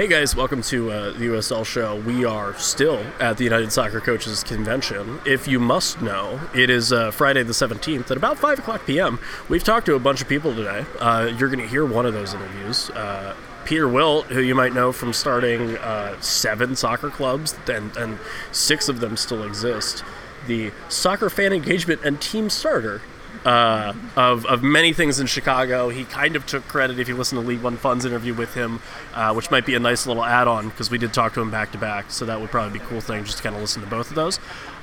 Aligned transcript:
Hey 0.00 0.08
guys, 0.08 0.34
welcome 0.34 0.62
to 0.62 0.90
uh, 0.90 1.10
the 1.10 1.26
USL 1.26 1.62
show. 1.62 1.96
We 2.00 2.24
are 2.24 2.54
still 2.54 3.04
at 3.20 3.36
the 3.36 3.44
United 3.44 3.70
Soccer 3.70 4.00
Coaches 4.00 4.42
Convention. 4.42 5.20
If 5.26 5.46
you 5.46 5.60
must 5.60 6.00
know, 6.00 6.40
it 6.54 6.70
is 6.70 6.90
uh, 6.90 7.10
Friday 7.10 7.42
the 7.42 7.52
17th 7.52 8.10
at 8.10 8.16
about 8.16 8.38
5 8.38 8.60
o'clock 8.60 8.86
p.m. 8.86 9.18
We've 9.50 9.62
talked 9.62 9.84
to 9.84 9.96
a 9.96 9.98
bunch 9.98 10.22
of 10.22 10.26
people 10.26 10.54
today. 10.54 10.86
Uh, 10.98 11.30
you're 11.36 11.50
going 11.50 11.60
to 11.60 11.68
hear 11.68 11.84
one 11.84 12.06
of 12.06 12.14
those 12.14 12.32
interviews. 12.32 12.88
Uh, 12.88 13.36
Peter 13.66 13.86
Wilt, 13.86 14.24
who 14.28 14.40
you 14.40 14.54
might 14.54 14.72
know 14.72 14.90
from 14.90 15.12
starting 15.12 15.76
uh, 15.76 16.18
seven 16.22 16.76
soccer 16.76 17.10
clubs, 17.10 17.54
and, 17.68 17.94
and 17.98 18.18
six 18.52 18.88
of 18.88 19.00
them 19.00 19.18
still 19.18 19.44
exist, 19.44 20.02
the 20.46 20.72
soccer 20.88 21.28
fan 21.28 21.52
engagement 21.52 22.00
and 22.02 22.22
team 22.22 22.48
starter 22.48 23.02
uh, 23.44 23.94
of, 24.16 24.44
of 24.46 24.62
many 24.62 24.92
things 24.92 25.20
in 25.20 25.26
Chicago. 25.26 25.88
He 25.88 26.04
kind 26.04 26.36
of 26.36 26.46
took 26.46 26.66
credit 26.68 26.98
if 26.98 27.08
you 27.08 27.16
listen 27.16 27.40
to 27.40 27.46
League 27.46 27.62
One 27.62 27.76
Fun's 27.76 28.04
interview 28.04 28.34
with 28.34 28.54
him, 28.54 28.80
uh, 29.14 29.32
which 29.32 29.50
might 29.50 29.66
be 29.66 29.74
a 29.74 29.80
nice 29.80 30.06
little 30.06 30.24
add 30.24 30.48
on 30.48 30.68
because 30.68 30.90
we 30.90 30.98
did 30.98 31.12
talk 31.12 31.34
to 31.34 31.40
him 31.40 31.50
back 31.50 31.72
to 31.72 31.78
back. 31.78 32.10
So 32.10 32.26
that 32.26 32.40
would 32.40 32.50
probably 32.50 32.78
be 32.78 32.84
a 32.84 32.88
cool 32.88 33.00
thing 33.00 33.24
just 33.24 33.38
to 33.38 33.42
kind 33.42 33.54
of 33.54 33.60
listen 33.60 33.82
to 33.82 33.88
both 33.88 34.10
of 34.10 34.14
those. 34.14 34.38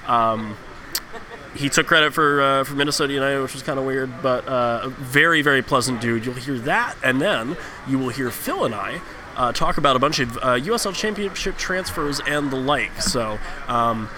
Um, 0.07 0.57
he 1.55 1.69
took 1.69 1.87
credit 1.87 2.13
for 2.13 2.41
uh, 2.41 2.63
for 2.63 2.75
Minnesota 2.75 3.13
United, 3.13 3.41
which 3.41 3.53
was 3.53 3.63
kind 3.63 3.79
of 3.79 3.85
weird, 3.85 4.21
but 4.21 4.47
uh, 4.47 4.89
very 4.89 5.41
very 5.41 5.61
pleasant 5.61 6.01
dude. 6.01 6.25
You'll 6.25 6.35
hear 6.35 6.57
that, 6.59 6.95
and 7.03 7.21
then 7.21 7.57
you 7.87 7.97
will 7.99 8.09
hear 8.09 8.29
Phil 8.31 8.65
and 8.65 8.75
I. 8.75 9.01
Uh, 9.35 9.51
talk 9.51 9.77
about 9.77 9.95
a 9.95 9.99
bunch 9.99 10.19
of 10.19 10.35
uh, 10.37 10.55
USL 10.55 10.95
Championship 10.95 11.57
transfers 11.57 12.19
and 12.21 12.49
the 12.49 12.55
like. 12.55 13.03
So, 13.03 13.37
um, 13.67 14.09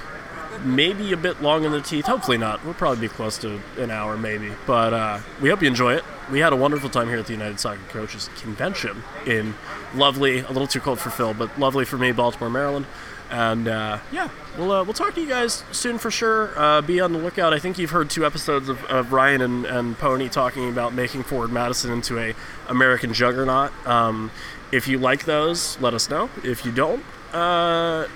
maybe 0.63 1.11
a 1.13 1.17
bit 1.17 1.41
long 1.41 1.63
in 1.63 1.71
the 1.71 1.81
teeth. 1.81 2.05
Hopefully 2.05 2.37
not. 2.37 2.63
We'll 2.63 2.73
probably 2.73 3.07
be 3.07 3.13
close 3.13 3.37
to 3.39 3.61
an 3.77 3.91
hour, 3.91 4.17
maybe. 4.17 4.51
But 4.65 4.93
uh, 4.93 5.19
we 5.41 5.49
hope 5.49 5.61
you 5.61 5.67
enjoy 5.67 5.95
it. 5.95 6.03
We 6.31 6.39
had 6.39 6.53
a 6.53 6.55
wonderful 6.55 6.89
time 6.89 7.07
here 7.07 7.17
at 7.17 7.25
the 7.25 7.33
United 7.33 7.59
Soccer 7.59 7.81
Coaches 7.89 8.29
Convention 8.41 9.03
in 9.25 9.55
lovely, 9.95 10.39
a 10.39 10.47
little 10.47 10.67
too 10.67 10.79
cold 10.79 10.99
for 10.99 11.09
Phil, 11.09 11.33
but 11.33 11.57
lovely 11.59 11.85
for 11.85 11.97
me, 11.97 12.11
Baltimore, 12.11 12.49
Maryland. 12.49 12.85
And 13.31 13.67
uh, 13.67 13.99
yeah, 14.11 14.29
we'll 14.57 14.71
uh, 14.71 14.83
we'll 14.83 14.93
talk 14.93 15.13
to 15.13 15.21
you 15.21 15.27
guys 15.27 15.63
soon 15.71 15.99
for 15.99 16.09
sure. 16.09 16.57
Uh, 16.59 16.81
be 16.81 16.99
on 16.99 17.13
the 17.13 17.19
lookout. 17.19 17.53
I 17.53 17.59
think 17.59 17.77
you've 17.77 17.91
heard 17.91 18.09
two 18.09 18.25
episodes 18.25 18.69
of, 18.69 18.83
of 18.85 19.13
Ryan 19.13 19.41
and, 19.41 19.65
and 19.65 19.97
Pony 19.97 20.29
talking 20.29 20.67
about 20.67 20.93
making 20.93 21.23
Forward 21.23 21.51
Madison 21.51 21.91
into 21.91 22.17
a 22.17 22.33
American 22.67 23.13
juggernaut. 23.13 23.71
Um, 23.85 24.31
if 24.71 24.87
you 24.87 24.97
like 24.97 25.25
those, 25.25 25.79
let 25.79 25.93
us 25.93 26.09
know. 26.09 26.29
If 26.43 26.65
you 26.65 26.71
don't, 26.71 27.03
uh, 27.33 28.07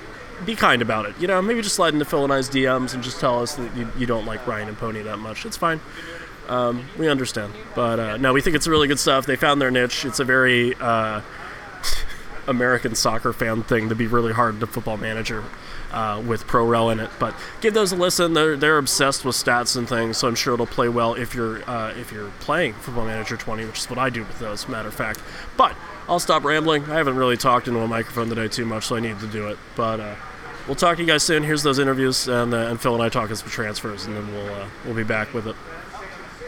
be 0.45 0.55
kind 0.55 0.81
about 0.81 1.05
it. 1.05 1.15
You 1.19 1.27
know, 1.27 1.41
maybe 1.41 1.61
just 1.61 1.75
slide 1.75 1.93
into 1.93 2.05
Phil 2.05 2.23
and 2.23 2.33
I's 2.33 2.49
DMs 2.49 2.93
and 2.93 3.03
just 3.03 3.19
tell 3.19 3.41
us 3.41 3.55
that 3.55 3.75
you, 3.75 3.89
you 3.97 4.05
don't 4.05 4.25
like 4.25 4.45
Ryan 4.45 4.67
and 4.67 4.77
Pony 4.77 5.01
that 5.01 5.17
much. 5.17 5.45
It's 5.45 5.57
fine. 5.57 5.79
Um, 6.47 6.85
we 6.97 7.07
understand. 7.07 7.53
But 7.75 7.99
uh, 7.99 8.17
no, 8.17 8.33
we 8.33 8.41
think 8.41 8.55
it's 8.55 8.67
really 8.67 8.87
good 8.87 8.99
stuff. 8.99 9.25
They 9.25 9.35
found 9.35 9.61
their 9.61 9.71
niche. 9.71 10.05
It's 10.05 10.19
a 10.19 10.25
very 10.25 10.75
uh, 10.75 11.21
American 12.47 12.95
soccer 12.95 13.33
fan 13.33 13.63
thing 13.63 13.89
to 13.89 13.95
be 13.95 14.07
really 14.07 14.33
hard 14.33 14.59
to 14.59 14.67
football 14.67 14.97
manager 14.97 15.43
uh, 15.91 16.21
with 16.25 16.45
Pro 16.47 16.65
Rel 16.65 16.89
in 16.89 16.99
it. 16.99 17.09
But 17.19 17.35
give 17.61 17.73
those 17.73 17.91
a 17.91 17.95
listen. 17.95 18.33
They're, 18.33 18.57
they're 18.57 18.77
obsessed 18.77 19.23
with 19.23 19.35
stats 19.35 19.77
and 19.77 19.87
things, 19.87 20.17
so 20.17 20.27
I'm 20.27 20.35
sure 20.35 20.55
it'll 20.55 20.65
play 20.65 20.89
well 20.89 21.13
if 21.13 21.33
you're 21.33 21.67
uh, 21.69 21.93
if 21.95 22.11
you're 22.11 22.31
playing 22.39 22.73
Football 22.73 23.05
Manager 23.05 23.37
20, 23.37 23.65
which 23.65 23.79
is 23.79 23.89
what 23.89 23.99
I 23.99 24.09
do 24.09 24.21
with 24.21 24.39
those, 24.39 24.67
matter 24.67 24.89
of 24.89 24.93
fact. 24.93 25.21
But 25.55 25.75
I'll 26.09 26.19
stop 26.19 26.43
rambling. 26.43 26.83
I 26.85 26.95
haven't 26.95 27.15
really 27.15 27.37
talked 27.37 27.67
into 27.67 27.79
a 27.79 27.87
microphone 27.87 28.27
today 28.27 28.47
too 28.47 28.65
much, 28.65 28.87
so 28.87 28.95
I 28.95 28.99
need 28.99 29.19
to 29.19 29.27
do 29.27 29.47
it. 29.47 29.57
But 29.75 29.99
uh, 29.99 30.15
we'll 30.67 30.75
talk 30.75 30.97
to 30.97 31.03
you 31.03 31.07
guys 31.07 31.23
soon. 31.23 31.43
Here's 31.43 31.63
those 31.63 31.79
interviews, 31.79 32.27
and, 32.27 32.53
uh, 32.53 32.57
and 32.57 32.79
Phil 32.79 32.93
and 32.93 33.03
I 33.03 33.09
talk 33.09 33.31
as 33.31 33.41
for 33.41 33.49
transfers, 33.49 34.05
and 34.05 34.15
then 34.15 34.33
we'll 34.33 34.53
uh, 34.53 34.67
we'll 34.85 34.95
be 34.95 35.03
back 35.03 35.33
with 35.33 35.47
it. 35.47 35.55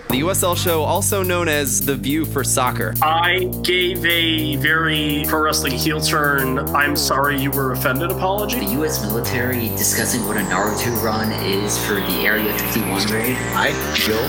The 0.09 0.21
USL 0.21 0.55
show, 0.55 0.83
also 0.83 1.23
known 1.23 1.49
as 1.49 1.81
The 1.81 1.95
View 1.95 2.25
for 2.25 2.43
Soccer. 2.43 2.93
I 3.02 3.52
gave 3.63 4.05
a 4.05 4.55
very 4.55 5.25
pro 5.27 5.41
wrestling 5.41 5.73
heel 5.73 5.99
turn. 5.99 6.59
I'm 6.75 6.95
sorry 6.95 7.41
you 7.41 7.52
were 7.52 7.73
offended. 7.73 8.11
Apology. 8.11 8.59
The 8.59 8.71
U.S. 8.73 9.02
military 9.02 9.69
discussing 9.69 10.25
what 10.25 10.38
a 10.38 10.41
Naruto 10.41 11.03
run 11.03 11.31
is 11.43 11.83
for 11.86 11.95
the 11.95 12.25
Area 12.25 12.58
51 12.58 13.11
raid. 13.11 13.36
I 13.55 13.73
feel 13.93 14.20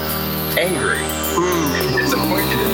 angry 0.59 0.97
and 0.99 1.97
disappointed 1.97 2.66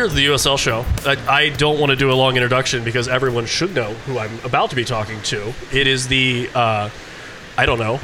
we're 0.00 0.08
here 0.08 0.16
at 0.16 0.38
the 0.40 0.48
USL 0.48 0.58
show. 0.58 0.86
I, 1.04 1.16
I 1.28 1.48
don't 1.50 1.78
want 1.78 1.90
to 1.90 1.96
do 1.96 2.10
a 2.10 2.14
long 2.14 2.36
introduction 2.36 2.84
because 2.84 3.06
everyone 3.06 3.44
should 3.44 3.74
know 3.74 3.92
who 3.92 4.18
I'm 4.18 4.38
about 4.44 4.70
to 4.70 4.76
be 4.76 4.84
talking 4.84 5.20
to. 5.24 5.52
It 5.72 5.86
is 5.86 6.08
the, 6.08 6.48
uh, 6.54 6.88
I 7.58 7.66
don't 7.66 7.78
know, 7.78 8.00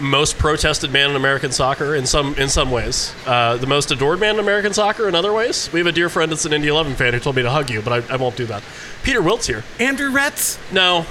most 0.00 0.38
protested 0.38 0.92
man 0.92 1.10
in 1.10 1.16
American 1.16 1.52
soccer 1.52 1.94
in 1.94 2.04
some 2.04 2.34
in 2.34 2.48
some 2.48 2.72
ways. 2.72 3.14
Uh, 3.26 3.56
the 3.56 3.66
most 3.68 3.92
adored 3.92 4.18
man 4.18 4.34
in 4.34 4.40
American 4.40 4.72
soccer 4.72 5.08
in 5.08 5.14
other 5.14 5.32
ways. 5.32 5.72
We 5.72 5.78
have 5.78 5.86
a 5.86 5.92
dear 5.92 6.08
friend 6.08 6.32
that's 6.32 6.46
an 6.46 6.52
Indy 6.52 6.66
11 6.66 6.96
fan 6.96 7.12
who 7.12 7.20
told 7.20 7.36
me 7.36 7.42
to 7.42 7.50
hug 7.50 7.70
you, 7.70 7.80
but 7.80 8.10
I, 8.10 8.14
I 8.14 8.16
won't 8.16 8.34
do 8.36 8.46
that. 8.46 8.64
Peter 9.04 9.22
Wilt's 9.22 9.46
here. 9.46 9.62
Andrew 9.78 10.10
Retz? 10.10 10.58
No, 10.72 11.06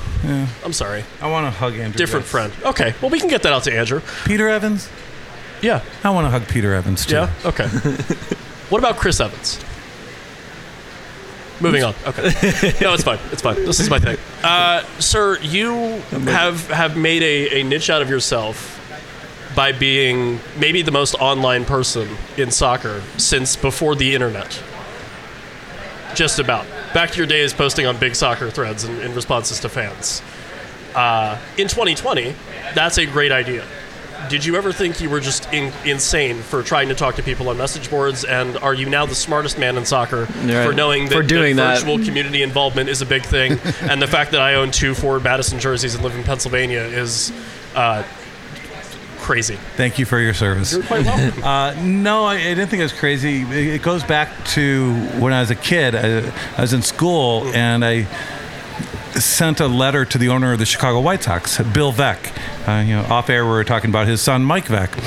I'm 0.66 0.74
sorry. 0.74 1.06
I 1.22 1.31
want 1.31 1.46
to 1.46 1.52
hug 1.52 1.75
Andrew. 1.75 1.97
Different 1.97 2.25
Retz. 2.34 2.53
friend. 2.53 2.66
Okay, 2.66 2.94
well 3.02 3.09
we 3.09 3.22
can 3.22 3.30
get 3.30 3.44
that 3.44 3.53
out 3.53 3.63
to 3.63 3.74
Andrew. 3.74 4.02
Peter 4.25 4.50
Evans? 4.50 4.90
Yeah. 5.62 5.81
I 6.03 6.09
want 6.09 6.25
to 6.25 6.30
hug 6.30 6.50
Peter 6.50 6.74
Evans 6.74 7.06
too. 7.06 7.16
Yeah. 7.16 7.34
Okay. 7.46 7.68
what 8.69 8.80
about 8.80 8.97
Chris 8.97 9.22
Evans? 9.22 9.63
Moving 11.63 11.84
on. 11.84 11.96
Okay. 12.06 12.22
No, 12.81 12.94
it's 12.94 13.03
fine. 13.03 13.19
It's 13.31 13.41
fine. 13.41 13.56
This 13.63 13.79
is 13.79 13.90
my 13.90 14.00
thing. 14.00 14.18
Uh, 14.44 14.84
sir, 15.00 15.40
you 15.40 15.72
have 16.12 16.68
have 16.69 16.97
made 16.97 17.24
a, 17.24 17.62
a 17.62 17.63
niche 17.63 17.90
out 17.90 18.01
of 18.01 18.09
yourself 18.09 18.79
by 19.56 19.72
being 19.72 20.40
maybe 20.59 20.81
the 20.81 20.91
most 20.91 21.16
online 21.16 21.63
person 21.63 22.09
in 22.38 22.51
soccer 22.51 23.01
since 23.18 23.56
before 23.56 23.96
the 23.96 24.13
internet. 24.13 24.62
Just 26.16 26.40
about. 26.40 26.66
Back 26.94 27.12
to 27.12 27.18
your 27.18 27.28
days 27.28 27.53
posting 27.53 27.85
on 27.85 27.97
big 27.97 28.16
soccer 28.16 28.50
threads 28.50 28.84
and 28.84 29.00
in 29.01 29.16
responses 29.16 29.59
to 29.62 29.69
fans. 29.69 30.22
Uh, 30.94 31.40
in 31.57 31.68
2020, 31.68 32.35
that's 32.75 32.97
a 32.97 33.06
great 33.06 33.31
idea. 33.31 33.66
Did 34.33 34.45
you 34.45 34.55
ever 34.55 34.73
think 34.73 34.99
you 34.99 35.11
were 35.11 35.19
just 35.19 35.53
in, 35.53 35.71
insane 35.85 36.41
for 36.41 36.63
trying 36.63 36.89
to 36.89 36.95
talk 36.95 37.17
to 37.17 37.21
people 37.21 37.49
on 37.49 37.57
message 37.59 37.88
boards? 37.88 38.23
And 38.23 38.57
are 38.57 38.73
you 38.73 38.89
now 38.89 39.05
the 39.05 39.13
smartest 39.13 39.59
man 39.59 39.77
in 39.77 39.85
soccer 39.85 40.27
Yeah, 40.44 40.66
for 40.66 40.73
knowing 40.73 41.03
that, 41.09 41.13
for 41.13 41.21
doing 41.21 41.55
that 41.57 41.75
that. 41.75 41.85
virtual 41.85 42.03
community 42.03 42.41
involvement 42.41 42.89
is 42.89 43.03
a 43.03 43.05
big 43.05 43.23
thing? 43.23 43.51
and 43.81 44.01
the 44.01 44.07
fact 44.07 44.31
that 44.31 44.41
I 44.41 44.55
own 44.55 44.71
two 44.71 44.95
Forward 44.95 45.23
Madison 45.23 45.59
jerseys 45.59 45.94
and 45.94 46.03
live 46.03 46.16
in 46.16 46.23
Pennsylvania 46.23 46.79
is 46.79 47.31
uh, 47.75 48.01
crazy. 49.19 49.57
Thank 49.75 49.99
you 49.99 50.05
for 50.05 50.19
your 50.19 50.33
service. 50.33 50.73
You're 50.73 50.81
quite 50.81 51.05
welcome. 51.05 51.44
Uh, 51.44 51.75
no, 51.83 52.25
I, 52.25 52.33
I 52.33 52.38
didn't 52.55 52.69
think 52.69 52.79
it 52.79 52.85
was 52.85 52.94
crazy. 52.94 53.44
It 53.44 53.75
it 53.75 53.81
goes 53.83 54.03
back 54.03 54.29
to 54.53 54.95
when 55.19 55.31
I 55.31 55.41
was 55.41 55.51
a 55.51 55.55
kid. 55.55 55.94
I, 55.94 56.33
I 56.57 56.61
was 56.61 56.73
in 56.73 56.81
school 56.81 57.45
and 57.53 57.85
I 57.85 58.07
sent 59.22 59.59
a 59.59 59.68
letter 59.68 60.06
to 60.06 60.18
the 60.18 60.29
owner 60.29 60.53
of 60.53 60.59
the 60.59 60.66
Chicago 60.66 61.00
White 61.00 61.24
Sox, 61.24 61.59
Bill 61.62 61.94
Veeck. 61.94 62.31
Uh, 62.68 62.81
you 62.81 62.96
know, 62.96 63.03
off 63.03 63.29
air 63.29 63.46
we 63.46 63.51
were 63.51 63.63
talking 63.63 63.90
about 63.90 64.07
his 64.07 64.22
son 64.22 64.44
Mike 64.44 64.66
Veeck, 64.66 64.97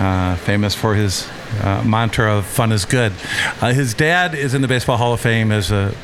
uh, 0.00 0.36
famous 0.36 0.74
for 0.74 0.94
his 0.94 1.28
uh, 1.62 1.82
mantra 1.84 2.36
of 2.36 2.46
"fun 2.46 2.72
is 2.72 2.84
good." 2.84 3.12
Uh, 3.60 3.72
his 3.72 3.94
dad 3.94 4.34
is 4.34 4.54
in 4.54 4.62
the 4.62 4.68
Baseball 4.68 4.96
Hall 4.96 5.12
of 5.12 5.20
Fame 5.20 5.52
as 5.52 5.70
a 5.70 5.94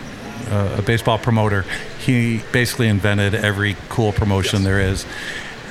a 0.50 0.82
baseball 0.82 1.18
promoter. 1.18 1.64
He 1.98 2.40
basically 2.52 2.86
invented 2.86 3.34
every 3.34 3.76
cool 3.88 4.12
promotion 4.12 4.62
there 4.62 4.80
is. 4.80 5.04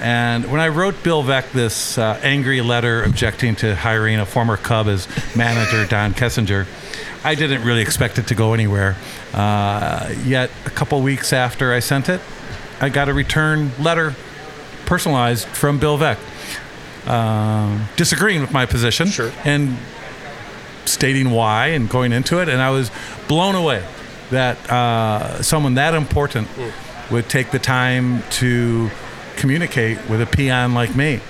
And 0.01 0.51
when 0.51 0.59
I 0.59 0.67
wrote 0.67 1.01
Bill 1.03 1.23
Veeck 1.23 1.51
this 1.51 1.97
uh, 1.97 2.19
angry 2.21 2.61
letter 2.61 3.03
objecting 3.03 3.55
to 3.57 3.75
hiring 3.75 4.19
a 4.19 4.25
former 4.25 4.57
Cub 4.57 4.87
as 4.87 5.07
manager, 5.35 5.85
Don 5.85 6.13
Kessinger, 6.13 6.67
I 7.25 7.33
didn't 7.35 7.63
really 7.63 7.81
expect 7.81 8.19
it 8.19 8.27
to 8.27 8.35
go 8.35 8.53
anywhere. 8.53 8.95
Uh, 9.33 10.13
yet, 10.23 10.51
a 10.65 10.69
couple 10.69 11.01
weeks 11.01 11.33
after 11.33 11.73
I 11.73 11.79
sent 11.79 12.07
it, 12.07 12.21
I 12.79 12.89
got 12.89 13.09
a 13.09 13.13
return 13.13 13.71
letter 13.79 14.13
personalized 14.85 15.47
from 15.47 15.79
Bill 15.79 15.97
Veeck, 15.97 16.17
um, 17.09 17.85
disagreeing 17.95 18.41
with 18.41 18.53
my 18.53 18.65
position 18.67 19.07
Sure. 19.07 19.31
and 19.43 19.77
stating 20.85 21.31
why 21.31 21.67
and 21.69 21.89
going 21.89 22.13
into 22.13 22.39
it. 22.41 22.47
And 22.47 22.61
I 22.61 22.69
was 22.69 22.91
blown 23.27 23.55
away 23.55 23.83
that 24.29 24.57
uh, 24.71 25.41
someone 25.41 25.73
that 25.75 25.95
important 25.95 26.47
would 27.09 27.27
take 27.27 27.49
the 27.51 27.59
time 27.59 28.21
to 28.29 28.89
communicate 29.35 29.97
with 30.09 30.21
a 30.21 30.25
peon 30.27 30.73
like 30.75 30.95
me. 30.95 31.21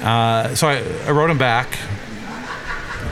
Uh, 0.00 0.54
so 0.54 0.68
I, 0.68 0.82
I 1.06 1.10
wrote 1.10 1.28
him 1.30 1.38
back 1.38 1.78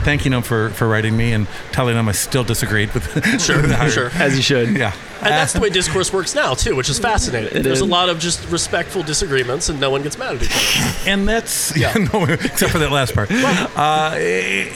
thanking 0.03 0.31
them 0.31 0.41
for, 0.43 0.69
for 0.71 0.87
writing 0.87 1.15
me 1.17 1.33
and 1.33 1.47
telling 1.71 1.95
them 1.95 2.07
I 2.07 2.11
still 2.11 2.43
disagreed 2.43 2.93
with. 2.93 3.03
Sure, 3.43 3.61
with 3.61 3.69
the 3.71 3.89
sure. 3.89 4.09
As 4.15 4.35
you 4.35 4.41
should. 4.43 4.77
Yeah. 4.77 4.93
And 5.19 5.31
that's 5.31 5.53
the 5.53 5.59
way 5.61 5.69
discourse 5.69 6.11
works 6.11 6.35
now 6.35 6.53
too, 6.53 6.75
which 6.75 6.89
is 6.89 6.99
fascinating. 6.99 7.57
It 7.57 7.63
There's 7.63 7.77
is. 7.77 7.81
a 7.81 7.85
lot 7.85 8.09
of 8.09 8.19
just 8.19 8.49
respectful 8.49 9.03
disagreements, 9.03 9.69
and 9.69 9.79
no 9.79 9.89
one 9.89 10.01
gets 10.03 10.17
mad 10.17 10.35
at 10.35 10.43
each 10.43 10.51
other. 10.51 11.09
and 11.09 11.27
that's 11.27 11.75
Yeah. 11.83 11.93
yeah, 11.97 12.07
no, 12.11 12.25
except 12.25 12.71
for 12.71 12.79
that 12.79 12.91
last 12.91 13.13
part. 13.15 13.29
Uh, 13.75 14.15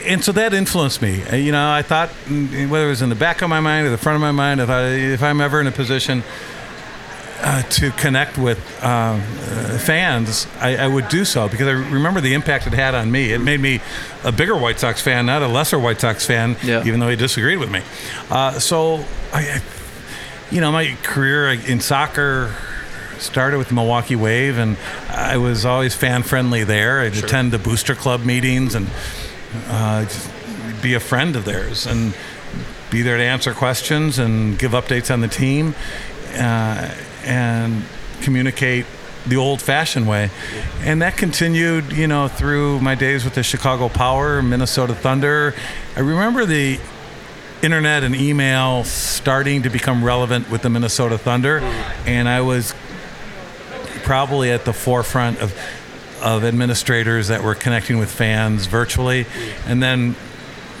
and 0.06 0.24
so 0.24 0.32
that 0.32 0.52
influenced 0.54 1.00
me. 1.02 1.22
Uh, 1.24 1.36
You 1.36 1.52
know, 1.52 1.70
I 1.70 1.82
thought 1.82 2.08
mm, 2.24 2.68
whether 2.68 2.86
it 2.86 2.90
was 2.90 3.02
in 3.02 3.08
the 3.10 3.14
back 3.14 3.42
of 3.42 3.48
my 3.50 3.60
mind 3.60 3.86
or 3.86 3.90
the 3.90 3.98
front 3.98 4.16
of 4.16 4.20
my 4.20 4.32
mind, 4.32 4.60
if 4.60 4.68
I 4.70 4.82
if 4.88 5.22
I'm 5.22 5.40
ever 5.40 5.60
in 5.60 5.66
a 5.66 5.72
position 5.72 6.22
uh, 7.40 7.62
to 7.62 7.90
connect 7.92 8.36
with 8.38 8.58
um, 8.82 9.20
uh, 9.20 9.78
fans, 9.78 10.46
I, 10.60 10.76
I 10.76 10.86
would 10.88 11.08
do 11.08 11.24
so 11.24 11.48
because 11.48 11.68
I 11.68 11.70
remember 11.72 12.20
the 12.20 12.34
impact 12.34 12.66
it 12.66 12.72
had 12.72 12.94
on 12.94 13.10
me. 13.12 13.32
It 13.32 13.38
made 13.40 13.60
me 13.60 13.80
a 14.24 14.32
bigger 14.32 14.56
White 14.56 14.80
Sox 14.80 15.00
fan, 15.00 15.26
not 15.26 15.42
a 15.42 15.48
lesser 15.48 15.78
White 15.78 16.00
Sox 16.00 16.26
fan, 16.26 16.56
Yeah. 16.64 16.84
even 16.84 17.00
though 17.00 17.08
he 17.08 17.16
disagreed 17.16 17.58
with 17.58 17.70
me. 17.70 17.82
Uh, 18.30 18.58
so 18.58 19.04
I, 19.32 19.60
you 20.50 20.60
know, 20.60 20.72
my 20.72 20.96
career 21.02 21.50
in 21.52 21.80
soccer 21.80 22.54
started 23.18 23.58
with 23.58 23.68
the 23.68 23.74
Milwaukee 23.74 24.16
Wave, 24.16 24.58
and 24.58 24.76
I 25.08 25.36
was 25.36 25.64
always 25.64 25.94
fan 25.94 26.22
friendly 26.22 26.64
there. 26.64 27.00
I'd 27.00 27.16
attend 27.16 27.52
the 27.52 27.58
Booster 27.58 27.94
Club 27.94 28.24
meetings 28.24 28.74
and 28.74 28.88
uh, 29.68 30.06
be 30.82 30.94
a 30.94 31.00
friend 31.00 31.34
of 31.36 31.44
theirs 31.44 31.86
and 31.86 32.14
be 32.90 33.02
there 33.02 33.16
to 33.16 33.22
answer 33.22 33.52
questions 33.54 34.18
and 34.18 34.58
give 34.58 34.72
updates 34.72 35.12
on 35.12 35.20
the 35.20 35.28
team 35.28 35.74
uh, 36.34 36.94
and 37.24 37.84
communicate 38.20 38.86
the 39.26 39.36
old 39.36 39.60
fashioned 39.60 40.08
way. 40.08 40.30
And 40.80 41.02
that 41.02 41.16
continued, 41.16 41.92
you 41.92 42.06
know, 42.06 42.28
through 42.28 42.80
my 42.80 42.94
days 42.94 43.24
with 43.24 43.34
the 43.34 43.42
Chicago 43.42 43.88
Power, 43.88 44.42
Minnesota 44.42 44.94
Thunder. 44.94 45.54
I 45.96 46.00
remember 46.00 46.46
the 46.46 46.78
internet 47.62 48.04
and 48.04 48.14
email 48.14 48.84
starting 48.84 49.62
to 49.62 49.70
become 49.70 50.04
relevant 50.04 50.50
with 50.50 50.62
the 50.62 50.70
Minnesota 50.70 51.18
Thunder, 51.18 51.58
and 52.06 52.28
I 52.28 52.40
was 52.40 52.74
probably 54.04 54.50
at 54.50 54.64
the 54.64 54.72
forefront 54.72 55.40
of 55.40 55.54
of 56.22 56.42
administrators 56.44 57.28
that 57.28 57.44
were 57.44 57.54
connecting 57.54 57.96
with 57.98 58.10
fans 58.10 58.66
virtually, 58.66 59.26
and 59.66 59.82
then 59.82 60.16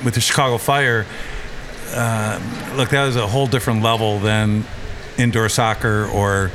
with 0.04 0.14
the 0.14 0.20
Chicago 0.20 0.58
Fire. 0.58 1.06
Uh, 1.90 2.40
look, 2.76 2.90
that 2.90 3.06
was 3.06 3.16
a 3.16 3.26
whole 3.26 3.46
different 3.46 3.82
level 3.82 4.18
than 4.18 4.64
indoor 5.18 5.48
soccer 5.48 6.06
or 6.06 6.50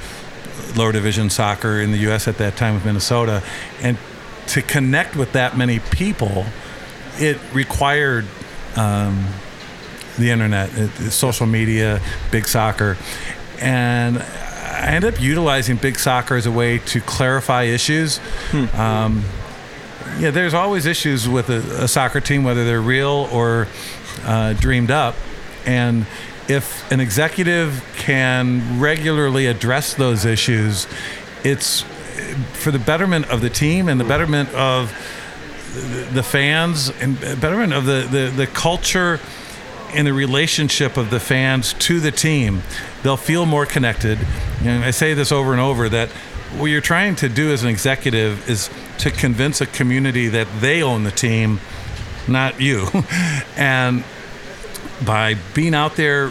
lower 0.75 0.91
division 0.91 1.29
soccer 1.29 1.79
in 1.79 1.91
the 1.91 1.97
U.S. 1.99 2.27
at 2.27 2.37
that 2.37 2.55
time 2.55 2.73
with 2.73 2.85
Minnesota, 2.85 3.43
and 3.81 3.97
to 4.47 4.61
connect 4.61 5.15
with 5.15 5.33
that 5.33 5.55
many 5.57 5.79
people, 5.79 6.45
it 7.17 7.37
required 7.53 8.25
um, 8.75 9.27
the 10.17 10.31
internet, 10.31 10.69
it, 10.77 10.89
social 11.11 11.45
media, 11.45 12.01
big 12.31 12.47
soccer, 12.47 12.97
and 13.59 14.17
I 14.17 14.87
ended 14.87 15.13
up 15.13 15.21
utilizing 15.21 15.77
big 15.77 15.97
soccer 15.99 16.35
as 16.35 16.45
a 16.45 16.51
way 16.51 16.79
to 16.79 16.99
clarify 17.01 17.63
issues. 17.63 18.19
Um, 18.75 19.23
yeah, 20.19 20.29
there's 20.31 20.53
always 20.53 20.85
issues 20.85 21.27
with 21.27 21.49
a, 21.49 21.83
a 21.83 21.87
soccer 21.87 22.19
team, 22.19 22.43
whether 22.43 22.65
they're 22.65 22.81
real 22.81 23.27
or 23.31 23.67
uh, 24.25 24.53
dreamed 24.53 24.91
up, 24.91 25.15
and 25.65 26.05
if 26.49 26.91
an 26.91 26.99
executive 26.99 27.83
can 27.97 28.79
regularly 28.79 29.47
address 29.47 29.93
those 29.93 30.25
issues, 30.25 30.87
it's 31.43 31.81
for 32.53 32.71
the 32.71 32.79
betterment 32.79 33.29
of 33.29 33.41
the 33.41 33.49
team 33.49 33.87
and 33.87 33.99
the 33.99 34.03
betterment 34.03 34.53
of 34.53 34.91
the 36.13 36.23
fans 36.23 36.89
and 37.01 37.19
betterment 37.19 37.73
of 37.73 37.85
the, 37.85 38.07
the, 38.09 38.31
the 38.35 38.47
culture 38.47 39.19
and 39.93 40.07
the 40.07 40.13
relationship 40.13 40.97
of 40.97 41.09
the 41.09 41.19
fans 41.19 41.73
to 41.73 41.99
the 41.99 42.11
team. 42.11 42.61
They'll 43.03 43.17
feel 43.17 43.45
more 43.45 43.65
connected. 43.65 44.19
And 44.63 44.83
I 44.83 44.91
say 44.91 45.13
this 45.13 45.31
over 45.31 45.51
and 45.51 45.61
over 45.61 45.89
that 45.89 46.09
what 46.57 46.67
you're 46.67 46.81
trying 46.81 47.15
to 47.17 47.29
do 47.29 47.51
as 47.51 47.63
an 47.63 47.69
executive 47.69 48.47
is 48.49 48.69
to 48.99 49.11
convince 49.11 49.61
a 49.61 49.65
community 49.65 50.27
that 50.29 50.47
they 50.59 50.83
own 50.83 51.03
the 51.03 51.11
team, 51.11 51.59
not 52.27 52.61
you. 52.61 52.87
and 53.57 54.03
by 55.05 55.35
being 55.53 55.73
out 55.73 55.95
there, 55.95 56.29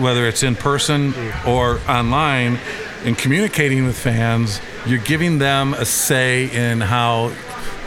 whether 0.00 0.26
it's 0.26 0.42
in 0.42 0.56
person 0.56 1.14
or 1.46 1.80
online, 1.88 2.58
and 3.04 3.16
communicating 3.18 3.84
with 3.84 3.98
fans, 3.98 4.60
you're 4.86 4.98
giving 4.98 5.38
them 5.38 5.74
a 5.74 5.84
say 5.84 6.50
in 6.50 6.80
how 6.80 7.32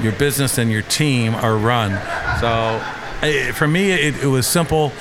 your 0.02 0.12
business 0.14 0.58
and 0.58 0.72
your 0.72 0.84
team 0.84 1.34
are 1.34 1.58
run. 1.58 1.92
So, 2.40 2.82
I, 3.22 3.52
for 3.56 3.68
me, 3.68 3.92
it, 3.92 4.24
it 4.24 4.28
was 4.28 4.46
simple. 4.46 4.92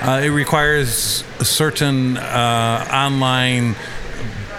Uh, 0.00 0.22
it 0.24 0.28
requires 0.28 1.24
a 1.40 1.44
certain 1.44 2.16
uh, 2.16 2.88
online 2.92 3.76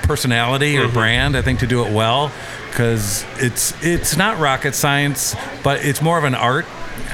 personality 0.03 0.77
or 0.77 0.87
brand, 0.87 1.35
I 1.35 1.41
think, 1.41 1.59
to 1.59 1.67
do 1.67 1.83
it 1.85 1.91
well, 1.91 2.31
because 2.69 3.25
it's 3.37 3.73
it's 3.83 4.15
not 4.17 4.39
rocket 4.39 4.75
science, 4.75 5.35
but 5.63 5.83
it's 5.83 6.01
more 6.01 6.17
of 6.17 6.23
an 6.23 6.35
art. 6.35 6.65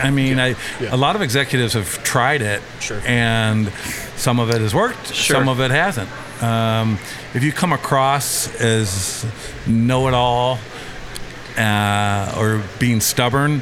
I 0.02 0.10
mean, 0.12 0.40
a 0.40 0.56
lot 0.98 1.16
of 1.16 1.22
executives 1.22 1.74
have 1.74 2.04
tried 2.04 2.42
it, 2.42 2.62
Sure. 2.80 3.02
and 3.06 3.72
some 4.16 4.40
of 4.40 4.50
it 4.50 4.62
has 4.62 4.74
worked, 4.74 5.14
Sure. 5.14 5.38
some 5.38 5.48
of 5.50 5.60
it 5.60 5.72
hasn't. 5.72 6.10
Um, 6.42 6.98
if 7.34 7.44
you 7.44 7.52
come 7.52 7.72
across 7.74 8.54
as 8.60 9.26
know-it-all 9.68 10.60
uh, 11.58 12.36
or 12.38 12.62
being 12.80 13.00
stubborn 13.02 13.62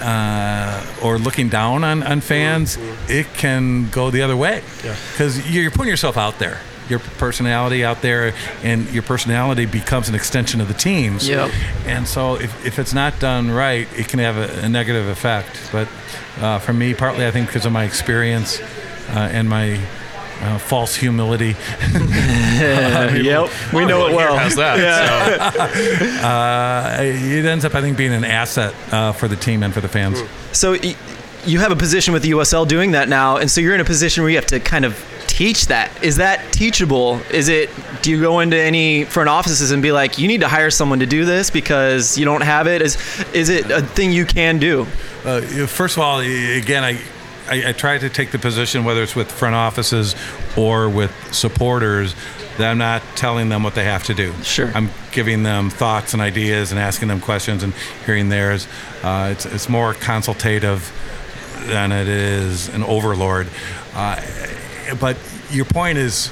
uh, 0.00 0.84
or 1.02 1.18
looking 1.18 1.48
down 1.48 1.84
on, 1.84 2.02
on 2.02 2.20
fans, 2.20 2.78
it 3.08 3.26
can 3.34 3.88
go 3.90 4.10
the 4.10 4.22
other 4.22 4.36
way. 4.36 4.62
Yeah. 4.84 4.96
Because 5.12 5.48
you're 5.50 5.70
putting 5.70 5.88
yourself 5.90 6.16
out 6.16 6.38
there, 6.38 6.60
your 6.88 6.98
personality 6.98 7.84
out 7.84 8.02
there, 8.02 8.34
and 8.62 8.88
your 8.90 9.02
personality 9.02 9.66
becomes 9.66 10.08
an 10.08 10.14
extension 10.14 10.60
of 10.60 10.68
the 10.68 10.74
team's. 10.74 11.28
Yep. 11.28 11.50
And 11.86 12.06
so 12.06 12.34
if, 12.36 12.66
if 12.66 12.78
it's 12.78 12.94
not 12.94 13.18
done 13.20 13.50
right, 13.50 13.88
it 13.98 14.08
can 14.08 14.18
have 14.20 14.36
a, 14.36 14.64
a 14.64 14.68
negative 14.68 15.06
effect. 15.08 15.70
But 15.72 15.88
uh, 16.40 16.58
for 16.58 16.72
me, 16.72 16.94
partly 16.94 17.26
I 17.26 17.30
think 17.30 17.46
because 17.48 17.66
of 17.66 17.72
my 17.72 17.84
experience 17.84 18.60
uh, 18.60 19.30
and 19.32 19.48
my 19.48 19.80
uh, 20.40 20.58
false 20.58 20.94
humility. 20.94 21.56
yep. 21.92 23.50
We 23.72 23.84
know 23.86 24.06
it 24.06 24.14
well. 24.14 24.36
How's 24.36 24.56
that? 24.56 24.74
Uh, 26.24 26.96
it 27.00 27.44
ends 27.44 27.64
up, 27.64 27.74
I 27.74 27.80
think, 27.80 27.96
being 27.96 28.12
an 28.12 28.24
asset 28.24 28.74
uh, 28.92 29.12
for 29.12 29.28
the 29.28 29.36
team 29.36 29.62
and 29.62 29.72
for 29.74 29.80
the 29.80 29.88
fans. 29.88 30.22
So 30.52 30.72
y- 30.72 30.96
you 31.46 31.58
have 31.60 31.72
a 31.72 31.76
position 31.76 32.12
with 32.12 32.22
the 32.22 32.30
USL 32.30 32.66
doing 32.66 32.92
that 32.92 33.08
now, 33.08 33.36
and 33.36 33.50
so 33.50 33.60
you're 33.60 33.74
in 33.74 33.80
a 33.80 33.84
position 33.84 34.22
where 34.22 34.30
you 34.30 34.36
have 34.36 34.46
to 34.46 34.60
kind 34.60 34.84
of 34.84 34.98
teach 35.26 35.66
that. 35.66 35.90
Is 36.02 36.16
that 36.16 36.52
teachable? 36.52 37.20
Is 37.30 37.48
it? 37.48 37.70
Do 38.02 38.10
you 38.10 38.20
go 38.20 38.40
into 38.40 38.56
any 38.56 39.04
front 39.04 39.28
offices 39.28 39.70
and 39.70 39.82
be 39.82 39.92
like, 39.92 40.18
you 40.18 40.28
need 40.28 40.40
to 40.40 40.48
hire 40.48 40.70
someone 40.70 41.00
to 41.00 41.06
do 41.06 41.24
this 41.24 41.50
because 41.50 42.16
you 42.18 42.24
don't 42.24 42.42
have 42.42 42.66
it? 42.66 42.82
Is 42.82 42.96
is 43.32 43.48
it 43.48 43.70
a 43.70 43.82
thing 43.82 44.12
you 44.12 44.26
can 44.26 44.58
do? 44.58 44.82
Uh, 45.24 45.40
first 45.66 45.96
of 45.96 46.02
all, 46.02 46.20
again, 46.20 46.84
I, 46.84 47.00
I, 47.48 47.70
I 47.70 47.72
try 47.72 47.98
to 47.98 48.08
take 48.08 48.30
the 48.30 48.38
position, 48.38 48.84
whether 48.84 49.02
it's 49.02 49.16
with 49.16 49.30
front 49.30 49.54
offices 49.54 50.14
or 50.56 50.88
with 50.88 51.12
supporters, 51.32 52.14
that 52.58 52.70
I'm 52.70 52.78
not 52.78 53.02
telling 53.16 53.48
them 53.48 53.62
what 53.62 53.74
they 53.74 53.84
have 53.84 54.04
to 54.04 54.14
do. 54.14 54.32
Sure. 54.42 54.70
I'm 54.74 54.90
giving 55.12 55.42
them 55.42 55.70
thoughts 55.70 56.12
and 56.12 56.22
ideas 56.22 56.70
and 56.70 56.80
asking 56.80 57.08
them 57.08 57.20
questions 57.20 57.62
and 57.62 57.72
hearing 58.06 58.28
theirs. 58.28 58.68
Uh, 59.02 59.30
it's, 59.32 59.46
it's 59.46 59.68
more 59.68 59.94
consultative 59.94 60.92
than 61.66 61.92
it 61.92 62.08
is 62.08 62.68
an 62.68 62.82
overlord. 62.82 63.48
Uh, 63.94 64.20
but 65.00 65.16
your 65.50 65.64
point 65.64 65.98
is 65.98 66.30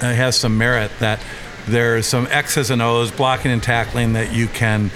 uh, 0.00 0.12
has 0.12 0.36
some 0.36 0.58
merit 0.58 0.90
that 0.98 1.20
there's 1.66 2.06
some 2.06 2.26
X's 2.26 2.70
and 2.70 2.82
O's, 2.82 3.10
blocking 3.10 3.50
and 3.50 3.62
tackling 3.62 4.14
that 4.14 4.32
you 4.32 4.48
can 4.48 4.90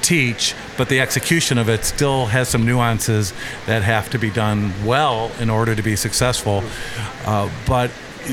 teach, 0.00 0.54
but 0.76 0.88
the 0.88 1.00
execution 1.00 1.58
of 1.58 1.68
it 1.68 1.84
still 1.84 2.26
has 2.26 2.48
some 2.48 2.64
nuances 2.64 3.32
that 3.66 3.82
have 3.82 4.08
to 4.10 4.18
be 4.18 4.30
done 4.30 4.72
well 4.84 5.30
in 5.40 5.50
order 5.50 5.74
to 5.74 5.82
be 5.82 5.96
successful. 5.96 6.62
Uh, 7.24 7.50
but 7.66 7.90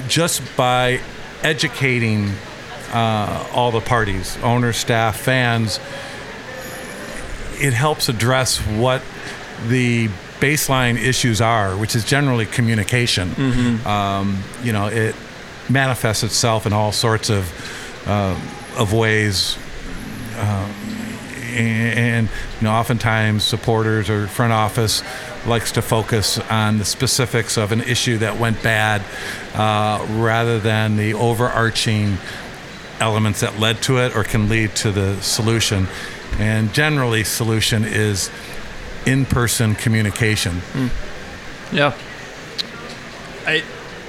just 0.07 0.41
by 0.55 1.01
educating 1.41 2.31
uh, 2.93 3.49
all 3.53 3.71
the 3.71 3.81
parties, 3.81 4.37
owners, 4.43 4.77
staff, 4.77 5.19
fans, 5.19 5.79
it 7.59 7.73
helps 7.73 8.07
address 8.07 8.59
what 8.59 9.01
the 9.67 10.09
baseline 10.43 10.97
issues 10.97 11.39
are, 11.39 11.71
which 11.77 11.95
is 11.95 12.03
generally 12.03 12.45
communication. 12.45 13.29
Um, 13.87 14.43
you 14.61 14.73
know, 14.73 14.87
it 14.87 15.15
manifests 15.69 16.23
itself 16.23 16.65
in 16.65 16.73
all 16.73 16.91
sorts 16.91 17.29
of 17.29 17.43
uh, 18.05 18.37
of 18.77 18.91
ways, 18.91 19.57
um, 20.37 20.69
and, 21.55 21.99
and 21.99 22.29
you 22.59 22.63
know, 22.65 22.73
oftentimes 22.73 23.43
supporters 23.45 24.09
or 24.09 24.27
front 24.27 24.51
office 24.51 25.01
likes 25.47 25.71
to 25.71 25.81
focus 25.81 26.39
on 26.49 26.77
the 26.77 26.85
specifics 26.85 27.57
of 27.57 27.71
an 27.71 27.81
issue 27.81 28.17
that 28.17 28.37
went 28.37 28.61
bad, 28.63 29.01
uh, 29.55 30.05
rather 30.19 30.59
than 30.59 30.97
the 30.97 31.13
overarching 31.13 32.17
elements 32.99 33.39
that 33.39 33.59
led 33.59 33.81
to 33.81 33.97
it 33.97 34.15
or 34.15 34.23
can 34.23 34.49
lead 34.49 34.75
to 34.75 34.91
the 34.91 35.21
solution. 35.21 35.87
And 36.39 36.73
generally, 36.73 37.23
solution 37.23 37.85
is 37.85 38.29
in-person 39.05 39.75
communication. 39.75 40.61
Yeah. 41.71 41.93
I, 43.45 43.63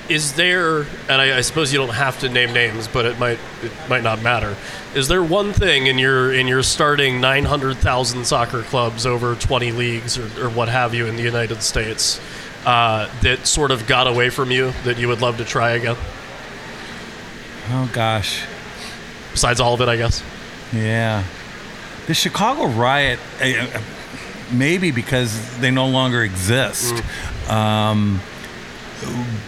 is 0.09 0.35
there, 0.35 0.81
and 1.09 1.13
I, 1.13 1.39
I 1.39 1.41
suppose 1.41 1.73
you 1.73 1.79
don't 1.79 1.95
have 1.95 2.21
to 2.21 2.29
name 2.29 2.53
names, 2.53 2.89
but 2.89 3.07
it 3.07 3.19
might 3.19 3.39
it 3.63 3.73
might 3.89 4.03
not 4.03 4.21
matter. 4.23 4.55
Is 4.95 5.09
there 5.09 5.23
one 5.23 5.53
thing 5.53 5.87
in 5.87 5.99
your 5.99 6.33
in 6.33 6.47
your 6.47 6.63
starting 6.63 7.21
nine 7.21 7.45
hundred 7.45 7.79
thousand 7.79 8.27
soccer 8.27 8.63
clubs 8.63 9.07
over 9.07 9.35
twenty 9.35 9.73
leagues 9.73 10.19
or, 10.19 10.45
or 10.45 10.51
what 10.51 10.69
have 10.69 10.95
you 10.95 11.07
in 11.07 11.17
the 11.17 11.23
United 11.23 11.63
States 11.63 12.21
uh, 12.67 13.09
that 13.23 13.47
sort 13.47 13.71
of 13.71 13.87
got 13.87 14.07
away 14.07 14.29
from 14.29 14.51
you 14.51 14.73
that 14.85 14.99
you 14.99 15.09
would 15.09 15.23
love 15.23 15.39
to 15.39 15.45
try 15.45 15.71
again? 15.71 15.97
Oh 17.71 17.91
gosh. 17.93 18.45
Besides 19.33 19.59
all 19.59 19.75
of 19.75 19.81
it, 19.81 19.89
I 19.89 19.97
guess. 19.97 20.23
Yeah. 20.73 21.25
The 22.07 22.15
Chicago 22.15 22.67
riot, 22.67 23.19
eh, 23.41 23.57
eh, 23.57 23.81
maybe 24.53 24.91
because 24.91 25.59
they 25.59 25.71
no 25.71 25.87
longer 25.87 26.23
exist. 26.23 26.95
Um, 27.49 28.21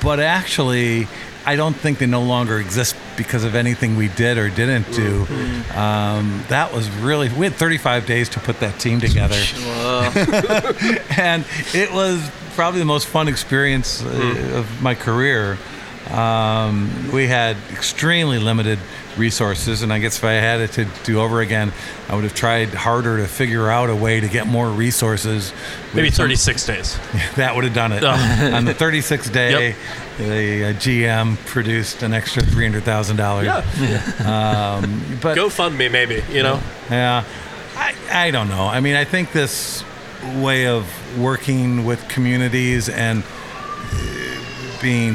but 0.02 0.20
actually, 0.20 1.08
I 1.44 1.56
don't 1.56 1.74
think 1.74 1.98
they 1.98 2.06
no 2.06 2.22
longer 2.22 2.58
exist 2.58 2.96
because 3.16 3.44
of 3.44 3.54
anything 3.54 3.96
we 3.96 4.08
did 4.08 4.36
or 4.36 4.50
didn't 4.50 4.92
do. 4.92 5.26
Um, 5.74 6.44
that 6.48 6.72
was 6.74 6.90
really, 6.90 7.28
we 7.30 7.46
had 7.46 7.54
35 7.54 8.04
days 8.04 8.28
to 8.30 8.40
put 8.40 8.60
that 8.60 8.78
team 8.80 9.00
together. 9.00 9.36
and 11.16 11.44
it 11.72 11.92
was 11.92 12.28
probably 12.54 12.80
the 12.80 12.86
most 12.86 13.06
fun 13.06 13.28
experience 13.28 14.02
uh, 14.04 14.52
of 14.54 14.82
my 14.82 14.94
career. 14.94 15.56
Um, 16.10 17.10
we 17.12 17.26
had 17.26 17.56
extremely 17.72 18.38
limited 18.38 18.78
resources, 19.16 19.82
and 19.82 19.92
I 19.92 19.99
guess 19.99 20.18
if 20.18 20.25
I 20.25 20.32
had 20.32 20.61
it 20.61 20.73
to 20.73 20.87
do 21.04 21.20
over 21.20 21.40
again, 21.40 21.73
I 22.08 22.14
would 22.14 22.25
have 22.25 22.35
tried 22.35 22.68
harder 22.75 23.16
to 23.18 23.26
figure 23.26 23.68
out 23.70 23.88
a 23.90 23.96
way 23.96 24.20
to 24.20 24.28
get 24.28 24.46
more 24.46 24.68
resources. 24.68 25.52
Maybe 25.94 26.08
With 26.08 26.14
some- 26.14 26.25
thirty 26.25 26.37
six 26.37 26.66
days. 26.66 26.99
that 27.37 27.54
would 27.54 27.64
have 27.64 27.75
done 27.75 27.92
it. 27.92 28.02
Oh. 28.02 28.11
On 28.54 28.64
the 28.64 28.75
36th 28.75 29.32
day, 29.32 29.75
the 30.18 30.25
uh, 30.70 30.73
GM 30.75 31.37
produced 31.46 32.02
an 32.02 32.12
extra 32.14 32.42
$300,000. 32.42 33.44
Yeah. 33.44 34.76
Um, 34.80 35.18
but 35.20 35.35
Go 35.35 35.49
fund 35.49 35.76
me, 35.76 35.88
maybe. 35.88 36.23
You 36.30 36.42
know. 36.42 36.61
yeah, 36.90 37.25
I, 37.76 37.94
I 38.11 38.30
don't 38.30 38.49
know. 38.49 38.66
I 38.66 38.80
mean, 38.80 38.96
I 38.96 39.04
think 39.04 39.32
this 39.32 39.85
way 40.37 40.66
of 40.66 40.87
working 41.18 41.85
with 41.85 42.06
communities 42.08 42.88
and 42.88 43.23
uh, 43.23 44.82
being 44.82 45.14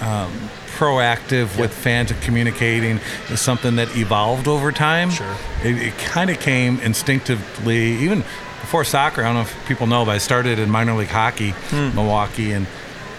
um, 0.00 0.30
proactive 0.76 1.58
with 1.58 1.72
fans 1.72 2.10
and 2.10 2.20
communicating 2.22 3.00
is 3.30 3.40
something 3.40 3.76
that 3.76 3.96
evolved 3.96 4.48
over 4.48 4.72
time. 4.72 5.10
Sure. 5.10 5.36
It, 5.62 5.76
it 5.76 5.98
kind 5.98 6.30
of 6.30 6.40
came 6.40 6.80
instinctively, 6.80 7.92
even 7.96 8.20
before 8.60 8.84
soccer. 8.84 9.22
I 9.22 9.24
don't 9.26 9.34
know 9.34 9.40
if 9.42 9.68
people 9.68 9.86
know, 9.86 10.04
but 10.04 10.12
I 10.12 10.18
started 10.18 10.58
in 10.58 10.70
minor 10.70 10.94
league 10.94 11.08
hockey, 11.08 11.54
Milwaukee, 11.72 12.52
and 12.52 12.66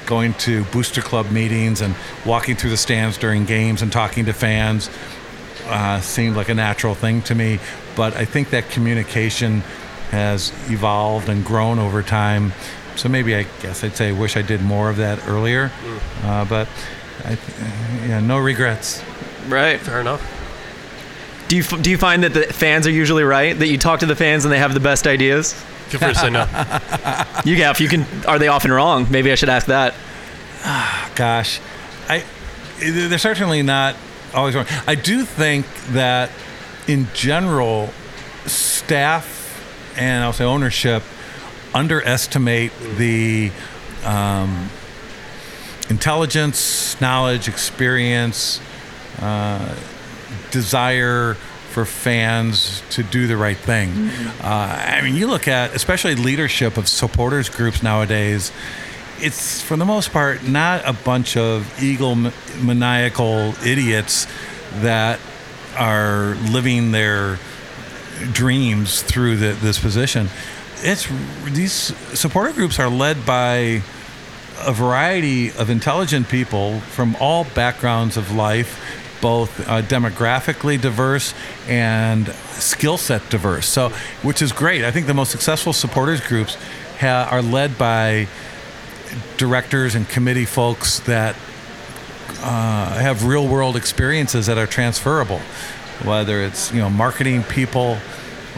going 0.06 0.34
to 0.36 0.64
booster 0.66 1.02
club 1.02 1.32
meetings 1.32 1.82
and 1.82 1.96
walking 2.26 2.56
through 2.56 2.70
the 2.70 2.78
stands 2.78 3.18
during 3.18 3.46
games 3.46 3.82
and 3.82 3.92
talking 3.92 4.26
to 4.26 4.34
fans 4.34 4.90
uh, 5.66 6.00
seemed 6.02 6.36
like 6.36 6.50
a 6.50 6.54
natural 6.54 6.94
thing 6.94 7.22
to 7.24 7.36
me. 7.36 7.60
But 7.96 8.16
I 8.16 8.26
think 8.26 8.50
that 8.52 8.70
communication 8.70 9.62
has 10.12 10.52
evolved 10.70 11.30
and 11.30 11.44
grown 11.44 11.80
over 11.80 12.04
time. 12.04 12.54
So 12.96 13.10
maybe 13.10 13.36
I 13.36 13.44
guess 13.62 13.84
I'd 13.84 13.96
say 13.96 14.10
I 14.10 14.12
wish 14.12 14.38
I 14.38 14.42
did 14.42 14.62
more 14.62 14.90
of 14.90 14.98
that 14.98 15.28
earlier. 15.28 15.72
Uh, 16.24 16.46
but 16.46 16.68
I, 17.24 17.38
yeah, 18.08 18.20
no 18.20 18.38
regrets. 18.38 19.04
Right. 19.48 19.80
Fair 19.80 20.02
enough. 20.02 20.22
Do 21.48 21.58
you 21.58 21.64
do 21.64 21.92
you 21.92 21.98
find 21.98 22.24
that 22.24 22.34
the 22.34 22.44
fans 22.44 22.88
are 22.88 22.92
usually 22.92 23.24
right? 23.24 23.58
That 23.58 23.68
you 23.68 23.78
talk 23.78 24.00
to 24.00 24.06
the 24.06 24.16
fans 24.16 24.46
and 24.46 24.52
they 24.52 24.58
have 24.58 24.74
the 24.74 24.80
best 24.80 25.06
ideas? 25.06 25.54
Feel 25.54 26.00
free 26.00 26.14
to 26.14 26.20
say 26.20 26.30
no. 26.32 26.48
You 27.46 27.56
yeah, 27.56 27.70
if 27.70 27.80
you 27.80 27.88
can, 27.88 28.06
are 28.26 28.40
they 28.40 28.48
often 28.48 28.72
wrong? 28.72 29.06
Maybe 29.12 29.32
I 29.32 29.36
should 29.36 29.50
ask 29.50 29.68
that. 29.68 29.94
Gosh, 31.16 31.60
I 32.10 32.24
they're 32.80 33.20
certainly 33.20 33.62
not 33.62 33.96
always 34.34 34.56
wrong. 34.56 34.66
I 34.88 34.96
do 34.96 35.24
think 35.24 35.68
that 35.90 36.32
in 36.88 37.08
general, 37.14 37.90
staff 38.46 39.94
and 39.98 40.24
I'll 40.24 40.34
say 40.34 40.44
ownership 40.44 41.04
underestimate 41.76 42.72
the 42.98 43.52
um, 44.06 44.70
intelligence, 45.90 47.00
knowledge, 47.02 47.48
experience, 47.48 48.62
uh, 49.20 49.76
desire 50.52 51.36
for 51.70 51.84
fans 51.84 52.82
to 52.90 53.04
do 53.04 53.28
the 53.28 53.36
right 53.36 53.58
thing. 53.58 53.90
Uh, 54.42 54.96
I 54.98 55.02
mean, 55.02 55.16
you 55.16 55.28
look 55.28 55.50
at 55.50 55.76
especially 55.76 56.16
leadership 56.16 56.78
of 56.78 56.88
supporters 56.88 57.50
groups 57.50 57.84
nowadays. 57.84 58.54
It's 59.20 59.62
for 59.62 59.76
the 59.76 59.86
most 59.86 60.12
part 60.12 60.44
not 60.44 60.88
a 60.88 60.94
bunch 60.94 61.36
of 61.36 61.84
eagle 61.84 62.16
maniacal 62.62 63.54
idiots 63.66 64.28
that 64.76 65.20
are 65.78 66.36
living 66.50 66.92
their 66.92 67.38
dreams 68.32 69.02
through 69.02 69.36
the, 69.38 69.52
this 69.54 69.78
position. 69.78 70.30
It's 70.80 71.08
these 71.46 71.74
supporter 72.18 72.54
groups 72.54 72.80
are 72.80 72.90
led 72.90 73.26
by 73.26 73.82
a 74.60 74.74
variety 74.74 75.52
of 75.52 75.70
intelligent 75.70 76.30
people 76.30 76.80
from 76.80 77.16
all 77.20 77.44
backgrounds 77.44 78.18
of 78.18 78.34
life, 78.34 78.80
both 79.22 79.68
uh, 79.68 79.82
demographically 79.82 80.80
diverse 80.80 81.34
and 81.68 82.28
skill 82.28 82.98
set 82.98 83.30
diverse. 83.30 83.68
So, 83.68 83.90
which 84.22 84.42
is 84.42 84.52
great. 84.52 84.84
I 84.84 84.92
think 84.92 85.08
the 85.08 85.14
most 85.14 85.32
successful 85.32 85.74
supporters 85.74 86.22
groups 86.22 86.58
ha- 87.00 87.28
are 87.32 87.42
led 87.42 87.78
by 87.78 88.28
directors 89.38 89.96
and 89.96 90.08
committee 90.08 90.46
folks 90.46 91.00
that 91.02 91.36
uh, 92.42 93.00
have 93.00 93.26
real 93.26 93.48
world 93.48 93.76
experiences 93.76 94.46
that 94.48 94.58
are 94.58 94.68
transferable, 94.68 95.40
whether 96.04 96.42
it's 96.42 96.72
you 96.72 96.80
know 96.80 96.90
marketing 96.90 97.44
people 97.44 97.98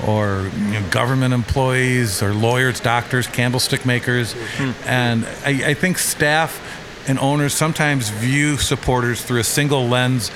or 0.05 0.49
you 0.57 0.73
know, 0.73 0.83
government 0.89 1.33
employees 1.33 2.21
or 2.21 2.33
lawyers, 2.33 2.79
doctors, 2.79 3.27
candlestick 3.27 3.85
makers, 3.85 4.33
hmm. 4.33 4.71
and 4.85 5.25
I, 5.45 5.69
I 5.69 5.73
think 5.73 5.97
staff 5.97 6.61
and 7.07 7.17
owners 7.19 7.53
sometimes 7.53 8.09
view 8.09 8.57
supporters 8.57 9.21
through 9.23 9.39
a 9.39 9.43
single 9.43 9.87
lens 9.87 10.29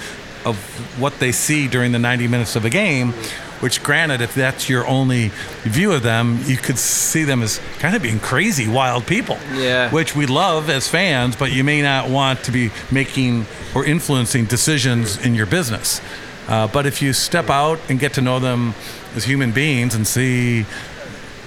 of 0.45 0.57
what 0.99 1.19
they 1.19 1.31
see 1.31 1.67
during 1.67 1.91
the 1.91 1.99
90 1.99 2.27
minutes 2.27 2.55
of 2.55 2.65
a 2.65 2.69
game. 2.69 3.13
Which, 3.59 3.83
granted, 3.83 4.21
if 4.21 4.33
that's 4.33 4.69
your 4.69 4.87
only 4.87 5.27
view 5.61 5.91
of 5.91 6.01
them, 6.01 6.39
you 6.45 6.57
could 6.57 6.79
see 6.79 7.25
them 7.25 7.43
as 7.43 7.61
kind 7.77 7.95
of 7.95 8.01
being 8.01 8.19
crazy, 8.19 8.67
wild 8.67 9.05
people. 9.05 9.37
Yeah. 9.53 9.91
Which 9.91 10.15
we 10.15 10.25
love 10.25 10.67
as 10.71 10.87
fans, 10.87 11.35
but 11.35 11.51
you 11.51 11.63
may 11.63 11.83
not 11.83 12.09
want 12.09 12.43
to 12.45 12.51
be 12.51 12.71
making 12.91 13.45
or 13.75 13.85
influencing 13.85 14.45
decisions 14.45 15.23
in 15.23 15.35
your 15.35 15.45
business. 15.45 16.01
Uh, 16.47 16.67
but 16.67 16.85
if 16.85 17.01
you 17.01 17.13
step 17.13 17.49
out 17.49 17.79
and 17.89 17.99
get 17.99 18.13
to 18.13 18.21
know 18.21 18.39
them 18.39 18.73
as 19.15 19.23
human 19.25 19.51
beings 19.51 19.95
and 19.95 20.05
see 20.07 20.63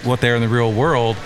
what 0.05 0.21
they're 0.21 0.37
in 0.37 0.43
the 0.43 0.49
real 0.49 0.73
world, 0.73 1.17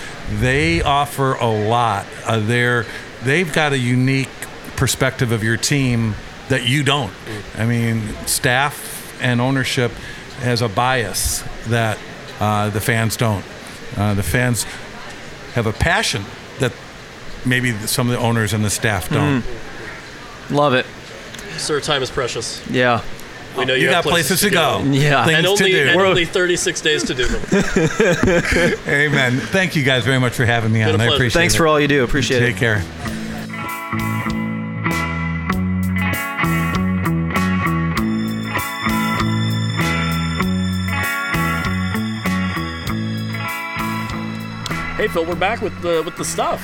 they 0.40 0.82
offer 0.82 1.34
a 1.34 1.46
lot. 1.68 2.06
Uh, 2.24 2.38
they're 2.38 2.86
they've 3.24 3.52
got 3.52 3.72
a 3.72 3.78
unique 3.78 4.28
perspective 4.76 5.32
of 5.32 5.42
your 5.42 5.56
team 5.56 6.14
that 6.48 6.66
you 6.66 6.82
don't. 6.82 7.12
I 7.56 7.66
mean, 7.66 8.14
staff 8.26 9.18
and 9.20 9.40
ownership 9.40 9.90
has 10.40 10.62
a 10.62 10.68
bias 10.68 11.42
that 11.66 11.98
uh, 12.40 12.70
the 12.70 12.80
fans 12.80 13.16
don't. 13.16 13.44
Uh, 13.96 14.14
the 14.14 14.22
fans 14.22 14.64
have 15.54 15.66
a 15.66 15.72
passion 15.72 16.24
that 16.60 16.72
maybe 17.44 17.72
some 17.72 18.08
of 18.08 18.12
the 18.12 18.18
owners 18.20 18.52
and 18.52 18.64
the 18.64 18.70
staff 18.70 19.10
don't. 19.10 19.44
Love 20.50 20.74
it. 20.74 20.86
Sir, 21.58 21.80
time 21.80 22.02
is 22.02 22.10
precious. 22.10 22.64
Yeah. 22.68 23.02
We 23.58 23.64
know 23.64 23.74
you, 23.74 23.82
You 23.82 23.88
have 23.88 24.04
got 24.04 24.10
places 24.10 24.40
to 24.40 24.50
go. 24.50 24.82
Yeah. 24.84 25.24
Things 25.24 25.36
And 25.38 25.44
to 25.44 25.50
only, 25.50 25.70
do. 25.72 25.88
and 25.88 26.00
only 26.00 26.24
36 26.24 26.80
days 26.80 27.02
to 27.04 27.14
do 27.14 27.26
them. 27.26 27.42
Amen. 28.88 29.38
Thank 29.38 29.74
you 29.76 29.82
guys 29.82 30.04
very 30.04 30.20
much 30.20 30.34
for 30.34 30.44
having 30.44 30.72
me 30.72 30.84
Been 30.84 30.94
on. 30.94 31.00
I 31.00 31.04
appreciate 31.06 31.18
Thanks 31.18 31.34
it. 31.34 31.38
Thanks 31.38 31.54
for 31.56 31.66
all 31.66 31.80
you 31.80 31.88
do. 31.88 32.04
Appreciate 32.04 32.38
Take 32.40 32.48
it. 32.48 32.52
Take 32.52 32.84
care. 32.84 33.88
Hey 44.96 45.06
Phil, 45.06 45.24
we're 45.24 45.36
back 45.36 45.60
with 45.62 45.80
the 45.80 46.02
with 46.04 46.16
the 46.16 46.24
stuff. 46.24 46.60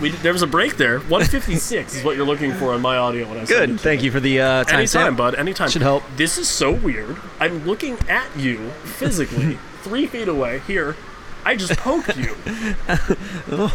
We 0.00 0.10
there 0.10 0.32
was 0.32 0.42
a 0.42 0.46
break 0.46 0.76
there. 0.76 0.98
156 1.00 1.96
is 1.96 2.04
what 2.04 2.16
you're 2.16 2.26
looking 2.26 2.52
for 2.54 2.72
on 2.72 2.80
my 2.80 2.96
audio 2.96 3.28
when 3.28 3.38
I 3.38 3.44
said 3.44 3.68
Good. 3.68 3.80
Thank 3.80 4.02
you 4.02 4.10
for 4.10 4.20
the 4.20 4.40
uh, 4.40 4.64
time 4.64 4.78
Anytime, 4.80 4.86
stamp. 4.86 5.16
bud. 5.18 5.34
Anytime. 5.34 5.68
Should 5.70 5.82
help. 5.82 6.02
This 6.16 6.38
is 6.38 6.48
so 6.48 6.72
weird. 6.72 7.16
I'm 7.38 7.66
looking 7.66 7.98
at 8.08 8.28
you 8.36 8.70
physically, 8.84 9.58
three 9.82 10.06
feet 10.06 10.28
away. 10.28 10.60
Here, 10.66 10.96
I 11.44 11.56
just 11.56 11.78
poked 11.78 12.16
you. 12.16 12.34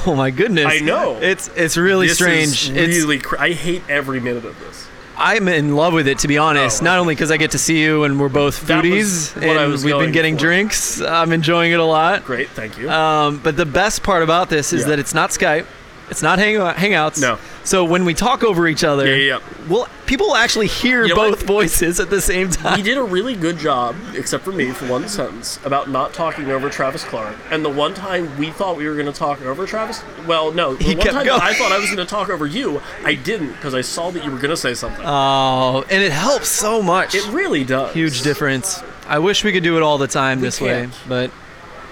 Oh 0.07 0.15
my 0.15 0.31
goodness. 0.31 0.65
I 0.67 0.79
know. 0.79 1.17
It's 1.17 1.49
it's 1.55 1.77
really 1.77 2.07
this 2.07 2.17
strange. 2.17 2.71
Really. 2.71 3.19
Cr- 3.19 3.37
I 3.39 3.51
hate 3.51 3.83
every 3.89 4.19
minute 4.19 4.45
of 4.45 4.57
this. 4.59 4.87
I'm 5.17 5.47
in 5.47 5.75
love 5.77 5.93
with 5.93 6.07
it, 6.09 6.19
to 6.19 6.27
be 6.27 6.37
honest. 6.37 6.81
Oh, 6.81 6.85
Not 6.85 6.99
only 6.99 7.15
because 7.15 7.31
I 7.31 7.37
get 7.37 7.51
to 7.51 7.57
see 7.57 7.81
you 7.81 8.03
and 8.03 8.19
we're 8.19 8.27
both 8.27 8.67
foodies 8.67 9.33
and 9.41 9.71
we've 9.83 9.97
been 9.97 10.11
getting 10.11 10.35
for. 10.35 10.41
drinks. 10.41 10.99
I'm 11.01 11.31
enjoying 11.31 11.71
it 11.71 11.79
a 11.79 11.85
lot. 11.85 12.25
Great, 12.25 12.49
thank 12.49 12.77
you. 12.77 12.89
Um, 12.89 13.39
but 13.41 13.55
the 13.55 13.65
best 13.65 14.03
part 14.03 14.23
about 14.23 14.49
this 14.49 14.73
is 14.73 14.81
Yeah. 14.81 14.87
that 14.89 14.99
it's 14.99 15.13
not 15.13 15.29
Skype, 15.29 15.65
it's 16.09 16.21
not 16.21 16.39
hang- 16.39 16.57
uh, 16.57 16.73
Hangouts. 16.73 17.19
No. 17.21 17.37
So 17.63 17.83
when 17.83 18.05
we 18.05 18.13
talk 18.13 18.43
over 18.43 18.67
each 18.67 18.83
other, 18.83 19.07
Yeah, 19.07 19.37
yeah, 19.39 19.67
well, 19.67 19.87
people 20.05 20.27
will 20.27 20.35
actually 20.35 20.67
hear 20.67 21.03
You 21.03 21.15
know 21.15 21.21
what? 21.21 21.39
both 21.39 21.47
voices 21.47 21.99
at 21.99 22.11
the 22.11 22.21
same 22.21 22.49
time. 22.51 22.77
He 22.77 22.83
did 22.83 22.97
a 22.97 23.03
really 23.03 23.35
good 23.35 23.57
job, 23.57 23.95
except 24.13 24.43
for 24.43 24.51
me, 24.51 24.69
for 24.71 24.85
one 24.87 25.07
sentence, 25.07 25.59
about 25.65 25.89
not 25.89 26.13
talking 26.13 26.51
over 26.51 26.69
Travis 26.69 27.03
Clark. 27.03 27.35
And 27.49 27.65
the 27.65 27.69
one 27.69 27.95
time 27.95 28.37
we 28.37 28.51
thought 28.51 28.77
we 28.77 28.87
were 28.87 28.93
going 28.93 29.07
to 29.07 29.11
talk 29.11 29.41
over 29.41 29.65
Travis, 29.65 30.03
well, 30.27 30.51
no, 30.51 30.75
the 30.75 30.83
He 30.83 30.93
one 30.95 31.03
kept 31.03 31.15
time 31.15 31.25
going. 31.25 31.41
I 31.41 31.53
thought 31.55 31.71
I 31.71 31.77
was 31.79 31.87
going 31.87 31.97
to 31.97 32.05
talk 32.05 32.29
over 32.29 32.45
you, 32.45 32.81
I 33.03 33.15
didn't 33.15 33.53
because 33.53 33.73
I 33.73 33.81
saw 33.81 34.11
that 34.11 34.23
you 34.23 34.29
were 34.29 34.37
going 34.37 34.51
to 34.51 34.57
say 34.57 34.75
something. 34.75 35.03
Oh, 35.03 35.83
and 35.89 36.03
it 36.03 36.11
helps 36.11 36.49
so 36.49 36.83
much. 36.83 37.15
it 37.15 37.25
really 37.31 37.63
does. 37.63 37.93
Huge 37.95 38.21
difference. 38.21 38.83
I 39.07 39.17
wish 39.19 39.43
we 39.43 39.51
could 39.51 39.63
do 39.63 39.75
it 39.77 39.81
all 39.81 39.97
the 39.97 40.07
time 40.07 40.39
this 40.39 40.61
way, 40.61 40.81
can't. 40.81 40.93
but 41.07 41.31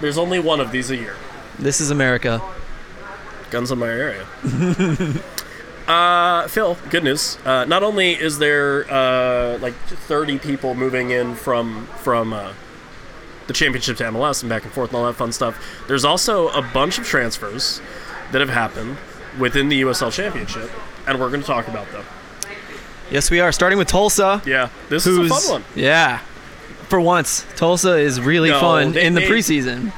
There's 0.01 0.17
only 0.19 0.39
one 0.39 0.59
of 0.59 0.71
these 0.71 0.91
a 0.91 0.95
year. 0.97 1.15
this 1.57 1.81
is 1.81 1.89
America. 1.89 2.41
Guns 3.53 3.71
in 3.71 3.77
my 3.77 3.87
area. 3.87 4.25
uh, 5.87 6.47
Phil, 6.47 6.75
good 6.89 7.03
news. 7.03 7.37
Uh, 7.45 7.65
not 7.65 7.83
only 7.83 8.11
is 8.13 8.39
there 8.39 8.91
uh, 8.91 9.57
like 9.59 9.75
30 9.75 10.39
people 10.39 10.73
moving 10.75 11.11
in 11.11 11.35
from 11.35 11.85
from 12.01 12.33
uh, 12.33 12.53
the 13.47 13.53
championship 13.53 13.97
to 13.97 14.03
MLS 14.05 14.41
and 14.41 14.49
back 14.49 14.63
and 14.63 14.71
forth 14.73 14.89
and 14.89 14.97
all 14.97 15.05
that 15.05 15.13
fun 15.13 15.31
stuff, 15.31 15.83
there's 15.87 16.03
also 16.03 16.47
a 16.49 16.61
bunch 16.73 16.97
of 16.97 17.05
transfers 17.05 17.79
that 18.31 18.41
have 18.41 18.49
happened 18.49 18.97
within 19.39 19.69
the 19.69 19.81
USL 19.83 20.11
Championship, 20.11 20.71
and 21.07 21.19
we're 21.19 21.29
going 21.29 21.41
to 21.41 21.47
talk 21.47 21.67
about 21.67 21.89
them. 21.91 22.03
Yes, 23.11 23.29
we 23.29 23.39
are. 23.39 23.51
Starting 23.51 23.77
with 23.77 23.87
Tulsa. 23.87 24.41
Yeah, 24.45 24.69
this 24.89 25.05
is 25.05 25.17
a 25.17 25.27
fun 25.27 25.61
one. 25.61 25.63
yeah. 25.75 26.19
For 26.89 26.99
once, 26.99 27.45
Tulsa 27.55 27.97
is 27.97 28.19
really 28.19 28.49
No, 28.49 28.59
fun 28.59 28.91
they- 28.93 29.05
in 29.05 29.13
the 29.13 29.21
they- 29.21 29.29
preseason. 29.29 29.91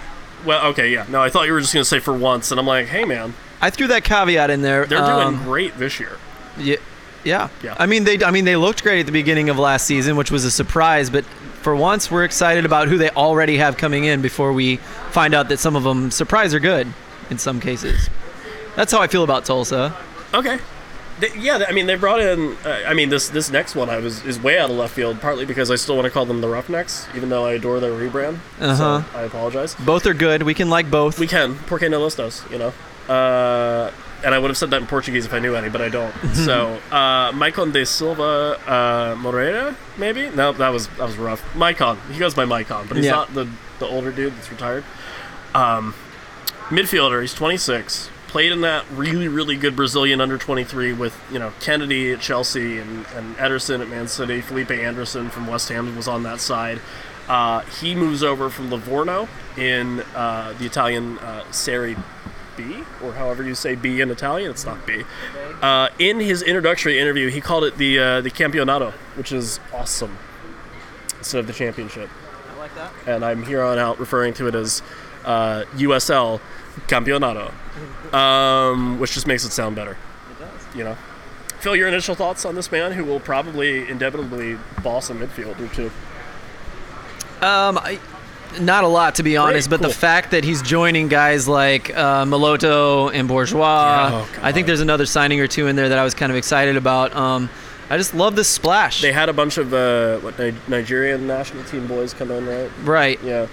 Well, 0.46 0.68
okay, 0.68 0.92
yeah. 0.94 1.06
No, 1.10 1.22
I 1.24 1.30
thought 1.30 1.48
you 1.48 1.54
were 1.54 1.60
just 1.60 1.74
going 1.74 1.82
to 1.82 1.90
say 1.90 1.98
for 2.00 2.14
once, 2.14 2.52
and 2.52 2.60
I'm 2.60 2.68
like, 2.68 2.86
hey, 2.86 3.04
man, 3.04 3.34
I 3.62 3.70
threw 3.70 3.88
that 3.88 4.04
caveat 4.04 4.50
in 4.50 4.62
there. 4.62 4.86
they're 4.86 5.00
um, 5.00 5.36
doing 5.36 5.46
great 5.46 5.78
this 5.78 6.00
year. 6.00 6.18
Yeah, 6.58 6.78
yeah. 7.24 7.50
Yeah. 7.64 7.76
I 7.80 7.86
mean, 7.86 8.04
they. 8.04 8.24
I 8.24 8.32
mean, 8.32 8.46
they 8.46 8.56
looked 8.56 8.84
great 8.84 9.00
at 9.00 9.06
the 9.06 9.12
beginning 9.12 9.50
of 9.50 9.58
last 9.58 9.86
season, 9.86 10.16
which 10.16 10.32
was 10.32 10.46
a 10.46 10.52
surprise. 10.52 11.10
But 11.10 11.26
for 11.62 11.76
once, 11.76 12.12
we're 12.12 12.24
excited 12.24 12.66
about 12.66 12.88
who 12.88 12.98
they 12.98 13.10
already 13.10 13.58
have 13.58 13.78
coming 13.78 14.06
in 14.06 14.22
before 14.22 14.54
we 14.54 14.78
find 15.12 15.34
out 15.34 15.50
that 15.50 15.58
some 15.58 15.76
of 15.76 15.84
them 15.84 16.12
surprise 16.12 16.54
are 16.54 16.60
good 16.60 16.94
in 17.30 17.38
some 17.38 17.60
cases. 17.60 18.10
That's 18.76 18.92
how 18.92 19.02
I 19.02 19.08
feel 19.08 19.24
about 19.24 19.46
Tulsa. 19.46 19.96
Okay. 20.34 20.60
They, 21.18 21.34
yeah, 21.38 21.64
I 21.68 21.72
mean 21.72 21.86
they 21.86 21.96
brought 21.96 22.20
in. 22.20 22.58
Uh, 22.66 22.84
I 22.86 22.94
mean 22.94 23.08
this 23.08 23.30
this 23.30 23.50
next 23.50 23.74
one 23.74 23.90
I 23.90 23.98
was 24.00 24.26
is 24.26 24.38
way 24.38 24.60
out 24.60 24.70
of 24.70 24.76
left 24.76 24.94
field, 24.94 25.22
partly 25.22 25.46
because 25.46 25.72
I 25.72 25.76
still 25.76 25.96
want 25.96 26.06
to 26.06 26.12
call 26.12 26.26
them 26.26 26.42
the 26.42 26.50
Roughnecks, 26.50 27.08
even 27.16 27.30
though 27.30 27.46
I 27.46 27.54
adore 27.54 27.80
their 27.80 27.94
rebrand. 27.94 28.40
Uh-huh. 28.60 29.02
So 29.04 29.18
I 29.18 29.22
apologize. 29.22 29.76
Both 29.76 30.06
are 30.08 30.14
good. 30.14 30.44
We 30.44 30.54
can 30.54 30.70
like 30.70 30.92
both. 30.92 31.18
We 31.18 31.28
can 31.28 31.56
porque 31.68 31.84
no 31.84 32.02
listos, 32.06 32.50
you 32.52 32.58
know. 32.58 32.74
Uh, 33.10 33.92
and 34.24 34.34
I 34.34 34.40
would 34.40 34.48
have 34.50 34.58
said 34.58 34.72
that 34.72 34.82
in 34.82 34.88
Portuguese 34.88 35.26
if 35.26 35.34
I 35.34 35.40
knew 35.40 35.56
any, 35.56 35.70
but 35.70 35.82
I 35.82 35.90
don't. 35.90 36.14
so 36.34 36.80
uh, 36.92 37.32
Maicon 37.32 37.72
de 37.72 37.86
Silva 37.86 38.60
uh, 38.68 39.16
Moreira, 39.20 39.76
maybe? 39.98 40.30
No, 40.30 40.52
that 40.54 40.70
was 40.70 40.88
that 40.88 41.06
was 41.06 41.18
rough. 41.18 41.42
Maicon, 41.54 41.98
he 42.12 42.18
goes 42.20 42.34
by 42.34 42.46
Maicon, 42.46 42.88
but 42.88 42.98
he's 42.98 43.06
Yeah. 43.06 43.12
not 43.12 43.34
the 43.34 43.48
the 43.80 43.86
older 43.86 44.12
dude 44.12 44.34
that's 44.36 44.50
retired. 44.50 44.84
Um, 45.54 45.94
midfielder, 46.70 47.22
he's 47.22 47.34
26. 47.34 48.10
Played 48.28 48.52
in 48.52 48.62
that 48.62 48.84
really, 48.92 49.30
really 49.30 49.56
good 49.56 49.78
Brazilian 49.78 50.20
under 50.20 50.38
23 50.38 50.92
with, 50.92 51.18
you 51.32 51.40
know, 51.40 51.54
Kennedy 51.62 52.12
at 52.12 52.20
Chelsea 52.20 52.80
and, 52.80 53.06
and 53.16 53.38
Ederson 53.38 53.80
at 53.80 53.88
Man 53.88 54.10
City. 54.10 54.42
Felipe 54.42 54.72
Anderson 54.72 55.30
from 55.30 55.48
West 55.48 55.70
Ham 55.70 55.96
was 55.96 56.08
on 56.10 56.24
that 56.24 56.42
side. 56.42 56.82
Uh, 57.30 57.62
he 57.62 57.96
moves 57.96 58.24
over 58.24 58.50
from 58.50 58.70
Livorno 58.70 59.30
in 59.56 60.02
uh, 60.16 60.54
the 60.60 60.66
Italian 60.66 61.18
uh, 61.20 61.50
Serie 61.52 61.96
B, 62.58 62.84
or 63.04 63.14
however 63.14 63.44
you 63.44 63.56
say 63.56 63.76
B 63.76 64.02
in 64.02 64.12
Italian. 64.12 64.52
It's 64.52 64.66
not 64.66 64.86
B. 64.86 65.04
Uh, 65.62 65.90
in 66.00 66.20
his 66.20 66.42
introductory 66.42 67.00
interview, 67.00 67.30
he 67.30 67.42
called 67.42 67.64
it 67.64 67.78
the 67.78 68.00
uh, 68.00 68.22
the 68.22 68.30
Campionato, 68.30 68.92
which 69.16 69.32
is 69.32 69.60
awesome, 69.74 70.18
instead 71.18 71.40
of 71.40 71.48
the 71.48 71.54
championship. 71.54 72.10
I 72.54 72.58
like 72.58 72.76
that. 72.76 72.92
And 73.06 73.26
I'm 73.26 73.44
here 73.44 73.62
on 73.62 73.78
out 73.78 74.00
referring 74.00 74.34
to 74.36 74.48
it 74.48 74.56
as 74.56 74.82
uh, 75.26 75.64
USL 75.76 76.40
Campionato, 76.88 77.52
um, 78.14 79.00
which 79.00 79.14
just 79.14 79.28
makes 79.28 79.46
it 79.46 79.52
sound 79.52 79.76
better. 79.76 79.92
It 79.92 80.40
does. 80.40 80.76
You 80.76 80.84
know. 80.84 80.98
Phil, 81.60 81.76
your 81.76 81.88
initial 81.88 82.14
thoughts 82.14 82.46
on 82.46 82.54
this 82.54 82.72
man 82.72 82.92
who 82.92 83.04
will 83.04 83.20
probably 83.20 83.90
indubitably 83.90 84.58
boss 84.84 85.10
a 85.10 85.16
midfield 85.16 85.60
or 85.60 85.74
two? 85.74 85.88
Um, 87.42 87.80
I, 87.80 88.00
not 88.62 88.84
a 88.84 88.88
lot 88.88 89.16
to 89.16 89.24
be 89.24 89.38
honest, 89.38 89.70
but 89.70 89.80
cool. 89.80 89.90
the 89.90 89.96
fact 89.96 90.32
that 90.32 90.44
he's 90.44 90.62
joining 90.62 91.08
guys 91.08 91.48
like 91.48 91.90
uh, 91.96 92.26
Maloto 92.26 93.12
and 93.14 93.28
Bourgeois, 93.28 94.10
oh, 94.14 94.30
I 94.42 94.52
think 94.52 94.68
there's 94.68 94.82
another 94.82 95.06
signing 95.06 95.40
or 95.40 95.48
two 95.48 95.68
in 95.68 95.76
there 95.76 95.90
that 95.90 95.98
I 95.98 96.04
was 96.04 96.14
kind 96.14 96.32
of 96.32 96.38
excited 96.38 96.76
about. 96.78 97.16
Um, 97.16 97.50
I 97.90 97.98
just 97.98 98.16
love 98.16 98.36
this 98.36 98.48
splash. 98.48 99.02
They 99.02 99.12
had 99.12 99.30
a 99.30 99.34
bunch 99.34 99.58
of 99.58 99.74
uh, 99.74 100.18
what 100.20 100.38
Ni- 100.40 100.56
Nigerian 100.68 101.28
national 101.28 101.64
team 101.66 101.86
boys 101.88 102.14
come 102.14 102.32
in, 102.32 102.46
right? 102.48 102.72
right. 102.84 103.20
Yeah. 103.24 103.48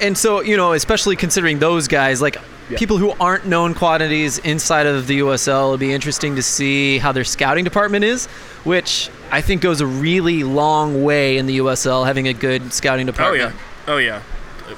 And 0.00 0.16
so, 0.16 0.40
you 0.42 0.56
know, 0.56 0.74
especially 0.74 1.16
considering 1.16 1.58
those 1.58 1.88
guys, 1.88 2.22
like 2.22 2.36
Yeah. 2.70 2.78
people 2.78 2.98
who 2.98 3.10
aren't 3.18 3.46
known 3.46 3.74
quantities 3.74 4.38
inside 4.38 4.86
of 4.86 5.08
the 5.08 5.18
USL, 5.18 5.64
it'll 5.66 5.76
be 5.76 5.92
interesting 5.92 6.36
to 6.36 6.42
see 6.42 6.98
how 6.98 7.10
their 7.10 7.24
scouting 7.24 7.64
department 7.64 8.04
is, 8.04 8.26
which 8.62 9.10
I 9.32 9.40
think 9.40 9.60
goes 9.60 9.80
a 9.80 9.86
really 9.86 10.44
long 10.44 11.02
way 11.02 11.36
in 11.36 11.46
the 11.46 11.58
USL, 11.58 12.06
having 12.06 12.28
a 12.28 12.32
good 12.34 12.72
scouting 12.72 13.06
department. 13.06 13.42
Oh 13.42 13.46
yeah. 13.48 13.52
Oh 13.88 13.96
yeah. 13.96 14.22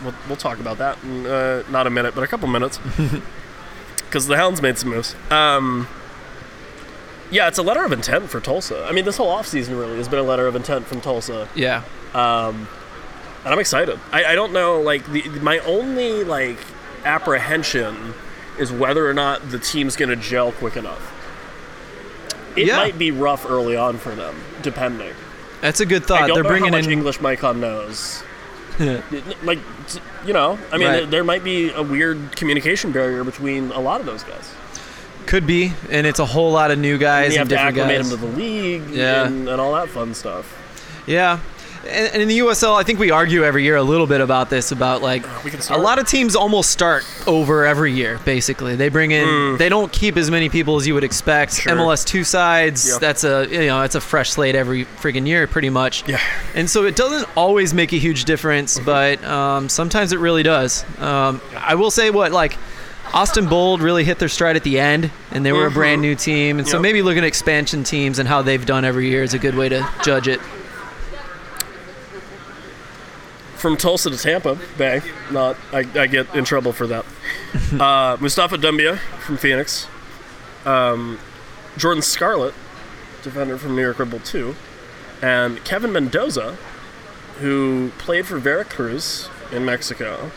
We'll, 0.05 0.14
we'll 0.29 0.37
talk 0.37 0.59
about 0.61 0.79
that 0.79 0.96
in 1.03 1.27
uh, 1.27 1.64
not 1.68 1.87
a 1.87 1.90
minute, 1.90 2.14
but 2.14 2.23
a 2.25 2.27
couple 2.27 2.49
minutes. 2.49 2.79
Because 4.07 4.27
the 4.27 4.37
Hounds 4.37 4.61
made 4.61 4.77
some 4.77 4.90
moves. 4.90 5.14
Um, 5.31 5.87
yeah, 7.31 7.46
it's 7.46 7.59
a 7.59 7.62
letter 7.62 7.85
of 7.85 7.92
intent 7.92 8.29
for 8.29 8.40
Tulsa. 8.40 8.85
I 8.88 8.90
mean, 8.90 9.05
this 9.05 9.18
whole 9.18 9.29
offseason 9.33 9.79
really 9.79 9.96
has 9.99 10.09
been 10.09 10.18
a 10.18 10.25
letter 10.25 10.49
of 10.49 10.57
intent 10.57 10.87
from 10.87 11.01
Tulsa. 11.01 11.49
Yeah. 11.55 11.85
Um, 12.12 12.66
and 13.44 13.55
I'm 13.55 13.61
excited. 13.61 14.01
I, 14.11 14.25
I 14.25 14.35
don't 14.35 14.53
know, 14.53 14.81
like, 14.81 15.07
the, 15.12 15.23
my 15.42 15.61
only, 15.61 16.25
like, 16.25 16.59
apprehension 17.05 18.14
is 18.59 18.73
whether 18.73 19.09
or 19.09 19.14
not 19.14 19.49
the 19.53 19.61
team's 19.61 19.94
going 19.94 20.09
to 20.09 20.16
gel 20.16 20.51
quick 20.51 20.77
enough. 20.77 21.12
It 22.57 22.66
Yeah. 22.66 22.79
might 22.79 22.99
be 22.99 23.12
rough 23.12 23.49
early 23.49 23.77
on 23.77 23.96
for 23.99 24.12
them, 24.16 24.35
depending. 24.62 25.14
That's 25.61 25.79
a 25.79 25.87
good 25.87 26.03
I 26.03 26.07
thought. 26.07 26.18
don't 26.27 26.35
They're 26.35 26.42
know 26.42 26.49
bringing 26.49 26.73
how 26.73 26.79
much 26.79 26.87
in 26.87 26.90
English 26.92 27.18
Maicon 27.20 27.59
knows. 27.61 28.25
like, 29.44 29.58
you 30.26 30.32
know, 30.32 30.58
I 30.72 30.78
mean, 30.78 30.88
Right. 30.88 31.10
there, 31.10 31.24
might 31.24 31.44
be 31.44 31.70
a 31.72 31.82
weird 31.82 32.34
communication 32.36 32.92
barrier 32.92 33.24
between 33.24 33.70
a 33.72 33.80
lot 33.80 34.00
of 34.00 34.06
those 34.06 34.22
guys. 34.24 34.52
Could 35.26 35.46
be, 35.46 35.72
and 35.90 36.06
it's 36.06 36.18
a 36.18 36.24
whole 36.26 36.50
lot 36.50 36.70
of 36.70 36.78
new 36.78 36.98
guys 36.98 37.26
And 37.26 37.32
you 37.34 37.38
have 37.40 37.46
and 37.48 37.50
to 37.50 37.60
acclimate 37.60 37.98
guys. 37.98 38.10
them 38.10 38.20
to 38.20 38.26
the 38.26 38.36
league 38.36 38.88
Yeah. 38.90 39.26
and, 39.26 39.48
and 39.48 39.60
all 39.60 39.74
that 39.74 39.88
fun 39.90 40.14
stuff. 40.14 40.56
Yeah. 41.06 41.38
And, 41.86 42.22
in 42.22 42.28
the 42.28 42.38
USL, 42.40 42.78
I 42.78 42.82
think 42.82 42.98
we 42.98 43.10
argue 43.10 43.44
every 43.44 43.64
year 43.64 43.76
a 43.76 43.82
little 43.82 44.06
bit 44.06 44.20
about 44.20 44.50
this 44.50 44.72
about 44.72 45.02
like 45.02 45.24
a 45.70 45.78
lot 45.78 45.98
of 45.98 46.06
teams 46.06 46.36
almost 46.36 46.70
start 46.70 47.06
over 47.26 47.64
every 47.64 47.92
year. 47.92 48.18
Basically, 48.24 48.76
they 48.76 48.88
bring 48.88 49.12
in 49.12 49.56
they 49.56 49.68
don't 49.68 49.90
keep 49.90 50.16
as 50.16 50.30
many 50.30 50.48
people 50.48 50.76
as 50.76 50.86
you 50.86 50.94
would 50.94 51.04
expect. 51.04 51.54
Sure. 51.54 51.74
MLS 51.74 52.04
two 52.04 52.24
sides. 52.24 52.88
Yep. 52.88 53.00
That's 53.00 53.24
a 53.24 53.46
you 53.50 53.66
know 53.66 53.80
that's 53.80 53.94
a 53.94 54.00
fresh 54.00 54.30
slate 54.30 54.54
every 54.54 54.84
friggin' 54.84 55.26
year, 55.26 55.46
pretty 55.46 55.70
much. 55.70 56.06
Yeah. 56.08 56.20
And 56.54 56.68
so 56.68 56.84
it 56.84 56.96
doesn't 56.96 57.28
always 57.36 57.72
make 57.72 57.92
a 57.92 57.98
huge 57.98 58.24
difference, 58.24 58.78
but 58.78 59.22
um, 59.24 59.68
sometimes 59.68 60.12
it 60.12 60.18
really 60.18 60.42
does. 60.42 60.84
Um, 61.00 61.40
I 61.56 61.74
will 61.74 61.90
say 61.90 62.10
what 62.10 62.32
like. 62.32 62.56
Austin 63.12 63.48
Bold 63.48 63.82
really 63.82 64.04
hit 64.04 64.20
their 64.20 64.28
stride 64.28 64.54
at 64.54 64.62
the 64.62 64.78
end, 64.78 65.10
and 65.32 65.44
they 65.44 65.50
were 65.50 65.66
a 65.66 65.70
brand 65.72 66.00
new 66.00 66.14
team. 66.14 66.60
And 66.60 66.68
so 66.68 66.78
maybe 66.78 67.02
looking 67.02 67.24
at 67.24 67.26
expansion 67.26 67.82
teams 67.82 68.20
and 68.20 68.28
how 68.28 68.42
they've 68.42 68.64
done 68.64 68.84
every 68.84 69.08
year 69.08 69.24
is 69.24 69.34
a 69.34 69.38
good 69.40 69.56
way 69.56 69.68
to 69.68 69.88
judge 70.04 70.28
it. 70.28 70.38
From 73.61 73.77
Tulsa 73.77 74.09
to 74.09 74.16
Tampa 74.16 74.59
Bay, 74.79 75.03
not 75.31 75.55
I, 75.70 75.81
I 75.94 76.07
get 76.07 76.35
in 76.35 76.46
trouble 76.46 76.73
for 76.73 76.87
that. 76.87 77.05
uh, 77.79 78.16
Mustapha 78.18 78.57
Dumbuya 78.57 78.96
from 79.20 79.37
Phoenix, 79.37 79.87
um, 80.64 81.18
Jordan 81.77 82.01
Scarlett, 82.01 82.55
defender 83.23 83.59
from 83.59 83.77
New 83.77 83.83
York 83.83 83.99
Red 83.99 84.09
Bull 84.09 84.20
2, 84.20 84.55
and 85.20 85.62
Kevin 85.62 85.92
Mendoza, 85.92 86.57
who 87.40 87.90
played 87.99 88.27
for 88.27 88.38
Veracruz 88.38 89.29
in 89.53 89.66
Mexico, 89.66 90.31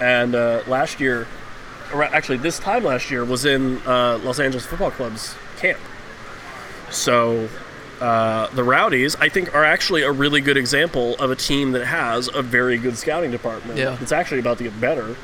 and 0.00 0.34
uh, 0.34 0.62
last 0.66 0.98
year, 0.98 1.28
or 1.94 2.02
actually 2.02 2.38
this 2.38 2.58
time 2.58 2.82
last 2.82 3.12
year, 3.12 3.24
was 3.24 3.44
in 3.44 3.78
uh, 3.86 4.18
Los 4.24 4.40
Angeles 4.40 4.66
Football 4.66 4.90
Club's 4.90 5.36
camp. 5.56 5.78
So 6.90 7.48
uh, 8.00 8.48
the 8.48 8.62
Rowdies, 8.62 9.16
I 9.16 9.28
think, 9.28 9.54
are 9.54 9.64
actually 9.64 10.02
a 10.02 10.12
really 10.12 10.40
good 10.40 10.56
example 10.56 11.14
of 11.16 11.30
a 11.30 11.36
team 11.36 11.72
that 11.72 11.86
has 11.86 12.28
a 12.32 12.42
very 12.42 12.78
good 12.78 12.98
scouting 12.98 13.30
department. 13.30 13.78
Yeah. 13.78 13.96
It's 14.00 14.12
actually 14.12 14.40
about 14.40 14.58
to 14.58 14.64
get 14.64 14.78
better, 14.80 15.16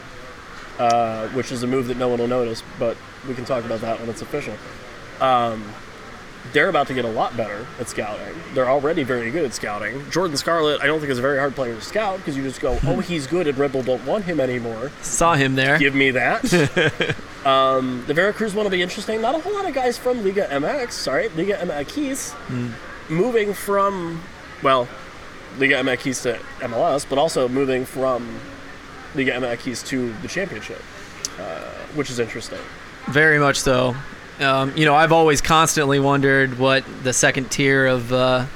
uh, 0.79 1.29
which 1.29 1.53
is 1.53 1.63
a 1.63 1.67
move 1.67 1.89
that 1.89 1.97
no 1.97 2.09
one 2.09 2.19
will 2.19 2.29
notice, 2.29 2.63
but 2.79 2.97
we 3.29 3.35
can 3.35 3.45
talk 3.45 3.65
about 3.65 3.81
that 3.83 4.01
when 4.01 4.09
it's 4.09 4.23
official. 4.23 4.55
Um, 5.21 5.65
they're 6.53 6.69
about 6.69 6.89
to 6.89 6.95
get 6.95 7.05
a 7.05 7.11
lot 7.11 7.37
better 7.37 7.67
at 7.79 7.89
scouting. 7.89 8.35
They're 8.55 8.69
already 8.69 9.05
very 9.05 9.31
good 9.31 9.45
at 9.45 9.55
scouting. 9.55 10.11
Jordan 10.11 10.37
Scarlett, 10.37 10.81
I 10.81 10.87
don't 10.87 10.99
think 10.99 11.13
is 11.13 11.19
a 11.19 11.23
very 11.23 11.39
hard 11.39 11.55
player 11.55 11.75
to 11.75 11.81
scout 11.81 12.19
because 12.19 12.37
you 12.37 12.43
just 12.43 12.61
go, 12.61 12.79
oh, 12.85 13.01
he's 13.01 13.27
good, 13.27 13.47
and 13.47 13.57
Red 13.57 13.73
Bull 13.73 13.83
don't 13.83 14.05
want 14.05 14.25
him 14.25 14.41
anymore. 14.41 14.91
Saw 15.03 15.35
him 15.35 15.55
there. 15.55 15.79
Give 15.79 15.95
me 15.95 16.11
that. 16.13 17.17
um, 17.45 18.05
the 18.07 18.15
Veracruz 18.15 18.55
one 18.55 18.65
will 18.65 18.71
be 18.71 18.83
interesting. 18.83 19.21
Not 19.21 19.35
a 19.35 19.39
whole 19.39 19.55
lot 19.55 19.67
of 19.67 19.75
guys 19.75 19.99
from 19.99 20.25
Liga 20.25 20.47
MX, 20.51 20.93
sorry, 20.93 21.29
Liga 21.31 21.55
MX, 21.57 22.35
moving 23.09 23.53
from, 23.55 24.23
well, 24.63 24.89
Liga 25.59 25.77
MX 25.77 26.23
to 26.23 26.39
MLS, 26.67 27.07
but 27.09 27.19
also 27.19 27.49
moving 27.49 27.85
from 27.85 28.41
Liga 29.15 29.33
MX 29.33 29.87
to 29.89 30.13
the 30.23 30.29
championship, 30.29 30.83
uh, 31.39 31.61
which 31.95 32.11
is 32.11 32.19
interesting. 32.19 32.61
Very 33.09 33.39
much 33.39 33.61
so. 33.61 33.97
Um, 34.41 34.77
you 34.77 34.85
know, 34.85 34.95
I've 34.95 35.13
always 35.13 35.41
constantly 35.41 36.01
wondered 36.01 36.59
what 36.59 36.85
the 37.03 37.13
second 37.13 37.51
tier 37.51 37.87
of 37.87 38.13
uh, 38.13 38.47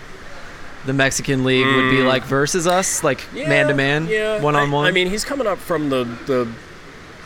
the 0.87 0.93
Mexican 0.93 1.45
league 1.45 1.67
would 1.67 1.91
be 1.91 2.03
like 2.03 2.25
versus 2.25 2.67
us, 2.67 3.05
like 3.05 3.31
man 3.35 3.69
to 3.69 3.75
man, 3.75 4.07
one 4.43 4.57
on 4.57 4.71
one. 4.71 4.87
I 4.87 4.93
mean, 4.93 5.09
he's 5.09 5.25
coming 5.25 5.47
up 5.47 5.59
from 5.59 5.91
the 5.91 6.05
the, 6.27 6.49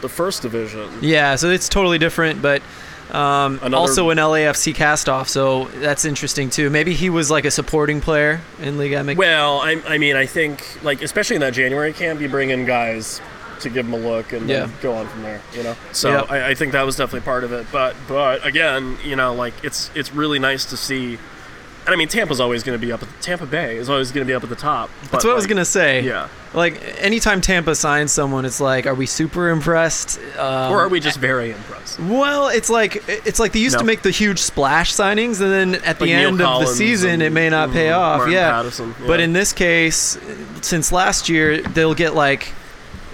the 0.01 0.09
first 0.09 0.43
division. 0.43 0.89
yeah, 1.01 1.37
so 1.37 1.49
it's 1.51 1.69
totally 1.69 1.99
different, 1.99 2.41
but 2.43 2.63
um, 3.11 3.59
Another- 3.63 3.77
also 3.77 4.11
an 4.11 4.19
LAFC 4.19 4.75
castoff, 4.75 5.29
so 5.29 5.65
that's 5.81 6.05
interesting 6.05 6.49
too. 6.51 6.71
Maybe 6.71 6.95
he 6.95 7.11
was 7.11 7.31
like 7.31 7.45
a 7.45 7.51
supporting 7.51 8.01
player 8.01 8.41
in 8.61 8.79
Liga 8.79 8.97
MX. 8.97 9.17
Well, 9.17 9.59
I, 9.61 9.83
I 9.89 9.99
mean, 9.99 10.15
I 10.17 10.27
think 10.27 10.65
like 10.85 11.03
especially 11.03 11.37
in 11.37 11.41
that 11.41 11.53
January 11.55 11.93
camp, 11.93 12.21
you 12.21 12.29
bring 12.29 12.51
in 12.51 12.67
guys 12.67 13.21
to 13.61 13.69
give 13.69 13.85
them 13.85 13.93
a 13.95 14.09
look 14.09 14.33
and 14.33 14.49
then 14.49 14.69
Yeah. 14.69 14.75
go 14.81 14.95
on 14.95 15.07
from 15.09 15.23
there. 15.23 15.41
You 15.55 15.65
know, 15.65 15.77
so 15.93 16.13
Yep. 16.13 16.31
I, 16.31 16.51
I 16.51 16.55
think 16.55 16.73
that 16.73 16.87
was 16.87 16.97
definitely 16.97 17.25
part 17.27 17.43
of 17.45 17.53
it. 17.53 17.67
But 17.73 17.97
but 18.09 18.47
again, 18.47 18.97
you 19.05 19.17
know, 19.17 19.35
like 19.35 19.55
it's 19.65 19.91
it's 19.95 20.15
really 20.15 20.39
nice 20.39 20.65
to 20.67 20.77
see. 20.77 21.19
And 21.87 21.95
I 21.95 21.97
mean, 21.97 22.09
Tampa's 22.09 22.41
always 22.41 22.63
going 22.63 22.79
to 22.79 22.87
be 22.87 22.93
up. 22.93 23.03
At 23.03 23.09
Tampa 23.23 23.47
Bay 23.47 23.77
is 23.77 23.89
always 23.89 24.13
going 24.13 24.25
to 24.25 24.31
be 24.31 24.35
up 24.35 24.43
at 24.43 24.49
the 24.51 24.57
top. 24.57 24.91
that's 25.11 25.25
what 25.25 25.33
I 25.33 25.35
was 25.35 25.47
gonna 25.47 25.65
say. 25.65 26.03
Yeah. 26.03 26.29
Like 26.53 26.81
anytime 27.01 27.41
Tampa 27.41 27.75
signs 27.75 28.13
someone, 28.13 28.45
it's 28.45 28.61
like, 28.61 28.87
are 28.87 28.95
we 28.95 29.07
super 29.07 29.49
impressed? 29.49 30.19
Um, 30.37 30.73
Or 30.73 30.81
are 30.81 30.89
we 30.89 31.01
just 31.01 31.19
very 31.19 31.53
impressed? 31.53 31.99
Well, 32.01 32.49
it's 32.49 32.69
like 32.69 33.03
it's 33.09 33.39
like 33.41 33.53
they 33.53 33.61
used 33.61 33.79
to 33.79 33.85
make 33.85 34.03
the 34.03 34.11
huge 34.11 34.39
splash 34.39 34.93
signings, 34.93 35.41
and 35.41 35.51
then 35.51 35.75
at 35.85 35.99
the 35.99 36.07
Like 36.07 36.15
Neil 36.17 36.29
end 36.29 36.41
of 36.43 36.61
the 36.61 36.67
season, 36.67 37.23
it 37.23 37.33
may 37.33 37.49
not 37.49 37.71
pay 37.71 37.87
and 37.87 37.97
off. 37.97 38.19
Martin 38.19 38.35
yeah. 38.35 38.51
Paterson, 38.51 38.95
but 39.07 39.21
in 39.21 39.33
this 39.33 39.53
case, 39.53 40.19
since 40.61 40.93
last 40.93 41.29
year, 41.29 41.63
they'll 41.63 41.95
get 41.95 42.15
like, 42.15 42.53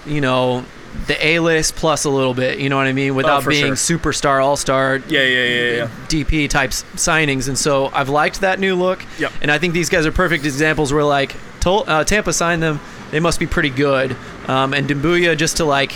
you 0.05 0.19
know, 0.21 0.65
the 1.05 1.25
A 1.25 1.39
list 1.39 1.75
plus 1.75 2.03
a 2.05 2.09
little 2.09 2.33
bit. 2.33 2.59
You 2.59 2.69
know 2.69 2.77
what 2.77 2.87
I 2.87 2.93
mean? 2.93 3.15
Without 3.15 3.45
Oh, 3.45 3.49
being 3.49 3.75
sure. 3.75 3.97
superstar, 3.99 4.43
all 4.43 4.57
star. 4.57 4.97
Yeah, 5.07 5.21
yeah, 5.23 5.43
yeah, 5.45 5.71
yeah. 5.75 5.87
DP 6.07 6.49
type 6.49 6.71
s- 6.71 6.83
signings, 6.95 7.47
and 7.47 7.57
so 7.57 7.89
I've 7.93 8.09
liked 8.09 8.41
that 8.41 8.59
new 8.59 8.75
look. 8.75 9.05
Yep. 9.19 9.31
And 9.41 9.51
I 9.51 9.57
think 9.59 9.73
these 9.73 9.89
guys 9.89 10.05
are 10.05 10.11
perfect 10.11 10.43
examples 10.45 10.91
where 10.91 11.03
like 11.03 11.35
Tol- 11.59 11.83
uh, 11.87 12.03
Tampa 12.03 12.33
signed 12.33 12.63
them, 12.63 12.79
they 13.11 13.19
must 13.19 13.39
be 13.39 13.47
pretty 13.47 13.69
good. 13.69 14.15
Um, 14.47 14.73
and 14.73 14.87
Dumbuya 14.89 15.37
just 15.37 15.57
to 15.57 15.65
like, 15.65 15.93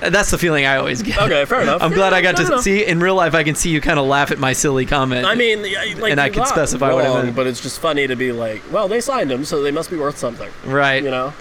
that's 0.00 0.30
the 0.32 0.38
feeling 0.38 0.66
I 0.66 0.76
always 0.76 1.00
get. 1.02 1.16
Okay, 1.18 1.44
fair 1.44 1.60
enough. 1.62 1.80
I'm 1.82 1.90
Yeah, 1.92 1.96
glad 1.96 2.12
I 2.12 2.22
got 2.22 2.36
to 2.38 2.60
see 2.60 2.84
in 2.84 2.98
real 3.00 3.14
life. 3.14 3.34
I 3.34 3.44
can 3.44 3.54
see 3.54 3.70
you 3.70 3.80
kind 3.80 3.98
of 4.00 4.06
laugh 4.06 4.30
at 4.32 4.38
my 4.38 4.52
silly 4.52 4.84
comment. 4.84 5.24
I 5.26 5.34
mean, 5.36 5.62
like, 6.00 6.10
And 6.10 6.20
I 6.20 6.28
not 6.28 6.48
specify 6.48 6.92
what 6.92 7.04
I 7.04 7.08
wrong, 7.08 7.24
meant. 7.26 7.36
but 7.36 7.46
it's 7.46 7.60
just 7.60 7.78
funny 7.80 8.06
to 8.08 8.16
be 8.16 8.32
like, 8.32 8.62
well, 8.72 8.88
they 8.88 9.00
signed 9.00 9.30
him, 9.30 9.44
so 9.44 9.62
they 9.62 9.70
must 9.70 9.90
be 9.90 9.96
worth 9.96 10.18
something. 10.18 10.50
right. 10.64 11.02
You 11.02 11.10
know? 11.10 11.32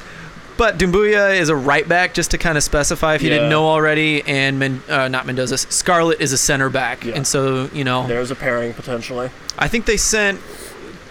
But 0.61 0.77
Dumbuya 0.77 1.39
is 1.39 1.49
a 1.49 1.55
right 1.55 1.89
back, 1.89 2.13
just 2.13 2.29
to 2.31 2.37
kind 2.37 2.55
of 2.55 2.63
specify 2.63 3.15
if 3.15 3.23
you 3.23 3.29
Yeah. 3.29 3.37
didn't 3.37 3.49
know 3.49 3.65
already, 3.65 4.21
and 4.27 4.59
Men- 4.59 4.83
uh, 4.87 5.07
not 5.07 5.25
Mendoza. 5.25 5.57
Scarlett 5.57 6.21
is 6.21 6.33
a 6.33 6.37
center 6.37 6.69
back, 6.69 7.03
Yeah. 7.03 7.15
and 7.15 7.25
so 7.25 7.67
you 7.73 7.83
know, 7.83 8.05
There's 8.05 8.29
a 8.29 8.35
pairing 8.35 8.75
potentially. 8.75 9.31
I 9.57 9.67
think 9.67 9.87
they 9.87 9.97
sent. 9.97 10.39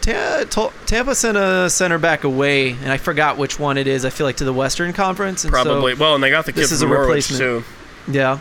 Tampa 0.03 1.15
sent 1.17 1.37
a 1.37 1.69
center 1.69 1.99
back 1.99 2.23
away, 2.23 2.77
and 2.81 2.93
I 2.93 2.97
forgot 2.97 3.39
which 3.39 3.59
one 3.59 3.77
it 3.77 3.89
is. 3.89 4.05
I 4.05 4.11
feel 4.11 4.25
like 4.25 4.37
to 4.37 4.45
the 4.45 4.53
Western 4.53 4.93
Conference. 4.93 5.43
And 5.43 5.53
so- 5.53 5.65
Probably. 5.65 5.95
well, 5.95 6.15
and 6.15 6.23
they 6.23 6.31
got 6.31 6.47
the 6.47 6.53
kid 6.53 6.61
this 6.63 6.71
is 6.71 6.83
a 6.83 6.87
Norwich 6.87 7.07
replacement. 7.29 7.41
too, 7.41 7.65
Yeah, 8.07 8.39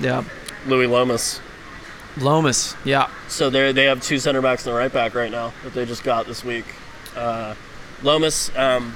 yeah. 0.00 0.22
Louis 0.68 0.86
Lomas. 0.86 1.40
Lomas, 2.16 2.76
yeah. 2.84 3.08
So 3.26 3.50
they 3.50 3.72
they 3.72 3.86
have 3.86 4.00
two 4.00 4.20
center 4.20 4.40
backs 4.40 4.64
and 4.66 4.72
a 4.72 4.78
right 4.78 4.92
back 4.92 5.16
right 5.16 5.32
now 5.32 5.52
that 5.64 5.74
they 5.74 5.84
just 5.84 6.04
got 6.04 6.28
this 6.28 6.44
week. 6.44 6.64
Uh, 7.16 7.54
Lomas, 8.04 8.52
um, 8.56 8.92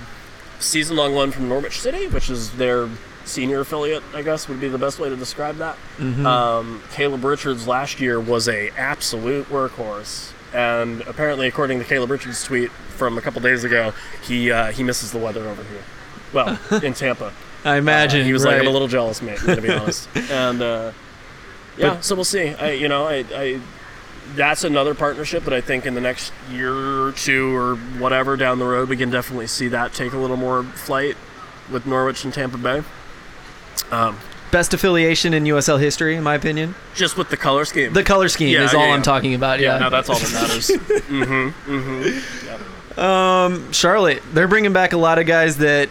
season 0.61 0.97
long 0.97 1.15
one 1.15 1.31
from 1.31 1.49
Norwich 1.49 1.81
City, 1.81 2.07
which 2.09 2.31
is 2.31 2.51
their 2.53 2.89
senior 3.25 3.61
affiliate, 3.61 4.03
I 4.15 4.23
guess 4.23 4.49
would 4.49 4.61
be 4.61 4.69
the 4.69 4.79
best 4.79 4.99
way 4.99 5.09
to 5.11 5.17
describe 5.17 5.57
that. 5.59 5.77
Um, 6.01 6.83
Caleb 6.93 7.25
Richards 7.25 7.67
last 7.69 8.01
year 8.01 8.19
was 8.21 8.49
a 8.49 8.71
absolute 8.71 9.47
workhorse, 9.51 10.33
and 10.55 11.03
apparently, 11.03 11.47
according 11.47 11.79
to 11.79 11.85
Caleb 11.85 12.11
Richards' 12.11 12.43
tweet 12.43 12.71
from 12.71 13.19
a 13.19 13.21
couple 13.21 13.41
days 13.43 13.65
ago, 13.65 13.93
he 14.23 14.51
uh, 14.51 14.73
he 14.73 14.83
misses 14.83 15.13
the 15.13 15.19
weather 15.19 15.47
over 15.49 15.63
here. 15.65 15.83
Well, 16.33 16.59
in 16.83 16.95
Tampa. 16.95 17.33
I 17.65 17.77
imagine 17.77 18.23
Uh, 18.23 18.25
he 18.25 18.33
was 18.33 18.45
like. 18.45 18.61
I'm 18.61 18.67
a 18.67 18.71
little 18.71 18.89
jealous, 18.89 19.21
mate. 19.21 19.39
I'm 19.41 19.47
gonna 19.47 19.61
be 19.63 19.71
honest. 19.71 20.09
And 20.31 20.63
uh, 20.63 20.93
yeah, 21.77 22.01
so 22.01 22.15
we'll 22.15 22.25
see. 22.25 22.49
I, 22.55 22.71
you 22.73 22.89
know, 22.89 23.07
I, 23.07 23.25
I, 23.35 23.61
that's 24.35 24.65
another 24.65 24.95
partnership 24.95 25.45
that 25.45 25.53
I 25.55 25.61
think 25.61 25.87
in 25.87 25.95
the 25.95 26.01
next 26.01 26.33
year 26.51 26.73
or 26.75 27.13
two 27.13 27.55
or 27.57 27.77
whatever 27.77 28.37
down 28.37 28.59
the 28.59 28.65
road, 28.67 28.89
we 28.89 28.97
can 28.97 29.11
definitely 29.11 29.47
see 29.47 29.69
that 29.69 29.93
take 29.93 30.13
a 30.13 30.19
little 30.19 30.37
more 30.37 30.63
flight 30.63 31.17
with 31.71 31.87
Norwich 31.87 32.25
and 32.25 32.33
Tampa 32.33 32.59
Bay. 32.59 32.83
Um, 33.91 34.19
best 34.51 34.73
affiliation 34.75 35.35
in 35.35 35.45
USL 35.45 35.79
history, 35.81 36.15
in 36.17 36.23
my 36.23 36.35
opinion. 36.35 36.75
just 36.95 37.17
with 37.17 37.29
the 37.31 37.37
color 37.37 37.65
scheme. 37.65 37.93
The 37.93 38.03
color 38.05 38.29
scheme 38.29 38.49
Yeah, 38.51 38.65
is 38.65 38.75
all 38.75 38.87
yeah, 38.87 38.95
I'm 38.95 39.03
talking 39.03 39.35
about. 39.35 39.61
yeah, 39.61 39.75
Yeah, 39.75 39.79
no, 39.79 39.91
that's 39.91 40.09
all 40.11 40.19
that 40.19 40.33
matters. 40.33 40.69
Mhm. 41.09 41.53
Mhm. 41.67 42.99
Um, 42.99 43.73
Charlotte, 43.73 44.23
they're 44.33 44.49
bringing 44.49 44.73
back 44.73 44.93
a 44.93 44.97
lot 44.97 45.19
of 45.19 45.27
guys 45.27 45.59
that 45.59 45.89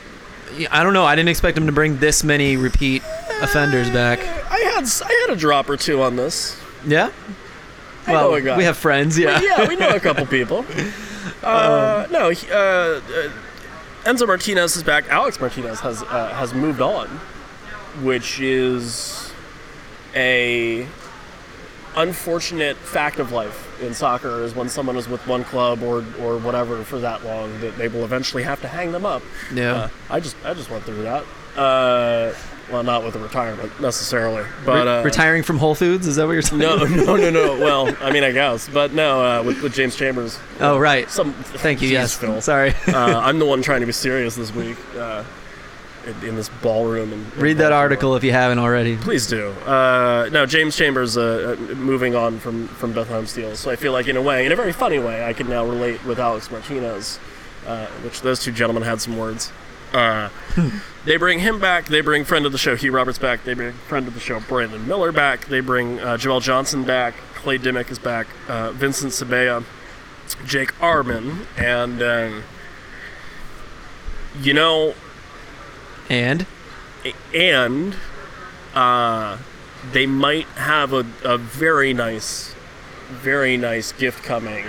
I 0.72 0.84
don't 0.84 0.94
know. 0.94 1.06
I 1.06 1.16
didn't 1.16 1.30
expect 1.30 1.56
them 1.56 1.66
to 1.68 1.72
bring 1.72 1.98
this 1.98 2.24
many 2.24 2.58
repeat 2.58 3.02
offenders 3.42 3.90
back. 3.90 4.20
I 4.20 4.60
had 4.76 4.84
I 5.06 5.26
had 5.28 5.30
a 5.30 5.36
drop 5.36 5.70
or 5.70 5.78
two 5.78 6.02
on 6.02 6.16
this. 6.16 6.60
Yeah. 6.86 7.10
Well, 8.14 8.30
know 8.32 8.36
a 8.36 8.42
guy. 8.42 8.58
we 8.58 8.64
have 8.64 8.78
friends. 8.78 9.18
Yeah. 9.18 9.40
yeah, 9.42 9.68
we 9.68 9.76
know 9.76 9.90
a 9.90 10.00
couple 10.08 10.26
people. 10.26 10.66
Uh, 11.44 12.08
no, 12.12 12.30
he- 12.30 12.50
uh, 12.52 12.56
uh, 12.56 13.02
Enzo 14.04 14.26
Martinez 14.28 14.76
is 14.76 14.84
back. 14.84 15.10
Alex 15.10 15.40
Martinez 15.40 15.80
has 15.82 16.02
uh, 16.04 16.30
has 16.34 16.54
moved 16.54 16.82
on, 16.82 17.08
which 18.04 18.40
is 18.40 19.32
a 20.16 20.88
unfortunate 21.96 22.78
fact 22.78 23.20
of 23.20 23.32
life 23.32 23.82
in 23.82 23.94
soccer. 23.94 24.44
Is 24.44 24.56
when 24.56 24.70
someone 24.70 24.96
is 24.98 25.08
with 25.10 25.26
one 25.28 25.44
club 25.44 25.84
or 25.84 26.06
or 26.22 26.38
whatever 26.38 26.84
for 26.84 27.00
that 27.00 27.26
long, 27.26 27.60
that 27.62 27.78
they 27.78 27.88
will 27.88 28.04
eventually 28.04 28.44
have 28.44 28.62
to 28.62 28.68
hang 28.68 28.92
them 28.92 29.06
up. 29.06 29.22
Yeah. 29.54 29.74
Uh, 29.74 29.90
I 30.10 30.20
just 30.20 30.36
I 30.46 30.54
just 30.54 30.70
went 30.70 30.84
through 30.86 31.04
that. 31.04 31.24
Uh, 31.58 32.34
well, 32.72 32.84
not 32.84 33.04
with 33.04 33.16
a 33.16 33.20
retirement 33.20 33.80
necessarily, 33.80 34.46
but 34.66 34.86
Re- 34.86 35.00
uh, 35.00 35.04
retiring 35.04 35.44
from 35.44 35.58
Whole 35.58 35.76
Foods 35.76 36.06
is 36.08 36.18
that 36.18 36.26
what 36.26 36.34
you're 36.34 36.42
saying? 36.42 36.60
no, 36.62 36.76
no, 36.86 37.16
no, 37.16 37.30
no. 37.30 37.58
Well, 37.60 37.96
I 38.02 38.12
mean, 38.12 38.24
I 38.24 38.32
guess, 38.32 38.68
but 38.70 38.94
no, 38.94 39.24
uh, 39.24 39.44
with, 39.44 39.62
with 39.64 39.74
James 39.74 39.96
Chambers. 39.96 40.38
Oh 40.60 40.78
right. 40.78 41.10
Some. 41.10 41.34
Thank 41.34 41.82
you. 41.82 41.90
Yes. 41.90 42.16
Phil. 42.16 42.42
Sorry. 42.42 42.74
uh, 42.88 43.20
I'm 43.20 43.40
the 43.40 43.46
one 43.46 43.62
trying 43.62 43.80
to 43.82 43.86
be 43.86 43.92
serious 43.94 44.36
this 44.36 44.54
week 44.54 44.78
uh, 44.96 45.24
in, 46.06 46.30
in 46.30 46.36
this 46.36 46.50
ballroom. 46.62 47.14
And 47.14 47.36
Read 47.38 47.58
that 47.58 47.72
article 47.72 48.16
if 48.16 48.24
you 48.24 48.32
haven't 48.32 48.60
already. 48.60 48.98
Please 48.98 49.28
do. 49.28 49.50
Uh, 49.66 50.30
no, 50.32 50.46
James 50.46 50.76
Chambers 50.76 51.18
uh, 51.18 51.56
uh, 51.60 51.76
moving 51.76 52.16
on 52.16 52.40
from 52.40 52.68
from 52.68 52.94
Bethlehem 52.94 53.26
Steel. 53.28 53.56
So 53.56 53.72
I 53.72 53.76
feel 53.76 53.92
like, 53.94 54.08
in 54.08 54.18
a 54.18 54.22
way, 54.22 54.46
in 54.46 54.52
a 54.52 54.56
very 54.56 54.74
funny 54.74 55.00
way, 55.00 55.24
I 55.26 55.34
can 55.34 55.48
now 55.50 55.66
relate 55.66 56.04
with 56.06 56.20
Alex 56.20 56.50
Martinez, 56.52 57.20
uh, 57.66 57.86
which 58.04 58.22
those 58.22 58.42
two 58.44 58.52
gentlemen 58.52 58.84
had 58.84 59.00
some 59.02 59.18
words. 59.18 59.52
Uh, 61.08 61.12
they 61.12 61.18
bring 61.18 61.40
him 61.40 61.60
back. 61.60 61.86
They 61.86 62.02
bring 62.02 62.26
friend 62.26 62.46
of 62.46 62.52
the 62.52 62.58
show 62.58 62.76
Hugh 62.76 62.92
Roberts 62.92 63.18
back. 63.18 63.44
They 63.44 63.54
bring 63.54 63.74
friend 63.74 64.08
of 64.08 64.14
the 64.14 64.20
show 64.20 64.40
Brandon 64.42 64.88
Miller 64.88 65.12
back. 65.12 65.46
They 65.46 65.62
bring 65.62 66.00
uh, 66.00 66.18
Joel 66.18 66.40
Johnson 66.40 66.84
back. 66.84 67.16
Clay 67.36 67.58
Dimmick 67.58 67.90
is 67.90 68.00
back. 68.00 68.28
Uh, 68.48 68.72
Vincent 68.72 69.14
Sabea, 69.14 69.64
Jake 70.46 70.74
Arman, 70.76 71.46
and 71.58 72.02
um, 72.02 72.44
you 74.42 74.54
know 74.54 74.96
And 76.10 76.46
and 77.34 77.96
uh, 78.74 79.38
they 79.92 80.06
might 80.06 80.48
have 80.48 80.94
a, 80.94 81.06
a 81.24 81.38
very 81.38 81.94
nice, 81.94 82.54
very 83.10 83.58
nice 83.58 83.92
gift 83.92 84.24
coming 84.24 84.66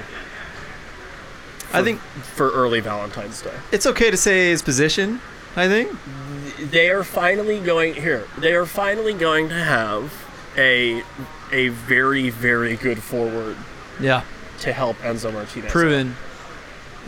I 1.73 1.83
think 1.83 2.01
for 2.01 2.51
early 2.51 2.81
Valentine's 2.81 3.43
Day. 3.43 3.53
it's 3.73 3.85
okay 3.87 4.11
to 4.11 4.17
say 4.17 4.51
his 4.51 4.63
position. 4.63 5.21
I 5.57 5.67
think. 5.67 5.91
They 6.61 6.91
are 6.91 7.05
finally 7.05 7.61
going 7.61 7.95
here. 7.95 8.27
They 8.39 8.55
are 8.55 8.67
finally 8.67 9.15
going 9.15 9.49
to 9.49 9.55
have 9.55 10.13
a 10.57 11.03
a 11.53 11.69
very 11.69 12.31
very 12.31 12.77
good 12.77 13.03
forward 13.03 13.57
Yeah. 14.01 14.23
to 14.61 14.73
help 14.73 14.97
Enzo 14.99 15.33
Martinez. 15.33 15.71
Proven. 15.71 16.17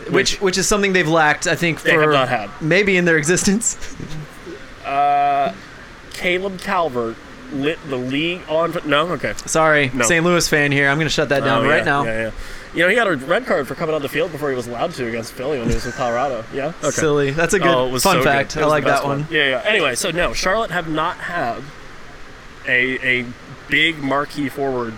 Which 0.09 0.39
which 0.41 0.57
is 0.57 0.67
something 0.67 0.93
they've 0.93 1.07
lacked, 1.07 1.45
I 1.47 1.55
think, 1.55 1.79
for 1.79 2.47
maybe 2.61 2.97
in 2.97 3.05
their 3.05 3.17
existence. 3.17 3.95
Uh, 4.85 5.53
Caleb 6.13 6.59
Calvert 6.59 7.15
lit 7.53 7.77
the 7.89 7.97
league 7.97 8.41
on. 8.49 8.75
No, 8.85 9.07
okay. 9.09 9.33
Sorry, 9.45 9.91
No. 9.93 10.03
St. 10.05 10.23
Louis 10.25 10.47
fan 10.47 10.71
here. 10.71 10.89
I'm 10.89 10.97
going 10.97 11.05
to 11.07 11.13
shut 11.13 11.29
that 11.29 11.43
down 11.43 11.65
Oh, 11.65 11.69
right 11.69 11.85
now. 11.85 12.03
Yeah, 12.03 12.21
yeah. 12.23 12.31
You 12.73 12.83
know, 12.83 12.87
he 12.89 12.95
got 12.95 13.07
a 13.07 13.15
red 13.17 13.45
card 13.45 13.67
for 13.67 13.75
coming 13.75 13.93
on 13.93 14.01
the 14.01 14.07
field 14.09 14.31
before 14.31 14.49
he 14.49 14.55
was 14.55 14.67
allowed 14.67 14.91
to 14.93 15.05
against 15.07 15.33
Philly 15.33 15.59
when 15.59 15.67
he 15.67 15.73
was 15.75 15.85
in 15.85 15.91
Colorado. 15.91 16.45
Yeah. 16.53 16.71
Okay. 16.81 16.91
Silly. 16.91 17.31
That's 17.31 17.53
a 17.53 17.59
good 17.59 17.67
Oh, 17.67 17.89
was 17.89 18.03
fun 18.03 18.17
so 18.17 18.23
fact. 18.23 18.53
good. 18.53 18.63
I 18.63 18.67
like 18.67 18.83
the 18.83 18.89
best 18.91 19.03
that 19.03 19.07
one. 19.07 19.27
Yeah, 19.29 19.49
yeah. 19.49 19.61
Anyway, 19.65 19.95
so 19.95 20.11
no, 20.11 20.33
Charlotte 20.33 20.71
have 20.71 20.87
not 20.89 21.17
had 21.17 21.61
a 22.67 23.21
a 23.21 23.25
big 23.69 23.97
marquee 23.99 24.47
forward 24.49 24.93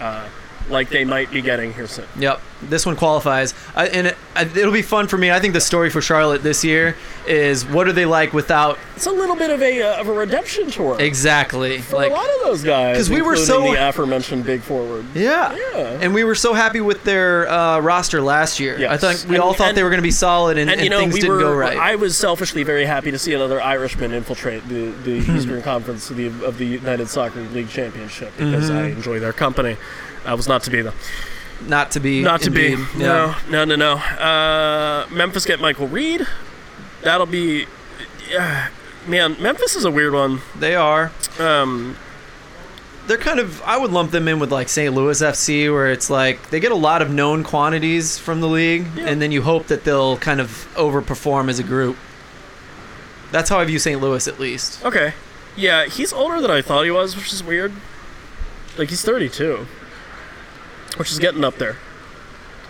uh, 0.00 0.28
like 0.70 0.88
they 0.90 1.04
might 1.04 1.30
be 1.30 1.40
getting 1.42 1.72
here 1.72 1.86
soon. 1.86 2.06
Yep, 2.18 2.40
this 2.62 2.84
one 2.86 2.96
qualifies, 2.96 3.54
I, 3.74 3.86
and 3.88 4.06
it, 4.08 4.16
it'll 4.36 4.72
be 4.72 4.82
fun 4.82 5.06
for 5.08 5.16
me. 5.18 5.30
I 5.30 5.40
think 5.40 5.54
the 5.54 5.60
story 5.60 5.90
for 5.90 6.00
Charlotte 6.00 6.42
this 6.42 6.64
year 6.64 6.96
is 7.26 7.64
what 7.66 7.86
are 7.88 7.92
they 7.92 8.06
like 8.06 8.32
without 8.32 8.78
It's 8.96 9.06
a 9.06 9.10
little 9.12 9.36
bit 9.36 9.50
of 9.50 9.62
a 9.62 9.82
uh, 9.82 10.00
of 10.00 10.08
a 10.08 10.12
redemption 10.12 10.70
tour 10.70 10.96
exactly 11.00 11.78
for 11.80 11.96
like 11.96 12.10
a 12.10 12.14
lot 12.14 12.24
of 12.28 12.40
those 12.42 12.62
guys. 12.64 12.96
Because 12.96 13.10
we 13.10 13.22
were 13.22 13.36
so- 13.36 13.62
the 13.62 13.88
aforementioned 13.88 14.44
big 14.44 14.60
forward. 14.62 15.04
yeah. 15.14 15.54
Yeah. 15.74 15.98
and 16.00 16.12
we 16.14 16.24
were 16.24 16.34
so 16.34 16.54
happy 16.54 16.80
with 16.80 17.04
their 17.04 17.48
uh, 17.48 17.80
roster 17.80 18.20
last 18.20 18.58
year. 18.60 18.76
I 18.76 18.80
Yes. 18.80 19.00
thought 19.00 19.26
we 19.28 19.36
And- 19.36 19.42
all 19.44 19.52
thought 19.54 19.68
and- 19.68 19.76
they 19.76 19.82
were 19.82 19.90
going 19.90 19.98
to 19.98 20.02
be 20.02 20.10
solid, 20.10 20.58
and, 20.58 20.68
And, 20.70 20.80
and 20.80 20.84
you 20.84 20.90
know, 20.90 20.98
things 21.00 21.14
we 21.14 21.20
didn't 21.20 21.36
were. 21.36 21.42
go 21.42 21.54
right. 21.54 21.76
I 21.78 21.94
was 21.96 22.16
selfishly 22.16 22.62
very 22.62 22.84
happy 22.86 23.10
to 23.10 23.18
see 23.18 23.34
another 23.34 23.60
Irishman 23.62 24.12
infiltrate 24.12 24.66
the, 24.68 24.90
the. 25.04 25.18
Eastern 25.38 25.62
Conference 25.62 26.10
of 26.10 26.16
the, 26.16 26.26
of 26.44 26.58
the 26.58 26.64
United 26.66 27.08
Soccer 27.08 27.40
League 27.42 27.68
Championship 27.68 28.32
because 28.36 28.70
Mm-hmm. 28.70 28.76
I 28.78 28.82
enjoy 28.88 29.20
their 29.20 29.32
company. 29.32 29.76
I 30.28 30.34
was 30.34 30.46
not 30.46 30.62
to 30.64 30.70
be 30.70 30.82
though. 30.82 30.92
not 31.66 31.90
to 31.92 32.00
be, 32.00 32.22
Not 32.22 32.40
to 32.42 32.46
indeed. 32.48 32.76
be. 32.76 33.00
Yeah. 33.02 33.34
No, 33.48 33.64
no, 33.64 33.76
no, 33.76 33.76
no. 33.76 33.92
Uh, 33.96 35.06
Memphis 35.10 35.44
get 35.44 35.60
Michael 35.60 35.88
Reed. 35.88 36.26
That'll 37.02 37.26
be. 37.26 37.66
Yeah, 38.30 38.68
man, 39.06 39.36
Memphis 39.40 39.74
is 39.74 39.84
a 39.84 39.90
weird 39.90 40.12
one. 40.12 40.40
They 40.58 40.74
are. 40.74 41.10
Um, 41.38 41.96
They're 43.06 43.16
kind 43.16 43.40
of. 43.40 43.62
I 43.62 43.78
would 43.78 43.90
lump 43.90 44.10
them 44.10 44.28
in 44.28 44.38
with 44.38 44.52
like 44.52 44.68
St. 44.68 44.94
Louis 44.94 45.20
FC, 45.20 45.72
where 45.72 45.90
it's 45.90 46.10
like 46.10 46.50
they 46.50 46.60
get 46.60 46.72
a 46.72 46.76
lot 46.76 47.00
of 47.02 47.10
known 47.10 47.42
quantities 47.42 48.18
from 48.18 48.40
the 48.40 48.48
league, 48.48 48.84
and 48.98 49.20
then 49.22 49.32
you 49.32 49.42
hope 49.42 49.66
that 49.68 49.84
they'll 49.84 50.18
kind 50.18 50.40
of 50.40 50.68
overperform 50.74 51.48
as 51.48 51.58
a 51.58 51.62
group. 51.64 51.96
That's 53.32 53.48
how 53.50 53.58
I 53.58 53.64
view 53.64 53.78
St. 53.78 54.00
Louis, 54.00 54.26
at 54.28 54.38
least. 54.38 54.84
okay. 54.84 55.14
Yeah, 55.56 55.86
he's 55.86 56.12
older 56.12 56.40
than 56.40 56.50
I 56.52 56.62
thought 56.62 56.84
he 56.84 56.90
was, 56.90 57.16
which 57.16 57.32
is 57.32 57.42
weird. 57.42 57.72
Like, 58.78 58.90
he's 58.90 59.02
32, 59.02 59.66
which 60.96 61.10
is 61.10 61.18
getting 61.18 61.44
up 61.44 61.56
there. 61.56 61.76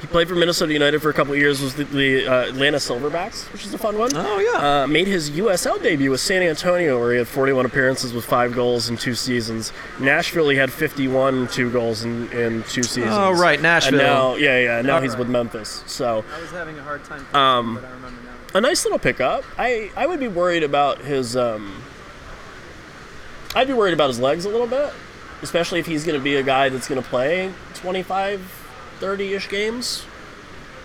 He 0.00 0.06
played 0.06 0.28
for 0.28 0.36
Minnesota 0.36 0.72
United 0.72 1.02
for 1.02 1.10
a 1.10 1.12
couple 1.12 1.32
of 1.32 1.40
years, 1.40 1.60
was 1.60 1.74
the, 1.74 1.82
the 1.82 2.26
uh, 2.26 2.48
Atlanta 2.48 2.76
Silverbacks, 2.76 3.52
which 3.52 3.66
is 3.66 3.74
a 3.74 3.78
fun 3.78 3.98
one. 3.98 4.12
Oh 4.14 4.38
yeah. 4.38 4.82
Uh, 4.82 4.86
made 4.86 5.08
his 5.08 5.32
USL 5.32 5.82
debut 5.82 6.12
with 6.12 6.20
San 6.20 6.40
Antonio, 6.42 7.00
where 7.00 7.12
he 7.12 7.18
had 7.18 7.26
41 7.26 7.66
appearances 7.66 8.12
with 8.12 8.24
five 8.24 8.54
goals 8.54 8.88
in 8.88 8.96
two 8.96 9.16
seasons. 9.16 9.72
Nashville, 9.98 10.50
he 10.50 10.56
had 10.56 10.72
51, 10.72 11.48
two 11.48 11.72
goals 11.72 12.04
in, 12.04 12.30
in 12.30 12.62
two 12.64 12.84
seasons. 12.84 13.10
Oh, 13.10 13.32
right, 13.32 13.60
Nashville. 13.60 13.98
And 13.98 14.08
now, 14.08 14.34
yeah, 14.36 14.60
yeah, 14.60 14.82
now 14.82 14.96
All 14.96 15.02
he's 15.02 15.12
right. 15.12 15.18
with 15.18 15.28
Memphis. 15.28 15.82
So 15.86 16.24
I 16.32 16.40
was 16.40 16.50
having 16.50 16.78
a 16.78 16.82
hard 16.82 17.02
time. 17.02 17.26
Um, 17.34 17.74
but 17.74 17.84
I 17.84 17.90
remember 17.90 18.22
now. 18.22 18.58
a 18.58 18.60
nice 18.60 18.84
little 18.84 19.00
pickup. 19.00 19.42
I 19.58 19.90
I 19.96 20.06
would 20.06 20.20
be 20.20 20.28
worried 20.28 20.62
about 20.62 21.00
his. 21.00 21.36
Um, 21.36 21.82
I'd 23.56 23.66
be 23.66 23.72
worried 23.72 23.94
about 23.94 24.10
his 24.10 24.20
legs 24.20 24.44
a 24.44 24.48
little 24.48 24.68
bit, 24.68 24.92
especially 25.42 25.80
if 25.80 25.86
he's 25.86 26.04
going 26.04 26.16
to 26.16 26.22
be 26.22 26.36
a 26.36 26.42
guy 26.44 26.68
that's 26.68 26.86
going 26.86 27.02
to 27.02 27.08
play 27.08 27.52
25, 27.78 28.40
30 29.00 29.32
ish 29.34 29.48
games. 29.48 30.04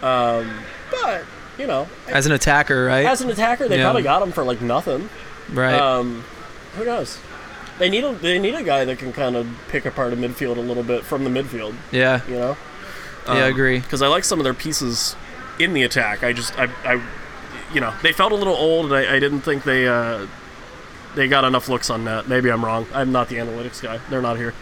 Um, 0.01 0.51
but 0.91 1.23
you 1.57 1.67
know, 1.67 1.87
As 2.07 2.25
an 2.25 2.31
attacker, 2.31 2.85
right? 2.85 3.05
as 3.05 3.21
an 3.21 3.29
attacker, 3.29 3.67
they 3.67 3.77
Yeah. 3.77 3.83
probably 3.85 4.03
got 4.03 4.21
him 4.21 4.31
for 4.31 4.43
like 4.43 4.61
nothing. 4.61 5.09
right. 5.51 5.73
Um, 5.79 6.23
who 6.75 6.85
knows? 6.85 7.19
They 7.79 7.89
need 7.89 8.03
a 8.03 8.13
they 8.13 8.37
need 8.39 8.55
a 8.55 8.63
guy 8.63 8.85
that 8.85 8.99
can 8.99 9.13
kind 9.13 9.35
of 9.35 9.47
pick 9.69 9.85
apart 9.85 10.13
a 10.13 10.15
midfield 10.15 10.57
a 10.57 10.61
little 10.61 10.83
bit 10.83 11.03
from 11.03 11.23
the 11.23 11.29
midfield. 11.29 11.73
yeah. 11.91 12.21
You 12.27 12.35
know. 12.35 12.57
Yeah, 13.27 13.33
I 13.33 13.47
agree. 13.47 13.79
Because 13.79 14.01
I 14.01 14.07
like 14.07 14.23
some 14.25 14.39
of 14.39 14.43
their 14.43 14.53
pieces 14.53 15.15
in 15.59 15.73
the 15.73 15.83
attack. 15.83 16.23
I 16.23 16.33
just 16.33 16.57
I, 16.59 16.67
I 16.85 17.01
you 17.73 17.79
know 17.81 17.93
they 18.03 18.11
felt 18.11 18.31
a 18.31 18.35
little 18.35 18.55
old, 18.55 18.87
and 18.91 18.95
I, 18.95 19.15
I 19.15 19.19
didn't 19.19 19.41
think 19.41 19.63
they 19.63 19.87
uh, 19.87 20.27
they 21.15 21.27
got 21.27 21.45
enough 21.45 21.69
looks 21.69 21.89
on 21.89 22.03
net. 22.03 22.27
Maybe 22.27 22.49
I'm 22.51 22.63
wrong. 22.65 22.85
I'm 22.93 23.11
not 23.11 23.29
the 23.29 23.37
analytics 23.37 23.81
guy. 23.81 23.99
They're 24.09 24.21
not 24.21 24.37
here. 24.37 24.53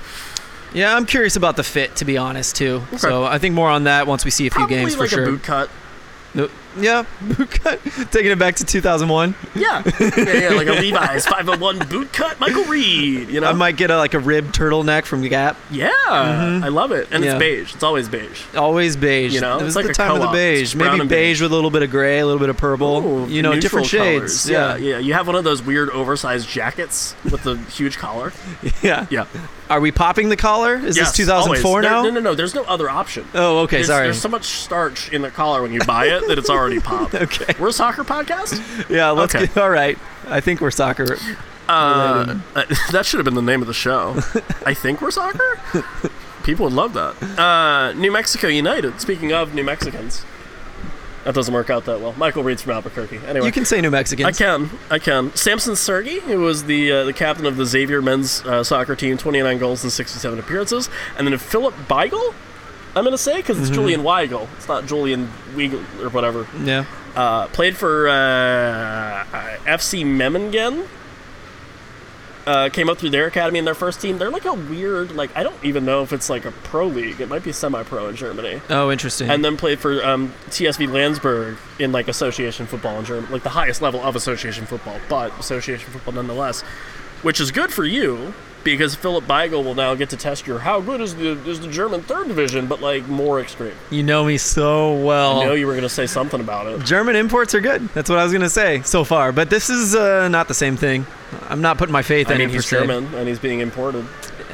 Yeah, 0.74 0.96
I'm 0.96 1.06
curious 1.06 1.36
about 1.36 1.56
the 1.58 1.64
fit, 1.64 1.96
to 1.98 2.06
be 2.06 2.18
honest, 2.18 2.56
too. 2.56 2.82
So 2.98 3.24
I 3.26 3.38
think 3.38 3.56
more 3.56 3.70
on 3.70 3.84
that 3.86 4.08
once 4.08 4.24
we 4.26 4.32
see 4.32 4.48
a 4.48 4.50
few 4.50 4.60
Probably 4.60 4.76
games 4.78 4.96
for 4.96 5.02
like 5.02 5.10
sure. 5.10 5.24
a 5.24 5.28
boot 5.28 5.44
cut. 5.44 5.70
No- 6.34 6.50
Yeah, 6.80 7.04
boot 7.22 7.52
cut. 7.52 7.82
Taking 8.12 8.32
it 8.32 8.40
back 8.40 8.56
to 8.56 8.66
2001. 8.66 9.36
Yeah, 9.54 9.84
yeah, 10.00 10.34
yeah, 10.34 10.50
like 10.56 10.68
a 10.68 10.72
Levi's 10.80 11.26
501 11.28 11.80
boot 11.90 12.14
cut. 12.14 12.40
Michael 12.40 12.64
Reed. 12.64 13.28
You 13.30 13.42
know. 13.42 13.50
I 13.50 13.52
might 13.52 13.76
get 13.76 13.92
a, 13.92 13.98
like 13.98 14.14
a 14.14 14.20
rib 14.20 14.54
turtleneck 14.54 15.04
from 15.04 15.22
Gap. 15.28 15.58
yeah, 15.70 15.90
mm-hmm. 16.08 16.64
I 16.64 16.70
love 16.70 16.94
it, 16.94 17.10
and 17.12 17.22
Yeah. 17.26 17.32
it's 17.32 17.40
beige. 17.40 17.74
It's 17.76 17.84
always 17.84 18.08
beige. 18.08 18.44
Always 18.56 18.96
beige. 18.96 19.34
You 19.34 19.42
know, 19.42 19.58
it 19.60 19.64
was 19.64 19.76
it's 19.76 19.76
like 19.76 19.86
the 19.88 19.92
a 19.92 19.94
time 19.94 20.12
of 20.12 20.20
the 20.20 20.28
co-op. 20.28 20.34
beige. 20.34 20.74
Maybe 20.74 21.00
beige, 21.00 21.10
beige. 21.10 21.42
with 21.42 21.52
a 21.52 21.56
little 21.56 21.70
bit 21.72 21.84
of 21.84 21.90
gray, 21.92 22.20
a 22.20 22.26
little 22.26 22.40
bit 22.40 22.48
of 22.50 22.56
purple. 22.56 23.06
Ooh, 23.06 23.28
you 23.28 23.42
know, 23.42 23.60
different 23.60 23.88
shades. 23.88 24.46
colors. 24.46 24.50
Yeah, 24.50 24.78
yeah. 24.78 24.98
You 25.00 25.14
have 25.16 25.28
one 25.28 25.36
of 25.36 25.44
those 25.44 25.62
weird 25.62 25.90
oversized 25.90 26.48
jackets 26.48 27.14
with 27.30 27.44
the 27.44 27.58
huge 27.58 27.98
collar. 27.98 28.32
yeah. 28.82 29.08
Yeah. 29.10 29.26
Are 29.72 29.80
we 29.80 29.90
popping 29.94 30.28
the 30.28 30.36
collar? 30.36 30.76
Is 30.76 30.98
Yes, 30.98 31.16
this 31.16 31.26
2004 31.26 31.66
always. 31.66 31.82
There- 31.84 31.90
now? 31.90 32.04
No, 32.04 32.10
no, 32.10 32.20
no. 32.20 32.36
There's 32.36 32.54
no 32.54 32.64
other 32.66 32.90
option. 32.90 33.26
Oh, 33.34 33.60
okay. 33.60 33.78
There's, 33.78 33.88
sorry. 33.88 34.08
There's 34.08 34.20
so 34.22 34.28
much 34.28 34.44
starch 34.44 35.10
in 35.14 35.22
the 35.22 35.32
collar 35.32 35.62
when 35.62 35.72
you 35.72 35.80
buy 35.80 36.08
it 36.08 36.28
that 36.28 36.38
it's 36.38 36.50
already 36.50 36.80
popped. 36.82 37.14
Okay. 37.22 37.54
We're 37.58 37.70
a 37.70 37.74
soccer 37.74 38.04
podcast. 38.04 38.90
yeah, 38.90 39.12
let's 39.12 39.34
okay. 39.34 39.48
get. 39.48 39.58
All 39.58 39.70
right. 39.70 39.98
I 40.28 40.42
think 40.42 40.60
we're 40.60 40.72
soccer. 40.72 41.18
Uh, 41.70 42.40
uh, 42.54 42.66
that 42.92 43.06
should 43.06 43.18
have 43.20 43.26
been 43.26 43.36
the 43.36 43.42
name 43.42 43.62
of 43.62 43.68
the 43.68 43.74
show. 43.74 44.16
I 44.66 44.74
think 44.74 45.02
we're 45.02 45.12
soccer. 45.12 45.58
People 46.44 46.66
would 46.66 46.74
love 46.74 46.94
that. 46.94 47.40
Uh, 47.40 47.94
New 47.94 48.12
Mexico 48.12 48.48
United. 48.48 49.00
Speaking 49.00 49.32
of 49.32 49.54
New 49.54 49.64
Mexicans, 49.64 50.26
that 51.26 51.34
doesn't 51.36 51.54
work 51.54 51.70
out 51.70 51.86
that 51.86 52.02
well. 52.02 52.14
Michael 52.18 52.44
Reed's 52.44 52.62
from 52.62 52.72
Albuquerque. 52.74 53.18
Anyway, 53.28 53.46
You 53.46 53.52
can 53.52 53.66
say 53.66 53.80
New 53.82 53.92
Mexicans. 53.92 54.28
I 54.28 54.32
can. 54.32 54.70
I 54.90 55.00
can. 55.00 55.34
Samson 55.36 55.76
Sergi, 55.76 56.20
who 56.22 56.40
was 56.42 56.64
the 56.66 56.92
uh, 56.92 57.04
the 57.06 57.14
captain 57.14 57.46
of 57.46 57.58
the 57.58 57.66
Xavier 57.66 58.02
men's 58.02 58.42
uh, 58.46 58.64
soccer 58.64 58.96
team, 58.96 59.18
29 59.18 59.58
goals 59.58 59.84
and 59.84 59.92
67 59.92 60.40
appearances. 60.40 60.90
And 61.18 61.28
then 61.28 61.38
Philip 61.38 61.74
Beigel, 61.88 62.34
I'm 62.96 63.04
going 63.04 63.12
to 63.12 63.18
say, 63.18 63.38
because 63.38 63.58
it's 63.60 63.68
Mm-hmm. 63.68 63.76
Julian 63.76 64.02
Weigel. 64.02 64.48
It's 64.58 64.68
not 64.68 64.86
Julian 64.86 65.28
Weigel 65.54 65.84
or 66.04 66.10
whatever. 66.10 66.48
Yeah. 66.64 66.86
Uh, 67.16 67.48
played 67.48 67.76
for 67.76 68.08
uh, 68.10 68.14
uh, 68.14 69.58
FC 69.66 70.06
Memmingen. 70.06 70.88
Uh, 72.52 72.68
came 72.68 72.90
up 72.90 72.98
through 72.98 73.10
their 73.12 73.28
academy 73.28 73.60
in 73.60 73.64
their 73.66 73.74
first 73.74 74.02
team. 74.02 74.18
They're 74.18 74.30
like 74.30 74.44
a 74.44 74.54
weird, 74.54 75.14
like, 75.14 75.34
I 75.38 75.44
don't 75.44 75.56
even 75.64 75.86
know 75.86 76.04
if 76.04 76.12
it's 76.12 76.30
like 76.30 76.44
a 76.44 76.52
pro 76.52 76.86
league. 76.86 77.22
It 77.22 77.30
might 77.30 77.46
be 77.46 77.54
semi 77.54 77.82
pro 77.84 78.10
in 78.10 78.18
Germany 78.18 78.60
Oh, 78.70 78.92
interesting. 78.92 79.30
and 79.30 79.44
then 79.46 79.56
played 79.56 79.80
for 79.80 80.04
um, 80.06 80.34
TSV 80.50 80.92
Landsberg 80.92 81.56
in 81.80 81.94
like 81.94 82.10
association 82.10 82.66
football 82.66 83.00
in 83.00 83.06
Germany, 83.06 83.32
like 83.32 83.44
the 83.44 83.50
highest 83.50 83.82
level 83.82 84.02
of 84.02 84.18
association 84.18 84.66
football, 84.66 85.00
but 85.08 85.32
association 85.40 85.90
football 85.94 86.14
nonetheless, 86.14 86.62
which 87.22 87.40
is 87.40 87.52
good 87.52 87.72
for 87.72 87.86
you 87.86 88.34
because 88.64 88.96
Philip 88.96 89.26
Beigel 89.26 89.64
will 89.64 89.76
now 89.76 89.96
get 89.96 90.10
to 90.12 90.18
test 90.18 90.46
your 90.48 90.60
how 90.60 90.80
good 90.82 91.02
is 91.02 91.16
the 91.16 91.32
is 91.50 91.60
the 91.60 91.68
German 91.70 92.02
third 92.02 92.28
division, 92.28 92.68
but 92.68 92.82
like 92.82 93.08
more 93.08 93.40
extreme. 93.40 93.74
you 93.90 94.04
know 94.04 94.24
me 94.26 94.38
so 94.38 94.94
well. 95.04 95.42
I 95.42 95.46
know 95.46 95.54
you 95.54 95.66
were 95.68 95.74
going 95.74 95.84
to 95.84 95.90
say 95.90 96.06
something 96.08 96.40
about 96.40 96.68
it. 96.68 96.84
German 96.86 97.16
imports 97.16 97.54
are 97.56 97.62
good. 97.62 97.88
That's 97.90 98.10
what 98.10 98.20
I 98.20 98.24
was 98.24 98.32
gonna 98.34 98.50
say 98.50 98.82
so 98.84 99.04
far. 99.04 99.32
But 99.32 99.50
this 99.50 99.70
is 99.70 99.96
uh, 99.96 100.28
not 100.30 100.48
the 100.48 100.54
same 100.54 100.78
thing. 100.78 101.06
I'm 101.50 101.62
not 101.62 101.78
putting 101.78 101.94
my 101.94 102.02
faith 102.04 102.30
I 102.30 102.34
in 102.34 102.38
mean, 102.40 102.50
it 102.50 102.52
per 102.52 102.56
he's 102.58 102.66
se. 102.68 102.78
German 102.80 103.14
and 103.16 103.28
he's 103.28 103.40
being 103.40 103.60
imported. 103.62 104.06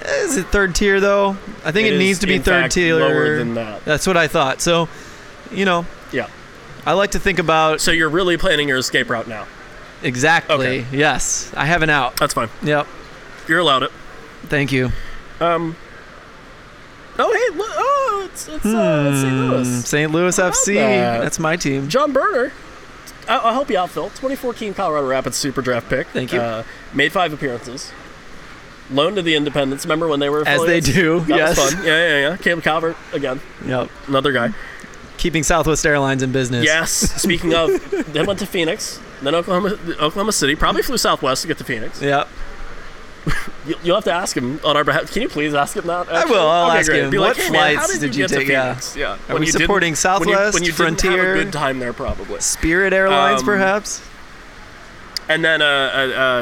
Is 0.06 0.38
it 0.38 0.46
third 0.48 0.76
tier 0.76 1.00
though? 1.00 1.36
I 1.66 1.72
think 1.72 1.88
it 1.88 1.98
needs 1.98 2.20
to 2.20 2.28
be 2.28 2.38
third 2.38 2.62
fact, 2.64 2.74
tier. 2.74 2.96
lower 2.96 3.38
than 3.40 3.56
that. 3.56 3.84
That's 3.84 4.06
what 4.08 4.16
I 4.16 4.28
thought. 4.28 4.62
So, 4.62 4.88
you 5.52 5.66
know, 5.66 5.86
Yeah. 6.12 6.28
I 6.86 6.94
like 6.94 7.12
to 7.12 7.20
think 7.20 7.40
about 7.40 7.82
So 7.82 7.92
you're 7.92 8.08
really 8.10 8.38
planning 8.38 8.68
your 8.70 8.78
escape 8.78 9.10
route 9.10 9.28
now. 9.28 9.48
exactly. 10.04 10.80
Okay. 10.82 10.86
Yes, 10.98 11.52
I 11.58 11.66
have 11.66 11.82
an 11.82 11.90
out. 11.90 12.16
That's 12.18 12.34
fine. 12.34 12.50
Yep. 12.64 12.88
You're 13.48 13.60
allowed 13.60 13.84
it. 13.84 13.92
Thank 14.46 14.72
you. 14.72 14.92
Um. 15.40 15.76
Oh 17.20 17.34
hey, 17.34 17.58
look, 17.58 17.70
oh 17.74 18.22
it's 18.32 18.48
it's, 18.48 18.66
uh, 18.66 19.16
St. 19.22 19.32
Hmm, 19.34 19.50
Louis. 19.50 19.86
St. 19.86 20.12
Louis 20.12 20.38
FC. 20.40 20.76
that? 20.76 21.22
That's 21.22 21.40
my 21.40 21.56
team. 21.56 21.90
John 21.90 22.14
Berner. 22.14 22.52
I- 23.28 23.38
I'll 23.38 23.54
help 23.54 23.70
you 23.70 23.78
out, 23.78 23.90
Phil. 23.90 24.06
2014 24.10 24.74
Colorado 24.74 25.08
Rapids 25.08 25.36
Super 25.36 25.62
Draft 25.62 25.90
pick. 25.90 26.08
Thank 26.08 26.32
you. 26.32 26.40
Uh, 26.40 26.64
made 26.94 27.12
five 27.12 27.34
appearances. 27.34 27.92
Loaned 28.92 29.18
to 29.18 29.22
the 29.22 29.36
Independents. 29.36 29.84
Remember 29.84 30.08
when 30.08 30.20
they 30.22 30.30
were 30.30 30.48
As 30.48 30.62
they 30.62 30.78
affiliates? 30.80 30.94
do, 30.94 31.20
That 31.22 31.30
yes. 31.38 31.58
was 31.58 31.74
fun. 31.74 31.84
Yeah, 31.86 32.08
yeah, 32.08 32.30
yeah. 32.30 32.38
Caleb 32.38 32.64
Calvert 32.64 32.96
again, 33.12 33.42
Yep. 33.66 33.90
another 34.08 34.32
guy. 34.32 34.52
Keeping 35.18 35.44
Southwest 35.44 35.86
Airlines 35.86 36.24
in 36.24 36.32
business. 36.32 36.64
Yes. 36.64 36.92
Speaking 37.22 37.54
of, 37.54 37.70
then 38.14 38.26
went 38.28 38.40
to 38.40 38.46
Phoenix, 38.46 39.02
then 39.24 39.36
Oklahoma, 39.36 39.78
Oklahoma 40.00 40.32
City. 40.32 40.56
Probably 40.56 40.84
flew 40.84 40.98
Southwest 40.98 41.42
to 41.42 41.48
get 41.50 41.58
to 41.58 41.64
Phoenix. 41.66 42.02
Yep. 42.02 42.30
You, 43.68 43.76
you'll 43.84 43.96
have 43.96 44.06
to 44.06 44.14
ask 44.14 44.38
him 44.38 44.62
on 44.64 44.78
our 44.78 44.86
behalf. 44.86 45.12
Can 45.12 45.22
you 45.24 45.28
please 45.28 45.54
ask 45.54 45.76
him 45.76 45.88
that? 45.88 46.08
I 46.08 46.24
will. 46.24 46.48
I'll 46.48 46.70
Okay, 46.70 46.80
ask 46.80 46.90
great. 46.90 47.04
him. 47.04 47.10
Be 47.10 47.20
like, 47.20 47.36
What 47.36 47.46
"Hey, 47.48 47.52
man, 47.52 47.76
how 47.76 47.82
flights 47.86 48.00
did, 48.00 48.12
did 48.12 48.16
you 48.16 48.22
you 48.24 48.28
take? 48.30 48.48
Yeah. 48.48 48.80
Yeah. 48.96 49.14
Are 49.28 49.34
When 49.34 49.42
we 49.42 49.48
supporting 49.48 49.88
when 49.88 49.92
you- 49.92 49.96
Southwest, 49.98 50.54
when 50.54 50.64
you, 50.64 50.72
Frontier? 50.72 51.34
good 51.36 51.52
time 51.52 51.80
there, 51.80 51.92
probably. 51.92 52.40
Spirit 52.40 52.94
Airlines, 52.94 53.42
Um, 53.42 53.46
perhaps. 53.46 54.02
and 55.28 55.44
then 55.44 55.62
uh, 55.62 55.66
uh, 55.66 55.68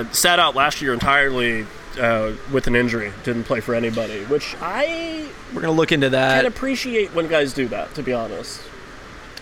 uh, 0.07 0.11
sat 0.13 0.37
out 0.37 0.53
last 0.55 0.83
year 0.83 0.93
entirely 0.93 1.65
uh, 1.99 2.33
with 2.51 2.67
an 2.67 2.75
injury, 2.75 3.11
didn't 3.23 3.45
play 3.45 3.59
for 3.59 3.73
anybody, 3.73 4.23
which 4.25 4.55
I 4.61 5.25
We're 5.53 5.61
gonna 5.61 5.73
look 5.73 5.91
into 5.91 6.07
can 6.07 6.11
that. 6.11 6.45
appreciate 6.45 7.11
when 7.15 7.27
guys 7.27 7.53
do 7.53 7.67
that. 7.69 7.95
To 7.95 8.03
be 8.03 8.13
honest, 8.13 8.61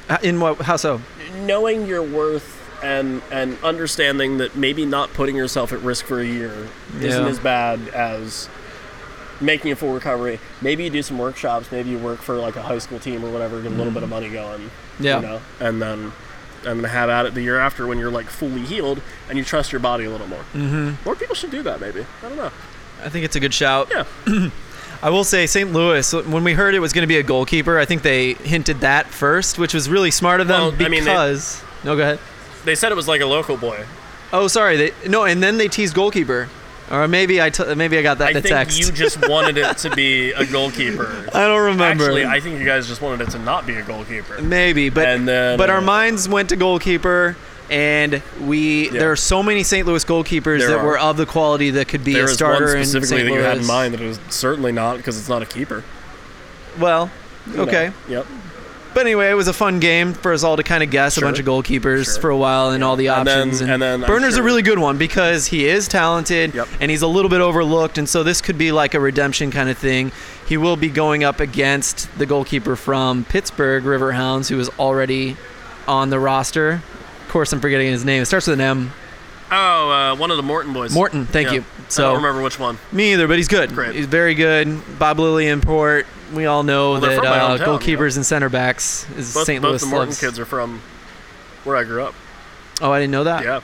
Uh, 0.09 0.17
In 0.23 0.39
what? 0.39 0.61
How 0.61 0.77
so? 0.77 1.01
knowing 1.41 1.85
your 1.85 2.01
worth 2.03 2.61
and 2.83 3.21
and 3.31 3.57
understanding 3.63 4.37
that 4.37 4.55
maybe 4.55 4.85
not 4.85 5.13
putting 5.13 5.35
yourself 5.35 5.71
at 5.73 5.79
risk 5.79 6.05
for 6.05 6.19
a 6.19 6.25
year 6.25 6.67
isn't 6.99 7.25
as 7.25 7.39
bad 7.39 7.79
as 7.89 8.49
making 9.41 9.71
a 9.71 9.75
full 9.75 9.93
recovery. 9.93 10.39
Maybe 10.61 10.83
you 10.83 10.89
do 10.89 11.01
some 11.01 11.17
workshops. 11.17 11.71
Maybe 11.71 11.89
you 11.89 11.97
work 11.97 12.19
for 12.19 12.35
like 12.35 12.55
a 12.55 12.61
high 12.61 12.77
school 12.77 12.99
team 12.99 13.25
or 13.25 13.31
whatever, 13.31 13.61
get 13.61 13.71
a 13.71 13.75
little 13.75 13.91
bit 13.93 14.03
of 14.03 14.09
money 14.09 14.29
going. 14.29 14.69
Yeah. 14.99 15.17
You 15.17 15.21
know, 15.27 15.41
and 15.59 15.81
then 15.81 16.11
and 16.65 16.79
then 16.81 16.89
have 16.89 17.09
at 17.09 17.25
it 17.25 17.33
the 17.33 17.41
year 17.41 17.59
after 17.59 17.87
when 17.87 17.97
you're 17.97 18.11
like 18.11 18.27
fully 18.27 18.61
healed 18.61 19.01
and 19.27 19.37
you 19.37 19.43
trust 19.43 19.71
your 19.71 19.79
body 19.79 20.05
a 20.05 20.09
little 20.09 20.27
more. 20.27 20.43
Mm-hmm. 20.53 21.03
More 21.05 21.15
people 21.15 21.35
should 21.35 21.51
do 21.51 21.61
that. 21.63 21.81
Maybe 21.81 22.05
I 22.23 22.27
don't 22.29 22.37
know. 22.37 22.51
I 23.03 23.09
think 23.09 23.25
it's 23.25 23.35
a 23.35 23.39
good 23.39 23.53
shout. 23.53 23.91
Yeah. 23.91 24.05
I 25.01 25.09
will 25.09 25.25
say 25.25 25.45
St. 25.47 25.73
Louis. 25.73 26.13
When 26.13 26.45
we 26.45 26.53
heard 26.53 26.73
it 26.75 26.79
was 26.79 26.93
going 26.93 27.01
to 27.03 27.07
be 27.07 27.17
a 27.17 27.23
goalkeeper, 27.23 27.77
I 27.77 27.83
think 27.83 28.03
they 28.03 28.35
hinted 28.35 28.79
that 28.79 29.07
first, 29.07 29.59
which 29.59 29.73
was 29.73 29.89
really 29.89 30.11
smart 30.11 30.39
of 30.39 30.47
them 30.47 30.61
Well, 30.61 30.85
I 30.85 30.87
mean, 30.87 31.03
they- 31.03 31.09
because. 31.11 31.61
no, 31.83 31.97
go 31.97 32.03
ahead. 32.03 32.19
They 32.65 32.75
said 32.75 32.91
it 32.91 32.95
was 32.95 33.07
like 33.07 33.21
a 33.21 33.25
local 33.25 33.57
boy. 33.57 33.85
Oh, 34.31 34.47
sorry. 34.47 34.77
They, 34.77 34.91
no, 35.09 35.25
and 35.25 35.43
then 35.43 35.57
they 35.57 35.67
teased 35.67 35.93
goalkeeper, 35.93 36.49
or 36.89 37.07
maybe 37.07 37.41
I 37.41 37.49
t- 37.49 37.75
maybe 37.75 37.97
I 37.97 38.01
got 38.01 38.17
that 38.19 38.27
I 38.27 38.31
in 38.31 38.37
a 38.37 38.41
think 38.41 38.53
text. 38.53 38.79
you 38.79 38.91
just 38.91 39.27
wanted 39.29 39.57
it 39.57 39.77
to 39.79 39.89
be 39.95 40.31
a 40.31 40.45
goalkeeper. 40.45 41.29
I 41.33 41.45
don't 41.47 41.63
remember. 41.65 42.03
Actually, 42.05 42.25
I 42.25 42.39
think 42.39 42.59
you 42.59 42.65
guys 42.65 42.87
just 42.87 43.01
wanted 43.01 43.27
it 43.27 43.31
to 43.31 43.39
not 43.39 43.67
be 43.67 43.75
a 43.75 43.83
goalkeeper. 43.83 44.41
Maybe, 44.41 44.89
but 44.89 45.07
And 45.07 45.27
then, 45.27 45.57
but 45.57 45.69
our 45.69 45.77
uh, 45.77 45.81
minds 45.81 46.27
went 46.27 46.49
to 46.49 46.55
goalkeeper, 46.55 47.35
and 47.69 48.21
we 48.41 48.87
there 48.89 49.11
are 49.11 49.15
so 49.15 49.43
many 49.43 49.61
St. 49.63 49.85
Louis 49.85 50.03
goalkeepers 50.03 50.59
There 50.59 50.69
that 50.69 50.79
are. 50.79 50.85
were 50.85 50.97
of 50.97 51.17
the 51.17 51.25
quality 51.27 51.69
that 51.71 51.87
could 51.87 52.03
be 52.03 52.13
There 52.13 52.23
a 52.25 52.29
is 52.29 52.33
starter 52.33 52.65
one 52.67 52.77
in 52.77 52.85
specifically 52.85 53.07
St. 53.17 53.25
that 53.27 53.31
Louis. 53.31 53.37
you 53.39 53.43
had 53.43 53.57
in 53.59 53.67
mind 53.67 53.93
that 53.93 54.01
it 54.01 54.07
was 54.07 54.19
certainly 54.29 54.71
not 54.71 54.97
because 54.97 55.17
it's 55.19 55.29
not 55.29 55.41
a 55.43 55.45
keeper. 55.45 55.83
Well, 56.79 57.11
okay, 57.55 57.91
Yep. 58.09 58.25
But 58.93 59.01
anyway, 59.01 59.29
it 59.29 59.33
was 59.33 59.47
a 59.47 59.53
fun 59.53 59.79
game 59.79 60.13
for 60.13 60.33
us 60.33 60.43
all 60.43 60.55
to 60.57 60.63
kind 60.63 60.83
of 60.83 60.89
guess 60.89 61.13
Sure. 61.15 61.23
a 61.23 61.27
bunch 61.27 61.39
of 61.39 61.45
goalkeepers 61.45 62.05
Sure. 62.13 62.21
for 62.21 62.29
a 62.29 62.37
while 62.37 62.69
and 62.71 62.83
all 62.83 62.95
the 62.95 63.07
And 63.07 63.27
then- 63.27 63.49
options. 63.49 63.61
and 63.61 63.81
then 63.81 64.01
Burner's 64.01 64.37
a 64.37 64.43
really 64.43 64.61
good 64.61 64.79
one 64.79 64.97
because 64.97 65.47
he 65.47 65.67
is 65.67 65.87
talented 65.87 66.53
Yep. 66.53 66.67
and 66.79 66.91
he's 66.91 67.01
a 67.01 67.07
little 67.07 67.29
bit 67.29 67.41
overlooked, 67.41 67.97
and 67.97 68.07
so 68.07 68.23
this 68.23 68.41
could 68.41 68.57
be 68.57 68.71
like 68.71 68.93
a 68.93 68.99
redemption 68.99 69.51
kind 69.51 69.69
of 69.69 69.77
thing. 69.77 70.11
He 70.47 70.57
will 70.57 70.75
be 70.75 70.89
going 70.89 71.23
up 71.23 71.39
against 71.39 72.07
the 72.17 72.25
goalkeeper 72.25 72.75
from 72.75 73.25
Pittsburgh, 73.27 73.83
Riverhounds, 73.83 74.49
who 74.49 74.59
is 74.59 74.69
already 74.79 75.37
on 75.87 76.09
the 76.09 76.19
roster. 76.19 76.81
Of 77.25 77.29
course, 77.31 77.51
I'm 77.53 77.59
forgetting 77.59 77.87
his 77.91 78.05
name. 78.05 78.21
It 78.21 78.25
starts 78.25 78.47
with 78.47 78.59
an 78.59 78.61
M. 78.65 78.91
Oh, 79.55 79.89
uh, 79.91 80.15
one 80.15 80.31
of 80.31 80.37
the 80.37 80.43
Morton 80.43 80.73
boys. 80.73 80.93
Morton, 80.93 81.25
thank 81.27 81.47
Yeah. 81.49 81.53
you. 81.55 81.61
I 81.61 81.89
So 81.89 82.03
don't 82.03 82.15
remember 82.17 82.41
which 82.41 82.57
one. 82.57 82.79
me 82.91 83.13
either, 83.13 83.27
but 83.27 83.37
he's 83.37 83.47
good. 83.47 83.73
Great. 83.73 83.93
He's 83.93 84.07
very 84.07 84.33
good. 84.33 84.81
Bob 84.97 85.19
Lilley 85.19 85.47
Import. 85.47 86.07
We 86.33 86.45
all 86.47 86.63
know 86.63 86.93
Well, 86.93 87.01
that 87.01 87.19
uh, 87.19 87.57
hometown, 87.57 87.59
goalkeepers 87.79 88.15
and 88.15 88.25
center 88.25 88.49
backs 88.49 89.05
is 89.15 89.33
Both, 89.33 89.45
St. 89.45 89.61
both 89.61 89.69
Louis 89.71 89.81
the 89.81 89.87
Morton 89.87 90.09
loves. 90.09 90.19
kids 90.19 90.39
are 90.39 90.45
from 90.45 90.81
where 91.63 91.75
I 91.77 91.83
grew 91.83 92.03
up. 92.03 92.15
Oh, 92.81 92.91
I 92.91 92.99
didn't 92.99 93.11
know 93.11 93.25
that. 93.25 93.43
Yeah. 93.43 93.61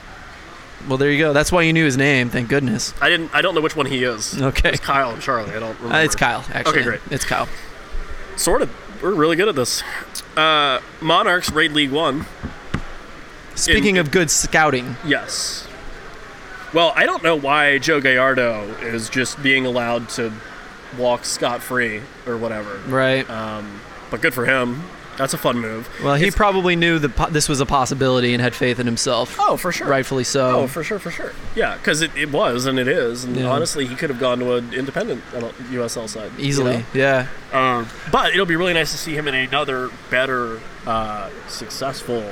Well, 0.88 0.96
there 0.96 1.10
you 1.10 1.18
go. 1.18 1.32
That's 1.32 1.50
why 1.50 1.62
you 1.62 1.72
knew 1.72 1.84
his 1.84 1.96
name. 1.96 2.30
Thank 2.30 2.48
goodness. 2.48 2.94
I 3.02 3.08
didn't. 3.10 3.34
I 3.34 3.42
don't 3.42 3.54
know 3.56 3.60
which 3.60 3.74
one 3.76 3.86
he 3.86 4.04
is. 4.04 4.40
Okay. 4.40 4.70
It's 4.70 4.80
Kyle 4.80 5.10
and 5.10 5.20
Charlie. 5.20 5.50
I 5.50 5.58
don't 5.58 5.76
remember. 5.78 5.96
Uh, 5.96 6.02
it's 6.04 6.14
Kyle, 6.14 6.44
actually. 6.54 6.74
Okay, 6.78 6.82
great. 6.84 7.00
It's 7.10 7.24
Kyle. 7.24 7.48
Sort 8.36 8.62
of. 8.62 8.70
We're 9.02 9.12
really 9.14 9.36
good 9.36 9.48
at 9.48 9.56
this. 9.56 9.82
Uh, 10.36 10.78
Monarchs 11.02 11.50
raid 11.50 11.72
League 11.72 11.90
One. 11.90 12.24
Speaking 13.56 13.98
of 13.98 14.10
good 14.10 14.30
scouting, 14.30 14.96
Yes. 15.04 15.66
Well, 16.72 16.92
I 16.94 17.04
don't 17.04 17.22
know 17.22 17.36
why 17.36 17.78
Joe 17.78 18.00
Gallardo 18.00 18.62
is 18.80 19.08
just 19.10 19.42
being 19.42 19.66
allowed 19.66 20.08
to 20.10 20.32
walk 20.98 21.24
scot 21.24 21.62
free 21.62 22.00
or 22.26 22.36
whatever. 22.36 22.78
right? 22.86 23.28
Um, 23.28 23.80
but 24.10 24.20
good 24.20 24.34
for 24.34 24.44
him. 24.46 24.82
That's 25.16 25.34
a 25.34 25.38
fun 25.38 25.58
move. 25.58 25.86
well, 26.02 26.14
he 26.14 26.22
It's- 26.28 26.34
probably 26.36 26.76
knew 26.76 26.98
that 26.98 27.14
po- 27.14 27.28
this 27.28 27.46
was 27.46 27.60
a 27.60 27.66
possibility 27.66 28.32
and 28.32 28.40
had 28.40 28.54
faith 28.54 28.78
in 28.80 28.86
himself. 28.86 29.36
Oh, 29.38 29.58
for 29.58 29.70
sure. 29.70 29.86
Rightfully 29.86 30.24
so. 30.24 30.60
Oh, 30.60 30.66
for 30.66 30.82
sure, 30.82 30.98
for 30.98 31.10
sure. 31.10 31.32
Yeah, 31.54 31.74
because 31.76 32.00
it, 32.00 32.10
it 32.16 32.30
was 32.32 32.64
and 32.64 32.78
it 32.78 32.88
is. 32.88 33.24
And 33.24 33.36
Yeah. 33.36 33.50
honestly, 33.50 33.84
he 33.86 33.96
could 33.96 34.08
have 34.08 34.18
gone 34.18 34.38
to 34.38 34.54
an 34.54 34.72
independent 34.72 35.22
uh, 35.34 35.40
USL 35.70 36.08
side. 36.08 36.30
you 36.38 36.46
Easily. 36.46 36.78
know? 36.78 36.84
Yeah. 36.94 37.26
Um, 37.52 37.88
but 38.10 38.32
it'll 38.32 38.46
be 38.46 38.56
really 38.56 38.72
nice 38.72 38.92
to 38.92 38.98
see 38.98 39.14
him 39.14 39.28
in 39.28 39.34
another 39.34 39.90
better, 40.08 40.60
uh, 40.86 41.28
successful 41.48 42.24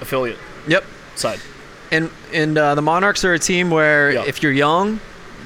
affiliate 0.00 0.38
Yep. 0.66 0.84
side. 1.14 1.38
And 1.92 2.10
and 2.32 2.56
uh, 2.58 2.74
the 2.74 2.82
Monarchs 2.82 3.24
are 3.24 3.34
a 3.34 3.38
team 3.38 3.70
where 3.70 4.10
Yeah. 4.12 4.24
if 4.26 4.42
you're 4.42 4.50
young, 4.52 4.98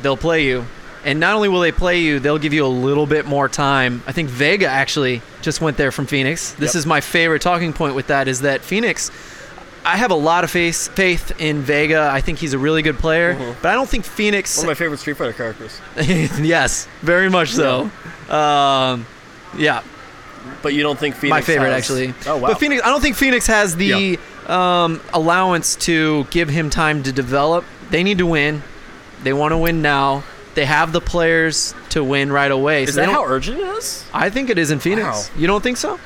they'll 0.03 0.17
play 0.17 0.45
you. 0.47 0.65
And 1.05 1.21
not 1.21 1.35
only 1.35 1.49
will 1.49 1.61
they 1.61 1.71
play 1.73 2.01
you, 2.01 2.19
they'll 2.19 2.39
give 2.39 2.53
you 2.53 2.65
a 2.65 2.69
little 2.69 3.07
bit 3.07 3.27
more 3.27 3.49
time. 3.49 4.03
I 4.09 4.13
think 4.13 4.29
Vega 4.29 4.67
actually 4.67 5.23
just 5.43 5.61
went 5.61 5.77
there 5.77 5.93
from 5.93 6.07
Phoenix. 6.07 6.53
This 6.53 6.75
Yep. 6.75 6.79
is 6.81 6.87
my 6.87 7.01
favorite 7.01 7.43
talking 7.43 7.73
point 7.73 7.95
with 7.95 8.07
that 8.09 8.27
is 8.29 8.41
that 8.41 8.63
Phoenix 8.63 9.11
I 9.85 9.97
have 9.99 10.11
a 10.11 10.17
lot 10.17 10.43
of 10.43 10.51
faith 10.51 10.89
faith 10.97 11.31
in 11.41 11.63
Vega. 11.63 12.09
I 12.13 12.21
think 12.21 12.39
he's 12.41 12.55
a 12.55 12.59
really 12.59 12.83
good 12.83 12.99
player, 12.99 13.37
but 13.63 13.69
I 13.69 13.75
don't 13.75 13.89
think 13.89 14.05
Phoenix 14.05 14.57
One 14.57 14.67
of 14.67 14.71
my 14.71 14.75
favorite 14.75 14.99
Street 14.99 15.17
Fighter 15.17 15.33
characters. 15.33 15.81
yes, 16.41 16.89
very 17.03 17.29
much 17.31 17.51
so. 17.53 17.89
Um, 18.29 19.07
yeah, 19.57 19.83
But 20.63 20.75
you 20.75 20.83
don't 20.83 20.99
think 20.99 21.15
Phoenix 21.15 21.31
my 21.31 21.41
favorite 21.41 21.71
has- 21.71 21.83
actually. 21.89 22.15
Oh 22.27 22.37
wow. 22.39 22.49
But 22.49 22.59
Phoenix, 22.59 22.83
I 22.85 22.89
don't 22.89 23.01
think 23.01 23.15
Phoenix 23.17 23.47
has 23.47 23.77
the 23.77 24.19
um, 24.49 25.01
allowance 25.13 25.77
to 25.77 26.25
give 26.31 26.49
him 26.49 26.71
time 26.71 27.03
to 27.03 27.13
develop. 27.13 27.65
They 27.91 28.03
need 28.03 28.19
to 28.19 28.27
win. 28.27 28.63
They 29.23 29.33
want 29.33 29.53
to 29.53 29.59
win 29.59 29.83
now. 29.83 30.25
They 30.55 30.65
have 30.65 30.93
the 30.93 31.01
players 31.01 31.75
to 31.91 32.03
win 32.03 32.33
right 32.33 32.51
away. 32.51 32.85
is 32.85 32.95
so 32.95 33.01
that 33.01 33.11
how 33.11 33.25
urgent 33.25 33.59
it 33.59 33.67
is? 33.67 34.05
I 34.13 34.31
think 34.31 34.49
it 34.49 34.59
is 34.59 34.71
in 34.71 34.79
Phoenix. 34.79 35.07
Wow. 35.07 35.41
You 35.41 35.47
don't 35.47 35.63
think 35.63 35.77
so? 35.77 36.01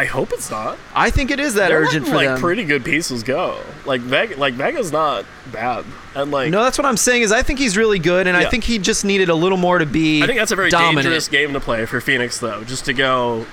I 0.00 0.06
hope 0.06 0.32
it's 0.32 0.50
not. 0.50 0.78
I 0.94 1.10
think 1.10 1.30
it 1.30 1.38
is 1.38 1.54
that 1.54 1.68
They're 1.68 1.82
urgent 1.82 2.06
letting, 2.06 2.10
for 2.10 2.16
like 2.16 2.28
them. 2.28 2.40
pretty 2.40 2.64
good 2.64 2.86
pieces 2.86 3.22
go. 3.22 3.60
Like 3.84 4.00
Vega, 4.00 4.36
like 4.36 4.54
Vega's 4.54 4.90
not 4.90 5.26
bad, 5.52 5.84
and 6.14 6.30
like 6.30 6.50
no, 6.50 6.62
that's 6.62 6.78
what 6.78 6.86
I'm 6.86 6.96
saying. 6.96 7.20
Is 7.20 7.32
I 7.32 7.42
think 7.42 7.58
he's 7.58 7.76
really 7.76 7.98
good, 7.98 8.26
and 8.26 8.34
I 8.34 8.48
think 8.48 8.64
he 8.64 8.78
just 8.78 9.04
needed 9.04 9.28
a 9.28 9.34
little 9.34 9.58
more 9.58 9.78
to 9.78 9.84
be. 9.84 10.22
I 10.22 10.26
think 10.26 10.38
that's 10.38 10.52
a 10.52 10.56
very 10.56 10.70
dominant. 10.70 11.04
dangerous 11.04 11.28
game 11.28 11.52
to 11.52 11.60
play 11.60 11.84
for 11.84 12.00
Phoenix, 12.00 12.38
though. 12.38 12.64
Just 12.64 12.86
to 12.86 12.94
go. 12.94 13.44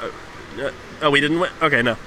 Uh, 0.00 0.62
uh, 0.62 0.70
oh, 1.02 1.10
we 1.10 1.20
didn't 1.20 1.38
win. 1.38 1.50
Okay, 1.60 1.82
no. 1.82 1.98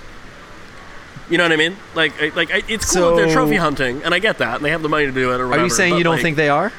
You 1.30 1.38
know 1.38 1.46
what 1.46 1.52
I 1.54 1.56
mean? 1.56 1.78
Like, 1.96 2.14
I- 2.22 2.32
like 2.36 2.52
I- 2.54 2.64
it's 2.68 2.94
cool 2.94 3.16
that 3.16 3.16
they're 3.26 3.34
trophy 3.34 3.56
hunting, 3.56 4.02
and 4.04 4.14
I 4.14 4.20
get 4.20 4.38
that, 4.40 4.58
and 4.58 4.66
they 4.66 4.72
have 4.72 4.82
the 4.82 4.90
money 4.90 5.06
to 5.06 5.12
do 5.12 5.32
it. 5.32 5.40
Or 5.40 5.52
Are 5.52 5.60
you 5.60 5.70
saying 5.70 5.98
you 5.98 6.04
don't 6.04 6.16
like- 6.16 6.22
think 6.22 6.38
they 6.38 6.50
are? 6.50 6.72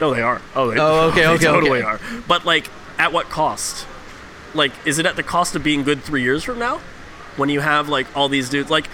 No, 0.00 0.12
they 0.14 0.22
are. 0.22 0.40
Oh, 0.56 0.70
they, 0.70 0.78
Oh, 0.80 1.08
okay, 1.10 1.20
they 1.22 1.26
okay, 1.28 1.44
totally 1.44 1.78
okay. 1.82 1.86
are. 1.86 2.00
But 2.26 2.44
like, 2.44 2.68
at 2.98 3.12
what 3.12 3.28
cost? 3.28 3.86
Like, 4.54 4.72
is 4.84 4.98
it 4.98 5.06
at 5.06 5.16
the 5.16 5.22
cost 5.22 5.54
of 5.54 5.62
being 5.62 5.82
good 5.82 6.02
three 6.02 6.22
years 6.22 6.42
from 6.44 6.58
now? 6.58 6.80
When 7.36 7.48
you 7.48 7.60
have 7.60 7.88
like 7.88 8.06
all 8.16 8.28
these 8.28 8.48
dudes, 8.50 8.70
like, 8.70 8.88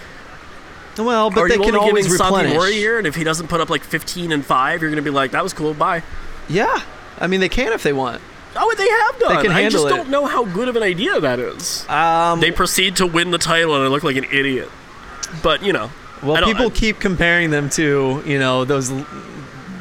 Well, 0.96 1.30
but 1.30 1.48
they 1.48 1.56
can 1.56 1.74
only 1.76 1.78
always 1.78 2.10
replenish. 2.10 2.54
Mori 2.54 2.72
a 2.72 2.78
year? 2.78 2.98
And 2.98 3.06
if 3.06 3.14
he 3.14 3.22
doesn't 3.24 3.46
put 3.48 3.60
up 3.60 3.70
like 3.70 3.84
15 3.84 4.32
and 4.32 4.44
five, 4.44 4.82
you're 4.82 4.90
gonna 4.90 5.02
be 5.02 5.10
like, 5.10 5.30
that 5.30 5.42
was 5.44 5.52
cool, 5.52 5.74
bye. 5.74 6.02
Yeah, 6.48 6.80
I 7.20 7.26
mean 7.28 7.40
they 7.40 7.48
can 7.48 7.72
if 7.72 7.82
they 7.82 7.92
want. 7.92 8.20
Oh, 8.56 8.74
they 8.76 8.88
have 8.88 9.18
done. 9.20 9.36
They 9.36 9.42
can 9.42 9.50
handle 9.52 9.66
I 9.66 9.70
just 9.70 9.86
it. 9.86 9.96
don't 9.96 10.08
know 10.10 10.26
how 10.26 10.44
good 10.44 10.68
of 10.68 10.74
an 10.76 10.82
idea 10.82 11.20
that 11.20 11.38
is. 11.38 11.88
Um, 11.88 12.40
they 12.40 12.50
proceed 12.50 12.96
to 12.96 13.06
win 13.06 13.30
the 13.30 13.38
title, 13.38 13.74
and 13.76 13.84
I 13.84 13.88
look 13.88 14.02
like 14.02 14.16
an 14.16 14.24
idiot. 14.24 14.68
But 15.42 15.62
you 15.62 15.72
know, 15.72 15.90
well, 16.22 16.44
people 16.44 16.66
I- 16.66 16.70
keep 16.70 17.00
comparing 17.00 17.50
them 17.50 17.70
to 17.70 18.22
you 18.26 18.38
know 18.38 18.64
those 18.64 18.90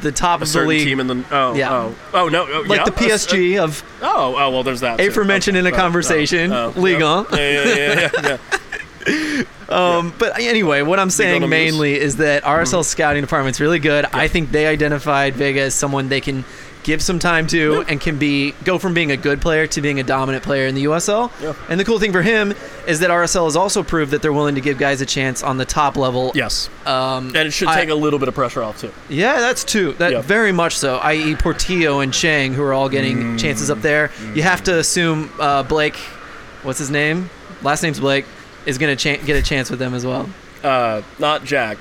the 0.00 0.12
top 0.12 0.42
of 0.42 0.52
the 0.52 0.62
league, 0.64 0.86
team 0.86 1.00
in 1.00 1.06
the 1.08 1.24
oh 1.32 1.54
Yeah. 1.56 1.72
oh 1.74 1.94
oh 2.14 2.28
no 2.28 2.46
oh, 2.48 2.60
like 2.68 2.78
yeah, 2.78 2.84
the 2.84 2.90
PSG 2.92 3.58
of 3.62 3.82
oh 4.00 4.36
oh 4.38 4.50
well, 4.50 4.62
there's 4.62 4.80
that. 4.80 5.00
aforementioned 5.00 5.56
in 5.56 5.66
a 5.66 5.70
Oh, 5.70 5.72
oh, 5.72 5.76
conversation, 5.76 6.52
oh, 6.52 6.72
yeah. 6.76 7.14
1. 7.22 7.26
Yeah, 7.32 7.38
yeah, 7.38 7.74
yeah, 7.74 8.10
yeah, 8.22 8.36
yeah. 9.08 9.42
Um, 9.68 10.14
but 10.18 10.38
anyway, 10.38 10.82
what 10.82 10.98
I'm 10.98 11.10
saying 11.10 11.48
mainly 11.48 11.98
is 11.98 12.16
that 12.18 12.42
Mm-hmm. 12.44 12.60
RSL 12.76 12.84
scouting 12.84 13.22
department's 13.22 13.60
really 13.60 13.78
good. 13.80 14.06
I 14.12 14.28
think 14.28 14.50
they 14.50 14.66
identified 14.66 15.34
Vega 15.34 15.60
as 15.62 15.74
someone 15.74 16.08
they 16.08 16.20
can 16.20 16.44
give 16.84 17.02
some 17.02 17.18
time 17.18 17.46
to 17.48 17.84
and 17.88 18.00
can 18.00 18.18
be 18.18 18.52
go 18.64 18.78
from 18.78 18.94
being 18.94 19.10
a 19.10 19.16
good 19.16 19.40
player 19.40 19.66
to 19.66 19.80
being 19.82 20.00
a 20.00 20.02
dominant 20.02 20.42
player 20.44 20.66
in 20.66 20.74
the 20.74 20.84
USL. 20.84 21.30
Yeah. 21.42 21.52
And 21.68 21.78
the 21.78 21.84
cool 21.84 21.98
thing 21.98 22.12
for 22.12 22.22
him 22.22 22.54
is 22.86 23.00
that 23.00 23.10
RSL 23.10 23.44
has 23.44 23.56
also 23.56 23.82
proved 23.82 24.12
that 24.12 24.22
they're 24.22 24.32
willing 24.32 24.54
to 24.54 24.60
give 24.60 24.78
guys 24.78 25.00
a 25.00 25.06
chance 25.06 25.42
on 25.42 25.56
the 25.58 25.64
top 25.64 25.96
level. 25.96 26.32
Yes, 26.34 26.70
Um, 26.86 27.28
and 27.28 27.48
it 27.48 27.50
should 27.52 27.68
take 27.68 27.88
a 27.90 27.94
little 27.94 28.18
bit 28.18 28.28
of 28.28 28.34
pressure 28.34 28.62
off 28.62 28.80
too. 28.80 28.92
Yeah, 29.08 29.40
that's 29.40 29.64
two. 29.64 29.92
That 29.94 30.12
Yeah. 30.12 30.20
very 30.22 30.52
much 30.52 30.76
so. 30.78 30.96
I.e., 30.98 31.34
Portillo 31.36 32.00
and 32.00 32.12
Chang, 32.14 32.54
who 32.54 32.62
are 32.62 32.72
all 32.72 32.88
getting 32.88 33.18
Mm. 33.36 33.38
chances 33.40 33.70
up 33.70 33.82
there. 33.82 34.10
You 34.34 34.42
have 34.42 34.62
to 34.64 34.78
assume 34.78 35.30
uh, 35.38 35.62
Blake, 35.64 35.96
what's 36.62 36.78
his 36.78 36.90
name? 36.90 37.28
Last 37.62 37.82
name's 37.82 38.00
Blake, 38.00 38.24
is 38.66 38.78
going 38.78 38.96
to 38.96 39.16
cha- 39.16 39.22
get 39.24 39.36
a 39.36 39.42
chance 39.42 39.68
with 39.70 39.78
them 39.78 39.94
as 39.94 40.06
well. 40.06 40.28
Uh, 40.64 41.02
not 41.18 41.44
Jack, 41.44 41.78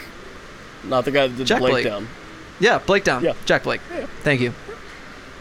not 0.83 1.05
the 1.05 1.11
guy 1.11 1.27
that 1.27 1.37
did 1.37 1.47
Jack 1.47 1.59
Blake, 1.59 1.71
Blake. 1.71 1.85
down. 1.85 2.07
Yeah, 2.59 2.79
Blake 2.79 3.03
down. 3.03 3.23
Yeah. 3.23 3.33
Jack 3.45 3.63
Blake. 3.63 3.81
Yeah. 3.95 4.05
Thank 4.23 4.41
you. 4.41 4.53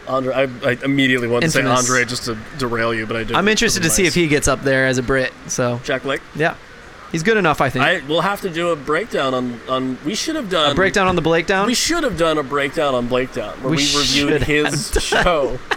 Andre, 0.07 0.33
I, 0.33 0.69
I 0.69 0.77
immediately 0.83 1.27
wanted 1.27 1.47
to 1.47 1.51
say 1.51 1.61
Andre 1.63 2.05
just 2.05 2.25
to 2.25 2.37
derail 2.57 2.93
you, 2.93 3.05
but 3.05 3.15
I 3.17 3.19
didn't. 3.19 3.35
I'm 3.35 3.47
interested 3.47 3.83
to 3.83 3.89
see 3.89 4.05
if 4.05 4.15
he 4.15 4.27
gets 4.27 4.47
up 4.47 4.61
there 4.61 4.87
as 4.87 4.97
a 4.97 5.03
Brit. 5.03 5.33
So 5.47 5.79
Jack 5.83 6.03
Blake. 6.03 6.21
yeah, 6.35 6.55
He's 7.11 7.23
good 7.23 7.37
enough, 7.37 7.61
I 7.61 7.69
think. 7.69 7.85
I 7.85 8.01
we'll 8.07 8.21
have 8.21 8.41
to 8.41 8.49
do 8.49 8.69
a 8.69 8.75
breakdown 8.75 9.33
on 9.33 9.59
on. 9.69 9.97
We 10.05 10.15
should 10.15 10.35
have 10.35 10.49
done 10.49 10.71
a 10.71 10.75
breakdown 10.75 11.07
on 11.07 11.15
the 11.15 11.21
Blake 11.21 11.45
down. 11.47 11.67
We 11.67 11.73
should 11.73 12.03
have 12.03 12.17
done 12.17 12.37
a 12.37 12.43
breakdown 12.43 12.95
on 12.95 13.07
Blake 13.07 13.33
Down 13.33 13.53
where 13.61 13.71
We 13.71 13.77
we, 13.77 13.97
reviewed 13.97 14.43
his 14.43 14.91
show. 15.01 15.57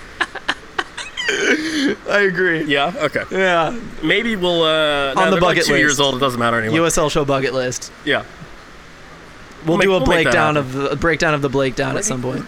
I 2.08 2.22
agree. 2.28 2.64
Yeah. 2.64 2.92
Okay. 2.96 3.22
Yeah. 3.30 3.78
Maybe 4.02 4.34
we'll. 4.36 4.62
Uh, 4.62 5.14
On 5.16 5.30
no, 5.30 5.34
the 5.36 5.40
bucket 5.40 5.58
like 5.58 5.66
two 5.66 5.72
list. 5.72 5.80
years 5.80 6.00
old. 6.00 6.16
It 6.16 6.18
doesn't 6.18 6.40
matter 6.40 6.58
anymore. 6.60 6.86
USL 6.88 7.10
show 7.10 7.24
bucket 7.24 7.54
list. 7.54 7.92
yeah. 8.04 8.24
We'll, 9.66 9.76
make- 9.76 9.86
do 9.86 9.92
a 9.94 9.98
we'll 9.98 10.06
breakdown 10.06 10.56
of 10.56 10.72
the 10.72 10.90
a 10.90 10.96
breakdown 10.96 11.34
of 11.34 11.42
the 11.42 11.48
Blake 11.50 11.76
down 11.76 11.96
at 11.96 12.04
some 12.04 12.22
point. 12.22 12.44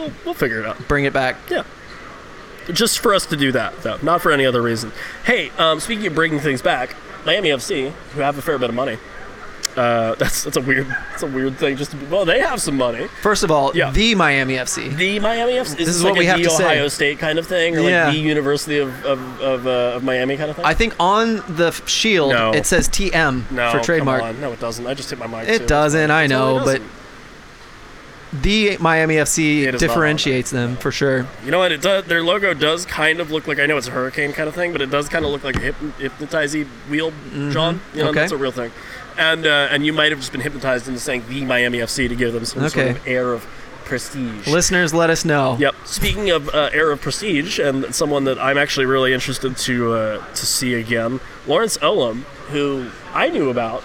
We'll, 0.00 0.12
we'll, 0.24 0.34
figure 0.34 0.60
it 0.60 0.66
out. 0.66 0.88
Bring 0.88 1.04
it 1.04 1.12
back. 1.12 1.36
Yeah. 1.50 1.64
Just 2.72 3.00
for 3.00 3.14
us 3.14 3.26
to 3.26 3.36
do 3.36 3.52
that, 3.52 3.82
though, 3.82 3.98
not 4.02 4.22
for 4.22 4.30
any 4.32 4.46
other 4.46 4.62
reason. 4.62 4.92
Hey, 5.24 5.50
um, 5.58 5.80
speaking 5.80 6.06
of 6.06 6.14
bringing 6.14 6.38
things 6.40 6.62
back, 6.62 6.94
Miami 7.26 7.50
FC, 7.50 7.90
who 7.90 8.20
have 8.20 8.38
a 8.38 8.42
fair 8.42 8.58
bit 8.58 8.70
of 8.70 8.76
money. 8.76 8.98
Uh, 9.76 10.14
that's 10.18 10.42
that's 10.44 10.56
a 10.56 10.60
weird 10.60 10.86
that's 10.88 11.22
a 11.22 11.26
weird 11.26 11.56
thing. 11.56 11.76
Just 11.76 11.92
to 11.92 11.96
be, 11.96 12.06
well, 12.06 12.24
they 12.24 12.40
have 12.40 12.60
some 12.60 12.76
money. 12.76 13.06
First 13.22 13.44
of 13.44 13.50
all, 13.50 13.70
Yeah. 13.74 13.90
the 13.90 14.14
Miami 14.14 14.54
FC. 14.54 14.94
The 14.96 15.20
Miami 15.20 15.52
FC 15.52 15.58
is 15.58 15.76
This 15.76 15.88
is 15.88 16.02
like 16.02 16.12
what 16.12 16.18
we 16.18 16.26
have 16.26 16.38
the 16.38 16.44
to 16.44 16.50
say. 16.50 16.64
Ohio 16.64 16.88
State 16.88 17.18
kind 17.18 17.38
of 17.38 17.46
thing, 17.46 17.76
or 17.76 17.80
Yeah. 17.88 18.06
like 18.06 18.14
the 18.14 18.20
University 18.20 18.78
of 18.78 18.88
of, 19.04 19.40
of, 19.40 19.66
uh, 19.66 19.96
of 19.96 20.02
Miami 20.02 20.36
kind 20.36 20.50
of 20.50 20.56
thing. 20.56 20.64
I 20.64 20.74
think 20.74 20.94
on 20.98 21.36
the 21.56 21.70
shield 21.86 22.32
No. 22.32 22.52
it 22.52 22.66
says 22.66 22.88
TM 22.88 23.50
no, 23.52 23.70
for 23.70 23.80
trademark. 23.80 24.36
No, 24.38 24.52
it 24.52 24.60
doesn't. 24.60 24.86
I 24.86 24.94
just 24.94 25.10
hit 25.10 25.18
my 25.18 25.26
mic. 25.28 25.48
It 25.48 25.60
too. 25.60 25.66
doesn't, 25.66 26.10
I 26.10 26.26
know, 26.26 26.58
it 26.58 26.64
but 26.64 26.66
doesn't. 26.78 26.99
The 28.32 28.76
Miami 28.78 29.16
FC 29.16 29.62
It 29.62 29.74
is 29.74 29.82
not 29.82 29.82
on 29.82 29.88
differentiates 29.88 30.50
them 30.50 30.76
for 30.76 30.92
sure. 30.92 31.26
You 31.44 31.50
know 31.50 31.58
what? 31.58 31.72
It 31.72 31.82
does. 31.82 32.04
Their 32.04 32.22
logo 32.22 32.54
does 32.54 32.86
kind 32.86 33.18
of 33.18 33.30
look 33.32 33.48
like 33.48 33.58
I 33.58 33.66
know 33.66 33.76
it's 33.76 33.88
a 33.88 33.90
hurricane 33.90 34.32
kind 34.32 34.48
of 34.48 34.54
thing, 34.54 34.70
but 34.72 34.80
it 34.80 34.90
does 34.90 35.08
kind 35.08 35.24
of 35.24 35.32
look 35.32 35.42
like 35.42 35.56
a 35.56 35.72
hyp- 35.72 35.92
hypnotizing 35.98 36.66
wheel, 36.88 37.12
John. 37.50 37.80
You 37.92 38.04
know, 38.04 38.04
Mm-hmm. 38.04 38.08
Okay. 38.10 38.20
that's 38.20 38.32
a 38.32 38.36
real 38.36 38.52
thing. 38.52 38.70
And 39.18 39.44
uh, 39.46 39.68
and 39.72 39.84
you 39.84 39.92
might 39.92 40.10
have 40.12 40.20
just 40.20 40.30
been 40.32 40.40
hypnotized 40.40 40.86
into 40.86 41.00
saying 41.00 41.24
the 41.28 41.44
Miami 41.44 41.78
FC 41.78 42.08
to 42.08 42.14
give 42.14 42.32
them 42.32 42.44
some 42.44 42.68
sort 42.68 42.86
of 42.90 43.06
air 43.08 43.32
of 43.32 43.44
prestige. 43.84 44.46
Listeners, 44.46 44.94
let 44.94 45.10
us 45.10 45.24
know. 45.24 45.56
Yep. 45.58 45.74
Speaking 45.84 46.30
of 46.30 46.48
uh, 46.50 46.70
air 46.72 46.92
of 46.92 47.00
prestige, 47.00 47.58
and 47.58 47.92
someone 47.92 48.22
that 48.24 48.38
I'm 48.38 48.56
actually 48.56 48.86
really 48.86 49.12
interested 49.12 49.56
to 49.56 49.92
uh, 49.94 50.24
to 50.34 50.46
see 50.46 50.74
again, 50.74 51.18
Lawrence 51.48 51.76
Olum, 51.78 52.18
who 52.52 52.90
I 53.12 53.28
knew 53.28 53.50
about 53.50 53.82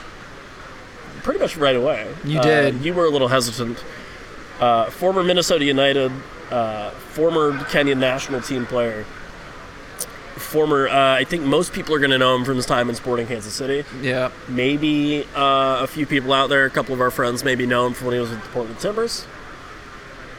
pretty 1.23 1.39
much 1.39 1.57
right 1.57 1.75
away. 1.75 2.07
You 2.23 2.39
Uh, 2.39 2.43
did. 2.43 2.85
you 2.85 2.93
were 2.93 3.05
a 3.05 3.09
little 3.09 3.29
hesitant. 3.29 3.83
Uh, 4.59 4.89
former 4.89 5.23
Minnesota 5.23 5.65
United, 5.65 6.11
uh, 6.51 6.91
former 6.91 7.53
Kenyan 7.65 7.97
national 7.97 8.41
team 8.41 8.65
player. 8.65 9.03
Former, 10.35 10.87
uh, 10.87 11.15
I 11.15 11.23
think 11.23 11.43
most 11.43 11.73
people 11.73 11.95
are 11.95 11.99
going 11.99 12.11
to 12.11 12.17
know 12.17 12.35
him 12.35 12.45
from 12.45 12.57
his 12.57 12.65
time 12.65 12.89
in 12.89 12.95
Sporting 12.95 13.27
Kansas 13.27 13.53
City. 13.53 13.83
Yeah. 14.01 14.31
Maybe 14.47 15.25
uh, 15.35 15.79
a 15.81 15.87
few 15.87 16.05
people 16.05 16.33
out 16.33 16.47
there, 16.47 16.65
a 16.65 16.69
couple 16.69 16.93
of 16.93 17.01
our 17.01 17.11
friends 17.11 17.43
maybe 17.43 17.65
know 17.65 17.87
him 17.87 17.93
from 17.93 18.07
when 18.07 18.15
he 18.15 18.19
was 18.19 18.29
with 18.29 18.43
the 18.43 18.49
Portland 18.49 18.79
Timbers. 18.79 19.25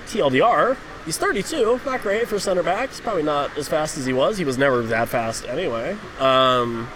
TLDR, 0.06 0.76
he's 1.04 1.18
32, 1.18 1.80
not 1.84 2.02
great 2.02 2.28
for 2.28 2.38
center 2.38 2.62
back. 2.62 2.90
He's 2.90 3.00
probably 3.00 3.22
not 3.22 3.56
as 3.58 3.68
fast 3.68 3.98
as 3.98 4.06
he 4.06 4.12
was. 4.12 4.38
He 4.38 4.44
was 4.44 4.56
never 4.56 4.82
that 4.82 5.08
fast 5.08 5.46
anyway. 5.46 5.96
Um, 6.18 6.88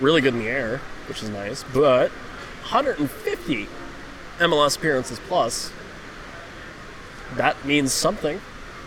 really 0.00 0.20
good 0.20 0.34
in 0.34 0.40
the 0.40 0.48
air, 0.48 0.80
which 1.08 1.22
is 1.22 1.30
nice. 1.30 1.64
But 1.72 2.10
150 2.70 3.68
MLS 4.40 4.76
appearances 4.76 5.20
plus. 5.26 5.72
That 7.36 7.64
means 7.64 7.92
something. 7.92 8.40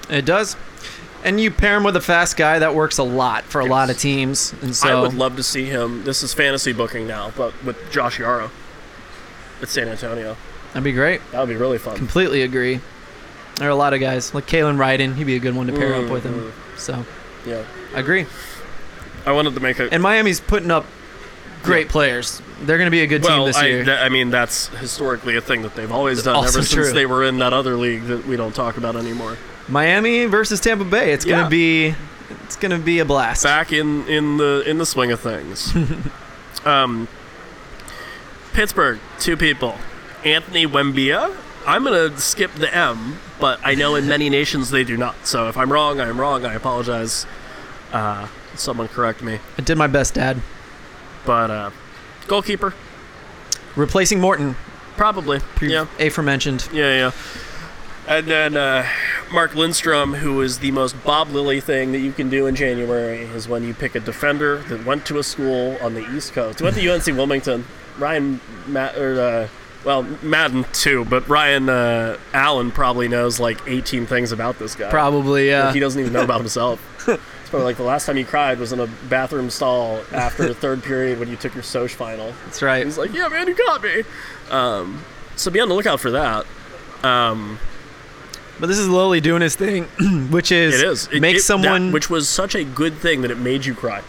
It 0.10 0.26
does. 0.26 0.56
And 1.24 1.40
you 1.40 1.52
pair 1.52 1.78
him 1.78 1.84
with 1.84 1.96
a 1.96 2.02
fast 2.02 2.36
guy 2.36 2.60
that 2.60 2.74
works 2.74 2.98
a 2.98 3.04
lot 3.04 3.44
for 3.44 3.62
a 3.62 3.66
lot 3.66 3.90
of 3.92 3.98
teams. 3.98 4.54
And 4.62 4.76
so 4.76 4.90
I 4.90 5.02
would 5.02 5.14
love 5.14 5.36
to 5.36 5.44
see 5.44 5.66
him. 5.66 6.04
This 6.04 6.24
is 6.24 6.34
fantasy 6.34 6.74
booking 6.74 7.06
now, 7.08 7.32
but 7.38 7.54
with 7.64 7.78
Josh 7.92 8.18
Yaro 8.18 8.50
at 9.62 9.70
San 9.70 9.88
Antonio. 9.88 10.36
that'd 10.70 10.84
be 10.84 10.92
great. 10.94 11.22
That 11.32 11.40
would 11.40 11.50
be 11.50 11.56
really 11.56 11.78
fun. 11.78 11.96
Completely 11.96 12.42
agree. 12.42 12.80
There 13.58 13.68
are 13.68 13.72
a 13.72 13.76
lot 13.76 13.94
of 13.94 14.00
guys 14.00 14.34
like 14.34 14.48
Kalen 14.48 14.78
Ryden. 14.78 15.14
He'd 15.16 15.26
be 15.26 15.36
a 15.36 15.40
good 15.40 15.56
one 15.56 15.68
to 15.68 15.74
pair 15.74 15.94
up 15.94 16.10
with 16.10 16.24
him. 16.24 16.34
Mm-hmm. 16.34 16.78
So 16.78 17.06
Yeah. 17.46 17.64
I 17.94 18.00
agree. 18.00 18.26
I 19.26 19.32
wanted 19.34 19.54
to 19.54 19.60
make 19.60 19.78
a. 19.80 19.94
And 19.94 20.02
Miami's 20.02 20.40
putting 20.40 20.72
up 20.72 20.86
great 21.64 21.90
players. 21.90 22.42
They're 22.62 22.78
going 22.78 22.88
to 22.88 22.92
be 22.92 23.02
a 23.02 23.08
good 23.08 23.24
team 23.24 23.46
this 23.46 23.56
I, 23.58 23.68
year. 23.68 23.86
th- 23.86 24.00
I 24.00 24.10
mean, 24.10 24.30
that's 24.30 24.68
historically 24.68 25.36
a 25.36 25.42
thing 25.42 25.62
that 25.64 25.76
they've 25.76 25.92
always 25.92 26.24
done 26.24 26.36
Also 26.36 26.60
ever 26.60 26.68
since 26.68 26.74
true. 26.88 26.92
they 26.94 27.06
were 27.06 27.24
in 27.24 27.40
that 27.40 27.54
other 27.54 27.76
league 27.76 28.04
that 28.04 28.26
we 28.28 28.36
don't 28.36 28.54
talk 28.54 28.78
about 28.78 28.96
anymore. 28.96 29.38
Miami 29.68 30.26
versus 30.26 30.60
Tampa 30.60 30.84
Bay. 30.86 31.12
It's 31.14 31.26
going 31.26 31.38
to 31.38 31.44
Yeah. 31.44 31.50
be 31.50 31.96
it's 32.44 32.56
going 32.58 32.72
to 32.72 32.78
be 32.80 33.00
a 33.00 33.06
blast. 33.06 33.44
Back 33.44 33.72
in 33.72 34.08
in 34.08 34.38
the 34.38 34.64
in 34.68 34.78
the 34.78 34.86
swing 34.86 35.12
of 35.12 35.20
things. 35.20 35.74
um, 36.66 37.08
Pittsburgh, 38.54 39.00
two 39.20 39.38
people. 39.38 39.78
Anthony 40.24 40.66
Wembia. 40.68 41.36
I'm 41.66 41.84
gonna 41.84 42.18
skip 42.20 42.52
the 42.56 42.74
M, 42.76 43.20
but 43.40 43.60
I 43.64 43.76
know 43.76 43.94
in 43.96 44.08
many 44.08 44.30
nations 44.30 44.72
they 44.72 44.84
do 44.84 44.98
not. 44.98 45.28
So 45.28 45.48
if 45.48 45.56
I'm 45.58 45.72
wrong, 45.72 46.00
I'm 46.02 46.20
wrong. 46.20 46.44
I 46.46 46.56
apologize. 46.56 47.26
Uh, 47.94 48.28
someone 48.56 48.88
correct 48.88 49.22
me. 49.22 49.40
I 49.58 49.62
did 49.62 49.78
my 49.78 49.86
best, 49.88 50.16
Dad. 50.16 50.42
But 51.26 51.52
uh, 51.52 51.70
goalkeeper, 52.28 52.74
Replacing 53.76 54.20
Morton, 54.20 54.56
probably. 54.98 55.40
pre- 55.56 55.72
Yeah. 55.72 55.86
aforementioned. 56.00 56.68
Yeah, 56.74 56.94
yeah. 56.96 57.12
And 58.08 58.28
then 58.28 58.58
uh, 58.58 58.86
Mark 59.32 59.56
Lindstrom, 59.56 60.16
who 60.16 60.42
is 60.42 60.60
the 60.60 60.72
most 60.72 61.02
Bob 61.04 61.30
Lilley 61.30 61.62
thing 61.62 61.92
that 61.94 62.00
you 62.00 62.12
can 62.12 62.30
do 62.30 62.48
in 62.48 62.56
January, 62.56 63.20
is 63.22 63.48
when 63.48 63.64
you 63.64 63.74
pick 63.74 63.96
a 63.96 64.00
defender 64.00 64.58
that 64.70 64.86
went 64.86 65.06
to 65.06 65.20
a 65.20 65.24
school 65.24 65.78
on 65.82 65.94
the 65.94 66.02
East 66.16 66.34
Coast. 66.34 66.60
He 66.60 66.64
went 66.66 66.76
to 66.76 66.90
UNC 66.92 67.06
Wilmington. 67.06 67.66
Ryan, 68.00 68.42
Ma- 68.68 68.92
or, 68.98 69.20
uh, 69.22 69.48
well, 69.86 70.04
Madden 70.24 70.66
too, 70.74 71.06
but 71.06 71.28
Ryan 71.30 71.70
uh, 71.70 72.18
Allen 72.34 72.72
probably 72.72 73.08
knows 73.08 73.40
like 73.40 73.60
18 73.68 74.06
things 74.08 74.32
about 74.32 74.58
this 74.60 74.76
guy. 74.76 74.90
Probably, 74.90 75.50
yeah. 75.50 75.66
Like, 75.66 75.74
he 75.76 75.80
doesn't 75.80 76.00
even 76.02 76.12
know 76.12 76.24
about 76.24 76.40
himself. 76.42 76.80
Probably 77.52 77.66
like 77.66 77.78
the 77.78 77.84
last 77.84 78.06
time 78.08 78.18
you 78.18 78.26
cried 78.26 78.58
was 78.58 78.74
in 78.74 78.80
a 78.80 78.88
bathroom 79.10 79.50
stall 79.52 80.02
after 80.12 80.48
the 80.48 80.56
third 80.56 80.82
period 80.84 81.20
when 81.20 81.30
you 81.30 81.36
took 81.36 81.54
your 81.54 81.62
Soch 81.64 81.92
final. 81.92 82.34
That's 82.46 82.62
right. 82.64 82.84
He's 82.84 82.98
like, 82.98 83.14
yeah, 83.14 83.28
man, 83.28 83.48
you 83.48 83.54
got 83.56 83.84
me. 83.84 84.04
Um, 84.50 85.04
so 85.36 85.52
be 85.52 85.60
on 85.60 85.70
the 85.70 85.76
lookout 85.76 86.00
for 86.00 86.12
that. 86.12 86.46
Um, 87.04 87.60
But 88.60 88.68
this 88.68 88.78
is 88.80 88.88
Lowly 88.88 89.22
doing 89.22 89.42
his 89.42 89.56
thing, 89.56 89.84
which 90.32 90.52
is 90.52 90.82
it 90.82 90.88
is. 90.88 91.08
It, 91.12 91.20
make 91.22 91.36
it- 91.38 91.42
someone. 91.42 91.88
that- 91.88 91.94
which 91.94 92.10
was 92.10 92.28
such 92.30 92.56
a 92.56 92.64
good 92.64 92.96
thing 92.96 93.22
that 93.22 93.32
it 93.32 93.38
made 93.38 93.66
you 93.66 93.74
cry. 93.76 94.02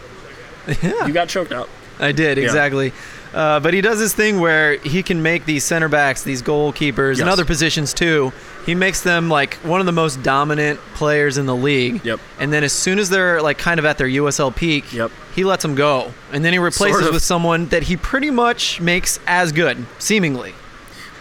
yeah, 0.81 1.05
You 1.05 1.13
got 1.13 1.27
choked 1.29 1.51
out. 1.51 1.69
I 1.99 2.11
did 2.11 2.37
exactly. 2.37 2.91
Uh, 3.33 3.59
but 3.59 3.73
he 3.73 3.81
does 3.81 3.97
this 3.99 4.13
thing 4.13 4.39
where 4.39 4.77
he 4.77 5.01
can 5.03 5.21
make 5.23 5.45
these 5.45 5.63
center 5.63 5.89
backs, 5.89 6.23
these 6.23 6.41
goalkeepers, 6.43 7.19
and 7.19 7.27
other 7.29 7.45
positions 7.45 7.93
too. 7.93 8.31
He 8.65 8.75
makes 8.75 9.01
them 9.01 9.29
like 9.29 9.55
one 9.55 9.79
of 9.81 9.85
the 9.85 9.91
most 9.91 10.23
dominant 10.23 10.79
players 10.95 11.37
in 11.37 11.45
the 11.45 11.55
league. 11.55 12.03
Yep. 12.05 12.19
And 12.39 12.53
then 12.53 12.63
as 12.63 12.71
soon 12.73 12.97
as 12.99 13.09
they're 13.09 13.41
like 13.41 13.57
kind 13.57 13.77
of 13.79 13.85
at 13.85 13.97
their 13.97 14.07
USL 14.07 14.55
peak, 14.55 14.93
Yep. 14.93 15.11
he 15.35 15.43
lets 15.43 15.61
them 15.63 15.75
go, 15.75 16.13
and 16.31 16.45
then 16.45 16.53
he 16.53 16.59
replaces 16.59 16.97
Sort 16.99 17.07
of. 17.09 17.13
with 17.13 17.23
someone 17.23 17.67
that 17.69 17.83
he 17.83 17.97
pretty 17.97 18.29
much 18.29 18.79
makes 18.79 19.19
as 19.27 19.51
good, 19.51 19.85
seemingly. 19.99 20.53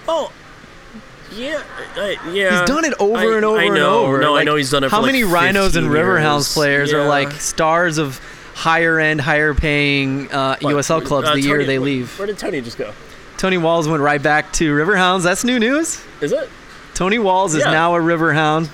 Oh, 0.06 0.30
yeah, 1.34 1.62
uh, 1.96 2.08
yeah. 2.30 2.60
He's 2.60 2.68
done 2.68 2.84
it 2.84 2.94
over 3.00 3.32
I- 3.32 3.36
and 3.36 3.44
over 3.44 3.58
I 3.58 3.64
and 3.64 3.74
know, 3.74 4.04
over. 4.04 4.20
No, 4.20 4.36
I 4.36 4.44
know 4.44 4.56
he's 4.56 4.70
done 4.70 4.84
it. 4.84 4.90
How 4.90 5.00
for 5.00 5.06
many 5.06 5.24
like 5.24 5.32
Rhinos 5.34 5.76
and 5.76 5.88
Riverhounds 5.88 6.34
years. 6.48 6.54
players 6.54 6.92
are 6.92 7.06
like 7.06 7.32
stars 7.32 7.98
of 7.98 8.20
higher 8.54 8.98
end, 9.00 9.20
higher 9.20 9.54
paying 9.54 10.30
uh, 10.30 10.56
What? 10.60 10.74
USL 10.76 11.04
clubs 11.04 11.28
Uh, 11.28 11.34
the 11.34 11.40
year 11.40 11.64
they 11.64 11.78
where- 11.78 11.86
leave? 11.86 12.18
Where 12.18 12.26
did 12.26 12.38
Tony 12.38 12.60
just 12.60 12.76
go? 12.78 12.92
Tony 13.38 13.56
Walls 13.58 13.88
went 13.88 14.02
right 14.02 14.22
back 14.22 14.52
to 14.54 14.72
Riverhounds. 14.76 15.22
That's 15.24 15.42
new 15.42 15.58
news. 15.58 16.00
Is 16.20 16.32
it? 16.32 16.48
Tony 17.02 17.18
Walls 17.18 17.56
is 17.56 17.64
Yeah. 17.64 17.72
now 17.72 17.96
a 17.96 17.98
Riverhound. 17.98 18.68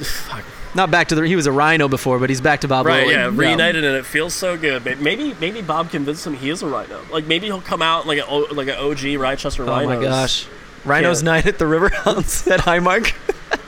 Not 0.74 0.91
back 0.91 1.09
to 1.09 1.14
the. 1.14 1.22
He 1.26 1.35
was 1.35 1.47
a 1.47 1.53
Rhino 1.53 1.89
before, 1.89 2.18
but 2.18 2.29
he's 2.29 2.43
back 2.43 2.61
to 2.61 2.68
Bob 2.68 2.85
Right, 2.85 3.07
Lilley. 3.07 3.14
yeah, 3.14 3.31
reunited, 3.33 3.85
and 3.85 3.97
it 3.97 4.05
feels 4.05 4.35
so 4.35 4.55
good. 4.59 4.85
May- 4.85 4.97
Maybe, 4.97 5.35
maybe 5.41 5.62
Bob 5.62 5.91
convinced 5.91 6.26
him 6.26 6.35
he 6.35 6.51
is 6.51 6.62
a 6.62 6.66
rhino. 6.66 7.01
Like 7.11 7.24
maybe 7.24 7.47
he'll 7.47 7.62
come 7.62 7.81
out 7.81 8.07
like 8.07 8.18
a 8.20 8.31
like 8.31 8.68
an 8.68 8.74
OG 8.76 9.16
Rochester 9.16 9.62
Oh 9.62 9.66
Rhinos. 9.66 9.97
my 9.99 10.03
gosh. 10.05 10.47
Rhinos 10.85 11.22
Yeah. 11.22 11.31
night 11.31 11.47
at 11.47 11.59
the 11.59 11.64
Riverhounds 11.64 12.51
at 12.53 12.61
Highmark. 12.61 13.14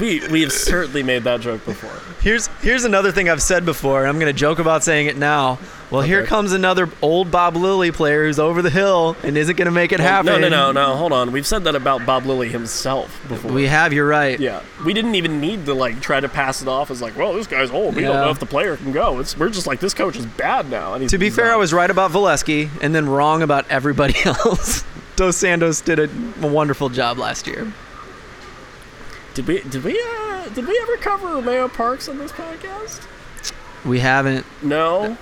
We 0.00 0.26
we 0.28 0.42
have 0.42 0.52
certainly 0.52 1.02
made 1.02 1.24
that 1.24 1.40
joke 1.40 1.64
before. 1.64 1.90
Here's 2.22 2.46
here's 2.62 2.84
another 2.84 3.12
thing 3.12 3.28
I've 3.28 3.42
said 3.42 3.64
before. 3.64 4.00
and 4.00 4.08
I'm 4.08 4.18
gonna 4.18 4.32
joke 4.32 4.58
about 4.58 4.84
saying 4.84 5.06
it 5.06 5.16
now. 5.16 5.58
Well, 5.90 6.02
here 6.02 6.26
comes 6.26 6.52
another 6.52 6.90
old 7.00 7.30
Bob 7.30 7.56
Lilley 7.56 7.90
player 7.92 8.26
who's 8.26 8.38
over 8.38 8.60
the 8.60 8.68
hill 8.68 9.16
and 9.22 9.38
isn't 9.38 9.56
gonna 9.56 9.70
make 9.70 9.90
it 9.92 10.00
happen. 10.00 10.26
No, 10.26 10.38
no, 10.38 10.48
no, 10.48 10.72
no. 10.72 10.96
Hold 10.96 11.12
on. 11.12 11.32
We've 11.32 11.46
said 11.46 11.64
that 11.64 11.74
about 11.74 12.04
Bob 12.04 12.26
Lilley 12.26 12.50
himself 12.50 13.18
before. 13.28 13.50
We 13.52 13.66
have. 13.68 13.94
You're 13.94 14.06
right. 14.06 14.38
yeah, 14.38 14.62
we 14.84 14.92
didn't 14.92 15.14
even 15.14 15.40
need 15.40 15.64
to 15.66 15.72
like 15.74 16.00
try 16.02 16.20
to 16.20 16.28
pass 16.28 16.60
it 16.60 16.68
off 16.68 16.90
as 16.90 17.00
like, 17.00 17.16
well, 17.16 17.32
this 17.32 17.46
guy's 17.46 17.70
old. 17.70 17.96
We 17.96 18.02
don't 18.02 18.16
know 18.16 18.30
if 18.30 18.38
the 18.38 18.46
player 18.46 18.76
can 18.76 18.92
go. 18.92 19.18
It's 19.20 19.36
we're 19.38 19.48
just 19.48 19.66
like 19.66 19.80
this 19.80 19.94
coach 19.94 20.16
is 20.16 20.26
bad 20.26 20.68
now. 20.70 20.92
And 20.94 21.08
To 21.08 21.16
be 21.18 21.30
fair. 21.30 21.50
I 21.52 21.56
was 21.56 21.72
right 21.72 21.90
about 21.90 22.10
Valesky 22.10 22.68
and 22.82 22.94
then 22.94 23.08
wrong 23.08 23.42
about 23.42 23.66
everybody 23.70 24.14
else. 24.24 24.84
Dos 25.16 25.36
Santos 25.36 25.80
did 25.80 25.98
a 25.98 26.08
wonderful 26.46 26.90
job 26.90 27.16
last 27.18 27.46
year. 27.46 27.72
Did 29.38 29.46
we? 29.46 29.60
Did 29.60 29.84
we? 29.84 29.92
Uh, 29.92 30.48
did 30.48 30.66
we 30.66 30.76
ever 30.82 30.96
cover 30.96 31.28
Romeo 31.28 31.68
Parkes 31.68 32.08
on 32.08 32.18
this 32.18 32.32
podcast? 32.32 33.06
We 33.84 34.00
haven't. 34.00 34.44
No. 34.62 35.16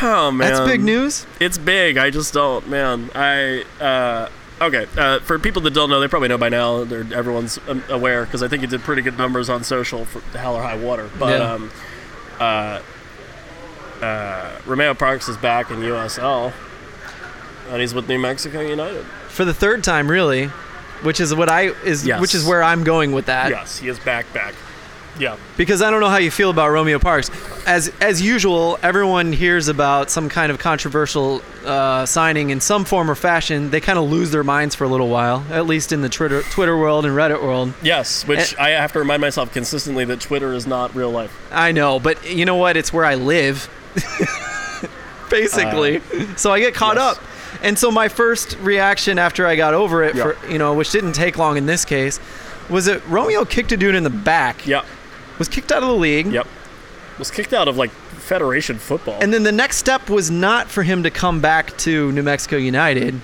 Oh 0.00 0.30
man, 0.30 0.52
That's 0.52 0.64
big 0.64 0.82
news. 0.82 1.26
It's 1.40 1.58
big. 1.58 1.96
I 1.96 2.10
just 2.10 2.32
don't, 2.32 2.68
man. 2.68 3.10
I 3.12 3.64
uh, 3.80 4.28
okay. 4.60 4.86
Uh, 4.96 5.18
for 5.18 5.36
people 5.40 5.62
that 5.62 5.74
don't 5.74 5.90
know, 5.90 5.98
they 5.98 6.06
probably 6.06 6.28
know 6.28 6.38
by 6.38 6.48
now. 6.48 6.84
They're, 6.84 7.04
everyone's 7.12 7.58
um, 7.66 7.82
aware 7.88 8.24
because 8.24 8.40
I 8.40 8.46
think 8.46 8.60
he 8.60 8.68
did 8.68 8.82
pretty 8.82 9.02
good 9.02 9.18
numbers 9.18 9.48
on 9.50 9.64
social 9.64 10.04
for 10.04 10.20
Hell 10.38 10.54
or 10.54 10.62
High 10.62 10.76
Water. 10.76 11.10
But 11.18 11.40
Yeah. 11.40 11.52
um, 11.54 11.70
uh, 12.38 12.82
uh, 14.00 14.60
Romeo 14.64 14.94
Parkes 14.94 15.28
is 15.28 15.36
back 15.36 15.72
in 15.72 15.78
USL, 15.78 16.52
and 17.68 17.80
he's 17.80 17.94
with 17.94 18.08
New 18.08 18.20
Mexico 18.20 18.60
United. 18.60 19.04
For 19.26 19.44
the 19.44 19.54
third 19.54 19.82
time, 19.82 20.08
really, 20.08 20.52
which 21.02 21.20
is 21.20 21.34
what 21.34 21.48
I 21.48 21.70
is 21.84 22.06
Yes. 22.06 22.20
which 22.20 22.34
is 22.34 22.44
where 22.44 22.62
I'm 22.62 22.84
going 22.84 23.12
with 23.12 23.26
that. 23.26 23.50
yes, 23.50 23.78
he 23.78 23.88
is 23.88 23.98
back. 23.98 24.32
Back. 24.32 24.54
Yeah. 25.18 25.36
because 25.58 25.82
I 25.82 25.90
don't 25.90 26.00
know 26.00 26.08
how 26.08 26.16
you 26.16 26.30
feel 26.30 26.48
about 26.48 26.70
Romeo 26.70 26.98
Parkes. 26.98 27.30
As 27.66 27.92
as 28.00 28.22
usual, 28.22 28.78
everyone 28.82 29.34
hears 29.34 29.68
about 29.68 30.10
some 30.10 30.30
kind 30.30 30.50
of 30.50 30.58
controversial 30.58 31.42
uh, 31.66 32.06
signing 32.06 32.48
in 32.48 32.60
some 32.62 32.86
form 32.86 33.10
or 33.10 33.14
fashion. 33.14 33.68
They 33.70 33.80
kind 33.82 33.98
of 33.98 34.08
lose 34.08 34.30
their 34.30 34.42
minds 34.42 34.74
for 34.74 34.84
a 34.84 34.88
little 34.88 35.10
while, 35.10 35.44
at 35.50 35.66
least 35.66 35.92
in 35.92 36.00
the 36.00 36.08
Twitter 36.08 36.42
Twitter 36.44 36.78
world 36.78 37.04
and 37.04 37.14
Reddit 37.14 37.42
world. 37.42 37.74
Yes, 37.82 38.26
which 38.26 38.54
Eh. 38.54 38.62
I 38.64 38.70
have 38.70 38.92
to 38.94 39.00
remind 39.00 39.20
myself 39.20 39.52
consistently 39.52 40.06
that 40.06 40.18
Twitter 40.20 40.54
is 40.54 40.66
not 40.66 40.94
real 40.94 41.10
life. 41.10 41.30
I 41.52 41.72
know, 41.72 42.00
but 42.00 42.26
you 42.26 42.46
know 42.46 42.56
what? 42.56 42.78
It's 42.78 42.90
where 42.90 43.04
I 43.04 43.16
live, 43.16 43.68
basically. 45.30 46.00
so 46.36 46.52
I 46.52 46.60
get 46.60 46.74
caught 46.74 46.96
Uh, 46.98 47.00
yes. 47.00 47.16
up. 47.18 47.24
And 47.62 47.78
so 47.78 47.90
my 47.90 48.08
first 48.08 48.56
reaction 48.60 49.18
after 49.18 49.46
I 49.46 49.56
got 49.56 49.74
over 49.74 50.02
it, 50.02 50.14
Yeah. 50.14 50.32
for 50.32 50.48
you 50.48 50.58
know, 50.58 50.74
which 50.74 50.90
didn't 50.90 51.12
take 51.12 51.36
long 51.38 51.56
in 51.56 51.66
this 51.66 51.84
case, 51.84 52.18
was 52.70 52.84
that 52.86 53.06
Romeo 53.08 53.44
kicked 53.44 53.72
a 53.72 53.76
dude 53.76 53.94
in 53.94 54.02
the 54.04 54.10
back. 54.10 54.66
Yep. 54.66 54.84
Was 55.38 55.48
kicked 55.48 55.72
out 55.72 55.82
of 55.82 55.88
the 55.88 55.94
league. 55.94 56.26
Yep. 56.26 56.46
Was 57.18 57.30
kicked 57.30 57.52
out 57.52 57.68
of 57.68 57.76
like 57.76 57.90
Federation 57.90 58.78
football. 58.78 59.18
And 59.20 59.34
then 59.34 59.42
the 59.42 59.52
next 59.52 59.76
step 59.78 60.08
was 60.08 60.30
not 60.30 60.68
for 60.70 60.82
him 60.84 61.02
to 61.02 61.10
come 61.10 61.40
back 61.40 61.76
to 61.78 62.10
New 62.12 62.22
Mexico 62.22 62.56
United. 62.56 63.20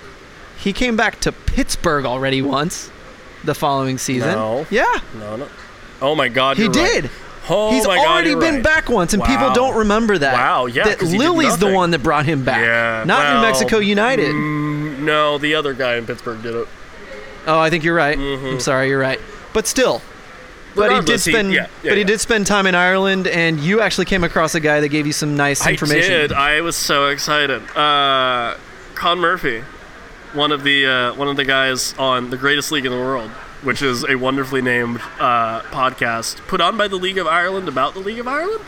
He 0.59 0.73
came 0.73 0.97
back 0.97 1.21
to 1.21 1.31
Pittsburgh 1.33 2.05
already 2.05 2.43
once 2.43 2.91
the 3.45 3.55
following 3.55 3.97
season. 3.97 4.33
No. 4.33 4.67
Yeah, 4.71 4.99
no, 5.19 5.37
no. 5.37 5.49
Oh 6.03 6.15
my 6.17 6.29
God. 6.29 6.57
he 6.57 6.65
you're 6.65 6.73
right. 6.73 7.09
Oh 7.51 7.71
He's 7.73 7.87
my 7.87 7.97
already 7.99 8.31
you're 8.31 8.41
been 8.41 8.57
right. 8.57 8.63
back 8.65 8.89
once, 8.91 9.15
and 9.15 9.23
people 9.25 9.53
don't 9.53 9.77
remember 9.77 10.19
that. 10.19 10.35
Wow, 10.35 10.67
yeah, 10.67 10.85
That 10.85 10.99
'cause 10.99 11.11
he 11.11 11.17
did 11.19 11.25
Lilley's 11.25 11.57
the 11.59 11.73
one 11.73 11.91
that 11.93 12.03
brought 12.03 12.27
him 12.27 12.45
back. 12.45 12.61
Yeah, 12.61 13.05
Not 13.07 13.37
New 13.37 13.43
Mexico 13.47 13.79
United. 13.79 14.29
Mm, 14.35 14.99
no, 15.01 15.39
the 15.39 15.55
other 15.55 15.73
guy 15.75 15.97
in 15.97 16.05
Pittsburgh 16.07 16.43
did 16.43 16.55
it. 16.55 16.69
Oh, 17.47 17.59
I 17.59 17.71
think 17.71 17.85
you're 17.85 17.95
right. 17.95 18.19
I'm 18.19 18.61
sorry, 18.61 18.89
you're 18.89 18.99
right. 19.01 19.19
But 19.55 19.67
still. 19.67 20.03
But 20.77 20.91
he 20.93 20.97
did 21.01 21.05
Mm-hmm. 21.07 21.13
He- 21.13 21.19
spend. 21.19 21.53
yeah, 21.53 21.61
yeah, 21.63 21.69
but 21.85 21.93
he 21.95 22.01
yeah. 22.01 22.07
did 22.07 22.21
spend 22.21 22.47
time 22.47 22.67
in 22.67 22.75
Ireland, 22.75 23.27
and 23.27 23.59
you 23.59 23.81
actually 23.81 24.05
came 24.05 24.23
across 24.23 24.55
a 24.55 24.61
guy 24.61 24.81
that 24.81 24.89
gave 24.89 25.07
you 25.07 25.13
some 25.15 25.37
nice 25.37 25.67
information. 25.67 26.13
I 26.15 26.17
did. 26.19 26.33
I 26.33 26.61
was 26.61 26.77
so 26.77 27.07
excited. 27.09 27.63
Uh, 27.75 28.57
Con 28.95 29.19
Murphy, 29.19 29.63
one 30.35 30.53
of 30.53 30.63
the 30.65 30.87
uh, 30.87 31.15
one 31.15 31.29
of 31.29 31.37
the 31.37 31.45
guys 31.45 31.95
on 31.99 32.29
the 32.31 32.37
greatest 32.37 32.71
league 32.71 32.85
in 32.85 32.93
the 32.93 32.99
world, 32.99 33.31
which 33.63 33.83
is 33.83 34.05
a 34.09 34.17
wonderfully 34.17 34.63
named 34.63 35.01
uh, 35.19 35.63
podcast 35.63 36.37
put 36.47 36.61
on 36.61 36.77
by 36.77 36.89
the 36.89 36.97
League 36.97 37.19
of 37.19 37.27
Ireland 37.27 37.69
about 37.69 37.95
the 37.95 38.01
League 38.01 38.19
of 38.19 38.29
Ireland. 38.29 38.65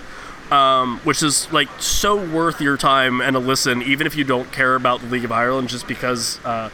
Um, 0.51 0.99
which 1.05 1.23
is 1.23 1.53
like 1.53 1.69
so 1.79 2.17
worth 2.17 2.61
your 2.61 2.77
time 2.77 3.21
and 3.21 3.37
a 3.37 3.39
listen, 3.39 3.83
even 3.83 4.05
if 4.09 4.17
you 4.17 4.25
don't 4.25 4.51
care 4.51 4.75
about 4.75 5.01
the 5.01 5.07
League 5.07 5.25
of 5.25 5.31
Ireland, 5.31 5.69
just 5.69 5.87
because 5.87 6.45
uh, 6.45 6.71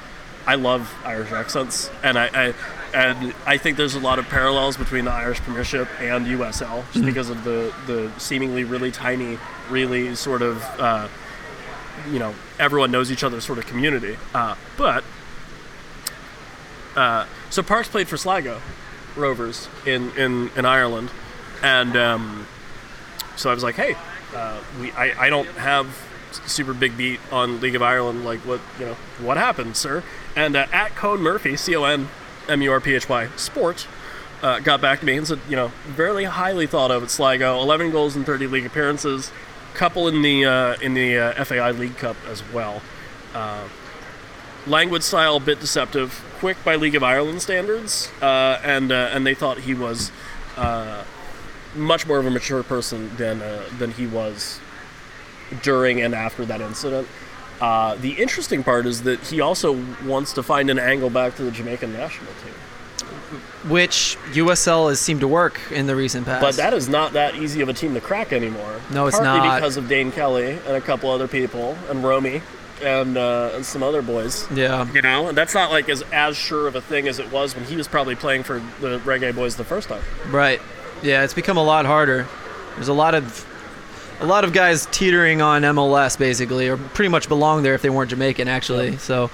I 0.47 0.55
love 0.55 0.95
Irish 1.05 1.31
accents, 1.31 1.91
and 2.03 2.19
I, 2.19 2.31
I 2.33 2.55
and 2.95 3.35
I 3.45 3.59
think 3.59 3.77
there's 3.77 3.95
a 3.95 4.01
lot 4.01 4.19
of 4.19 4.27
parallels 4.29 4.79
between 4.79 5.05
the 5.05 5.11
Irish 5.11 5.41
Premiership 5.41 5.89
and 6.01 6.27
USL, 6.27 6.91
just 6.93 7.05
because 7.05 7.29
of 7.29 7.45
the 7.45 7.75
the 7.87 8.11
seemingly 8.19 8.65
really 8.65 8.91
tiny, 8.91 9.39
really 9.69 10.15
sort 10.15 10.41
of 10.41 10.63
uh, 10.81 11.09
you 12.11 12.19
know 12.19 12.35
everyone 12.59 12.91
knows 12.91 13.11
each 13.11 13.25
other 13.25 13.43
sort 13.43 13.59
of 13.59 13.67
community. 13.67 14.17
Uh, 14.35 14.55
but 14.79 15.05
uh, 16.97 17.27
so 17.51 17.63
Parkes 17.63 17.89
played 17.89 18.09
for 18.09 18.17
Sligo 18.17 18.61
Rovers 19.15 19.69
in 19.87 20.11
in, 20.17 20.51
in 20.57 20.65
Ireland, 20.65 21.11
and 21.63 21.97
um, 21.97 22.47
so 23.37 23.51
I 23.51 23.55
was 23.55 23.63
like, 23.63 23.77
hey, 23.77 23.97
uh, 24.35 24.61
we 24.81 24.93
I, 24.93 25.27
I 25.27 25.31
don't 25.31 25.49
have 25.49 25.87
super 26.47 26.75
big 26.75 26.97
beat 26.97 27.21
on 27.31 27.61
League 27.61 27.75
of 27.75 27.83
Ireland. 27.83 28.25
Like 28.25 28.41
what 28.41 28.61
you 28.79 28.87
know 28.87 28.97
what 29.21 29.37
happened, 29.37 29.77
sir? 29.77 30.03
And 30.35 30.57
uh, 30.57 30.67
at 30.73 30.95
Con 30.97 31.21
Murphy, 31.21 31.57
C 31.57 31.77
O 31.77 31.85
N 31.85 32.09
M 32.49 32.63
U 32.63 32.73
R 32.73 32.81
P 32.81 32.95
H 32.95 33.09
Y 33.09 33.29
Sport. 33.37 33.87
Uh, 34.43 34.61
got 34.61 34.83
back 34.83 35.01
to 35.01 35.07
me 35.07 35.17
and 35.17 35.27
said, 35.27 35.41
you 35.49 35.57
know, 35.57 35.69
very 35.87 36.25
highly 36.25 36.67
thought 36.67 36.91
of 36.91 37.03
at 37.03 37.11
Sligo. 37.11 37.59
11 37.59 37.91
goals 37.91 38.15
in 38.17 38.25
30 38.25 38.47
league 38.47 38.67
appearances, 38.67 39.33
couple 39.73 40.07
in 40.09 40.21
the 40.21 40.45
uh, 40.45 40.77
in 40.83 40.95
the 40.95 41.19
uh, 41.19 41.45
FAI 41.45 41.71
League 41.71 41.97
Cup 41.97 42.17
as 42.29 42.43
well. 42.53 42.83
Uh, 43.35 43.67
language 44.67 45.03
style 45.03 45.37
a 45.37 45.41
bit 45.41 45.59
deceptive, 45.61 46.23
quick 46.39 46.57
by 46.65 46.77
League 46.77 46.95
of 46.95 47.03
Ireland 47.03 47.43
standards, 47.43 48.11
uh, 48.23 48.61
and 48.65 48.93
uh, 48.93 49.11
and 49.13 49.27
they 49.27 49.35
thought 49.35 49.59
he 49.61 49.75
was 49.75 50.11
uh, 50.57 51.05
much 51.75 52.07
more 52.07 52.19
of 52.19 52.27
a 52.27 52.31
mature 52.31 52.63
person 52.63 53.15
than 53.17 53.43
uh, 53.43 53.65
than 53.79 53.93
he 53.93 54.07
was 54.07 54.61
during 55.63 56.01
and 56.01 56.15
after 56.15 56.45
that 56.45 56.61
incident. 56.61 57.07
Uh, 57.61 57.95
the 57.97 58.13
interesting 58.13 58.63
part 58.63 58.85
is 58.87 59.03
that 59.05 59.21
he 59.29 59.41
also 59.41 59.83
wants 60.05 60.33
to 60.35 60.43
find 60.43 60.69
an 60.69 60.79
angle 60.79 61.09
back 61.09 61.35
to 61.37 61.43
the 61.43 61.51
Jamaican 61.51 61.91
national 61.93 62.31
team, 62.45 62.53
Which 63.71 64.19
USL 64.33 64.91
has 64.91 65.01
seemed 65.01 65.21
to 65.21 65.29
work 65.29 65.59
in 65.71 65.87
the 65.87 65.97
recent 65.97 66.27
past. 66.27 66.43
but 66.43 66.57
that 66.57 66.75
is 66.75 66.87
not 66.89 67.15
that 67.15 67.35
easy 67.37 67.63
of 67.63 67.71
a 67.71 67.73
team 67.73 67.95
to 67.95 68.01
crack 68.01 68.33
anymore. 68.35 68.81
No, 68.91 69.07
it's 69.07 69.17
Partly 69.19 69.39
not. 69.49 69.55
because 69.57 69.79
of 69.79 69.89
Dane 69.89 70.13
Kelly 70.13 70.51
and 70.67 70.77
a 70.77 70.83
couple 70.83 71.11
other 71.11 71.27
people, 71.27 71.79
and 71.89 72.05
Romy, 72.05 72.43
and 72.83 73.17
uh, 73.17 73.51
and 73.55 73.65
some 73.65 73.83
other 73.83 74.03
boys. 74.03 74.47
yeah. 74.53 74.91
You 74.93 75.03
know, 75.03 75.29
and 75.29 75.37
that's 75.37 75.55
not 75.55 75.71
like 75.71 75.89
as 75.89 76.03
as 76.13 76.37
sure 76.37 76.67
of 76.67 76.75
a 76.77 76.81
thing 76.81 77.09
as 77.09 77.19
it 77.19 77.31
was 77.33 77.55
when 77.55 77.65
he 77.65 77.77
was 77.77 77.89
probably 77.89 78.15
playing 78.15 78.43
for 78.43 78.61
the 78.81 78.99
Reggae 79.01 79.35
Boys 79.35 79.57
the 79.57 79.65
first 79.65 79.89
time. 79.89 80.03
Right. 80.29 80.61
Yeah, 81.03 81.25
it's 81.25 81.35
become 81.35 81.57
a 81.57 81.63
lot 81.65 81.87
harder. 81.87 82.27
There's 82.75 82.89
a 82.89 82.93
lot 82.95 83.15
of 83.15 83.47
a 84.21 84.27
lot 84.27 84.45
of 84.45 84.53
guys 84.53 84.87
teetering 84.87 85.43
on 85.43 85.63
MLS 85.63 86.19
basically, 86.19 86.69
or 86.69 86.77
pretty 86.77 87.09
much 87.09 87.29
belong 87.29 87.63
there 87.63 87.75
if 87.75 87.83
they 87.83 87.91
weren't 87.91 88.11
Jamaican 88.11 88.49
actually. 88.49 88.97
So 88.99 89.31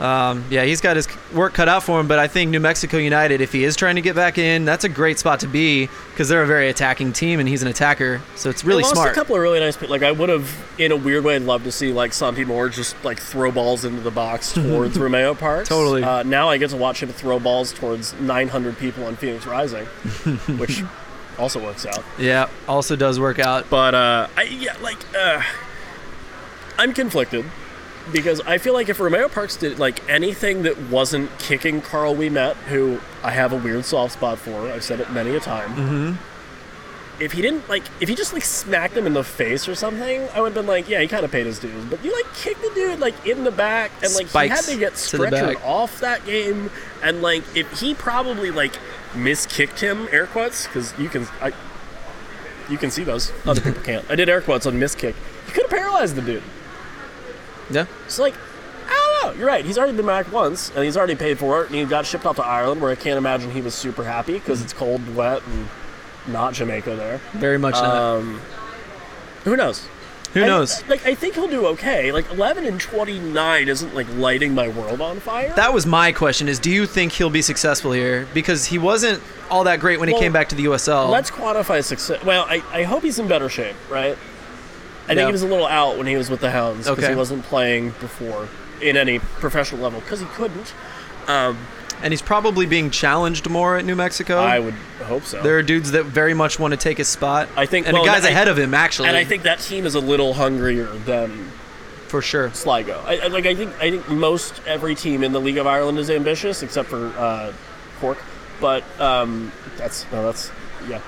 um, 0.00 0.44
yeah, 0.50 0.64
he's 0.64 0.80
got 0.80 0.96
his 0.96 1.06
work 1.34 1.52
cut 1.54 1.68
out 1.68 1.82
for 1.82 2.00
him. 2.00 2.08
But 2.08 2.18
I 2.18 2.26
think 2.26 2.50
New 2.50 2.58
Mexico 2.60 2.96
United, 2.96 3.40
if 3.40 3.52
he 3.52 3.64
is 3.64 3.76
trying 3.76 3.96
to 3.96 4.00
get 4.00 4.16
back 4.16 4.38
in, 4.38 4.64
that's 4.64 4.84
a 4.84 4.88
great 4.88 5.18
spot 5.18 5.40
to 5.40 5.46
be 5.46 5.88
because 6.10 6.28
they're 6.28 6.42
a 6.42 6.46
very 6.46 6.70
attacking 6.70 7.12
team 7.12 7.38
and 7.38 7.48
he's 7.48 7.62
an 7.62 7.68
attacker. 7.68 8.20
So 8.34 8.48
it's 8.50 8.64
really 8.64 8.82
They 8.82 8.88
lost 8.88 8.94
smart. 8.96 9.10
a 9.12 9.14
couple 9.14 9.36
of 9.36 9.42
really 9.42 9.60
nice. 9.60 9.80
Like 9.82 10.02
I 10.02 10.10
would 10.12 10.30
have, 10.30 10.50
in 10.78 10.90
a 10.90 10.96
weird 10.96 11.22
way, 11.24 11.36
I'd 11.36 11.42
to 11.64 11.72
see 11.72 11.92
like 11.92 12.12
Santi 12.14 12.44
Moar 12.44 12.70
just 12.70 12.96
like 13.04 13.20
throw 13.20 13.52
balls 13.52 13.84
into 13.84 14.00
the 14.00 14.10
box 14.10 14.52
towards 14.54 14.98
Romeo 14.98 15.34
Parkes. 15.34 15.68
Totally. 15.68 16.02
Uh, 16.02 16.22
now 16.22 16.48
I 16.48 16.56
get 16.56 16.70
to 16.70 16.76
watch 16.76 17.02
him 17.02 17.10
throw 17.10 17.38
balls 17.38 17.72
towards 17.72 18.14
900 18.20 18.78
people 18.78 19.04
on 19.04 19.16
Phoenix 19.16 19.44
Rising, 19.46 19.84
which 20.58 20.82
also 21.38 21.62
works 21.62 21.84
out. 21.86 22.02
yeah, 22.18 22.48
also 22.68 22.96
does 22.96 23.20
work 23.20 23.38
out. 23.38 23.68
But 23.68 23.94
uh, 23.94 24.28
I, 24.36 24.42
yeah, 24.44 24.76
like 24.80 24.98
uh, 25.16 25.42
I'm 26.78 26.94
conflicted 26.94 27.44
because 28.12 28.40
I 28.42 28.58
feel 28.58 28.74
like 28.74 28.88
if 28.88 29.00
Romeo 29.00 29.28
Parkes 29.28 29.56
did 29.56 29.78
like 29.78 30.08
anything 30.08 30.62
that 30.62 30.78
wasn't 30.88 31.30
kicking 31.38 31.80
Karl 31.80 32.14
Ouimette, 32.14 32.54
who 32.54 33.00
I 33.22 33.30
have 33.30 33.52
a 33.52 33.56
weird 33.56 33.84
soft 33.84 34.14
spot 34.14 34.38
for, 34.38 34.68
I've 34.70 34.84
said 34.84 35.00
it 35.00 35.10
many 35.12 35.34
a 35.36 35.40
time. 35.40 35.70
Mm-hmm. 35.74 37.22
If 37.22 37.32
he 37.32 37.42
didn't 37.42 37.68
like, 37.68 37.82
if 38.00 38.08
he 38.08 38.14
just 38.14 38.32
like 38.32 38.44
smacked 38.44 38.96
him 38.96 39.06
in 39.06 39.12
the 39.12 39.22
face 39.22 39.68
or 39.68 39.74
something, 39.74 40.26
I 40.34 40.40
would 40.40 40.54
have 40.54 40.54
been 40.54 40.66
like, 40.66 40.88
yeah, 40.88 41.00
he 41.00 41.08
kind 41.08 41.24
of 41.24 41.30
paid 41.30 41.44
his 41.44 41.58
dues. 41.58 41.84
But 41.84 42.02
you 42.02 42.12
like 42.14 42.32
kicked 42.34 42.62
the 42.62 42.70
dude 42.74 42.98
like 42.98 43.26
in 43.26 43.44
the 43.44 43.50
back, 43.50 43.90
and 44.02 44.14
like 44.14 44.28
Spikes 44.28 44.66
he 44.66 44.72
had 44.72 44.74
to 44.74 44.78
get 44.78 44.92
stretchered 44.94 45.54
back. 45.54 45.64
off 45.64 46.00
that 46.00 46.24
game, 46.24 46.70
and 47.02 47.20
like 47.20 47.44
if 47.54 47.80
he 47.80 47.94
probably 47.94 48.50
like 48.50 48.72
miskicked 49.12 49.80
him, 49.80 50.08
air 50.10 50.26
quotes, 50.26 50.66
because 50.66 50.98
you 50.98 51.10
can 51.10 51.26
I 51.42 51.52
you 52.70 52.78
can 52.78 52.90
see 52.90 53.04
those. 53.04 53.32
Other 53.44 53.60
people 53.60 53.82
can't. 53.82 54.10
I 54.10 54.14
did 54.14 54.30
air 54.30 54.40
quotes 54.40 54.64
on 54.64 54.78
miss 54.78 54.94
kick. 54.94 55.14
You 55.46 55.52
could 55.52 55.64
have 55.64 55.70
paralyzed 55.70 56.14
the 56.14 56.22
dude. 56.22 56.42
Yeah. 57.70 57.86
It's 58.06 58.18
like, 58.18 58.34
I 58.88 59.20
don't 59.22 59.32
know. 59.34 59.38
You're 59.38 59.48
right. 59.48 59.64
He's 59.64 59.78
already 59.78 59.96
been 59.96 60.06
back 60.06 60.30
once, 60.32 60.70
and 60.74 60.84
he's 60.84 60.96
already 60.96 61.14
paid 61.14 61.38
for 61.38 61.62
it, 61.62 61.66
and 61.66 61.76
he 61.76 61.84
got 61.84 62.06
shipped 62.06 62.26
out 62.26 62.36
to 62.36 62.44
Ireland, 62.44 62.80
where 62.80 62.90
I 62.90 62.96
can't 62.96 63.18
imagine 63.18 63.50
he 63.50 63.60
was 63.60 63.74
super 63.74 64.04
happy 64.04 64.34
because 64.34 64.62
it's 64.62 64.72
cold, 64.72 65.00
and 65.00 65.16
wet, 65.16 65.42
and 65.46 65.68
not 66.26 66.54
Jamaica 66.54 66.96
there. 66.96 67.20
Very 67.32 67.58
much 67.58 67.74
not. 67.74 67.84
Um, 67.94 68.40
who 69.44 69.56
knows? 69.56 69.86
Who 70.34 70.44
I- 70.44 70.46
knows? 70.46 70.86
like, 70.88 71.04
I 71.06 71.14
think 71.14 71.34
he'll 71.34 71.48
do 71.48 71.66
okay. 71.68 72.12
Like, 72.12 72.30
11 72.30 72.64
and 72.64 72.80
29 72.80 73.68
isn't 73.68 73.94
like 73.94 74.06
lighting 74.14 74.54
my 74.54 74.68
world 74.68 75.00
on 75.00 75.18
fire. 75.18 75.52
That 75.56 75.72
was 75.74 75.86
my 75.86 76.12
question: 76.12 76.48
Is 76.48 76.58
do 76.58 76.70
you 76.70 76.86
think 76.86 77.12
he'll 77.12 77.30
be 77.30 77.42
successful 77.42 77.92
here? 77.92 78.28
Because 78.32 78.66
he 78.66 78.78
wasn't 78.78 79.22
all 79.50 79.64
that 79.64 79.80
great 79.80 79.98
when 79.98 80.08
he 80.08 80.16
came 80.16 80.32
back 80.32 80.48
to 80.50 80.54
the 80.54 80.66
USL. 80.66 81.10
Let's 81.10 81.30
quantify 81.30 81.82
success. 81.82 82.22
Well, 82.24 82.46
I, 82.48 82.62
I 82.72 82.82
hope 82.84 83.02
he's 83.02 83.18
in 83.18 83.26
better 83.26 83.48
shape, 83.48 83.74
right? 83.90 84.16
I 85.10 85.14
think 85.14 85.26
he 85.26 85.32
was 85.32 85.42
a 85.42 85.46
little 85.48 85.66
out 85.66 85.98
when 85.98 86.06
he 86.06 86.16
was 86.16 86.30
with 86.30 86.40
the 86.40 86.50
Hounds 86.50 86.86
because 86.88 86.98
Okay. 87.04 87.08
he 87.12 87.16
wasn't 87.16 87.44
playing 87.44 87.90
before 88.00 88.48
in 88.80 88.96
any 88.96 89.18
professional 89.18 89.80
level 89.82 90.00
because 90.00 90.20
he 90.20 90.26
couldn't. 90.26 90.72
Um, 91.26 91.58
and 92.02 92.12
he's 92.12 92.22
probably 92.22 92.64
being 92.64 92.90
challenged 92.90 93.50
more 93.50 93.76
at 93.76 93.84
New 93.84 93.94
Mexico. 93.96 94.38
I 94.38 94.58
would 94.58 94.74
hope 95.02 95.24
so. 95.24 95.42
there 95.42 95.58
are 95.58 95.62
dudes 95.62 95.90
that 95.92 96.04
very 96.06 96.32
much 96.32 96.58
want 96.58 96.72
to 96.72 96.78
take 96.78 96.96
his 96.98 97.08
spot. 97.08 97.48
I 97.56 97.66
think- 97.66 97.86
and 97.86 97.94
well, 97.94 98.04
the 98.04 98.08
guys 98.10 98.24
I- 98.24 98.30
ahead 98.30 98.48
of 98.48 98.58
him 98.58 98.72
actually, 98.72 99.08
and 99.08 99.16
I 99.16 99.24
think 99.24 99.42
that 99.42 99.58
team 99.58 99.84
is 99.84 99.94
a 99.94 100.00
little 100.00 100.32
hungrier 100.34 100.86
than 101.04 101.50
for 102.08 102.22
sure. 102.22 102.50
Sligo. 102.54 103.02
I, 103.06 103.18
I, 103.18 103.26
like 103.26 103.46
I 103.46 103.54
think 103.54 103.72
I 103.80 103.90
think 103.90 104.08
most 104.08 104.60
every 104.66 104.94
team 104.94 105.22
in 105.22 105.32
the 105.32 105.40
League 105.40 105.58
of 105.58 105.66
Ireland 105.66 105.98
is 105.98 106.08
ambitious 106.10 106.62
except 106.62 106.88
for 106.88 107.08
uh, 107.18 107.52
Cork, 108.00 108.18
but 108.60 108.82
um, 109.00 109.52
that's 109.76 110.06
no, 110.10 110.22
that's 110.24 110.50
yeah. 110.88 111.00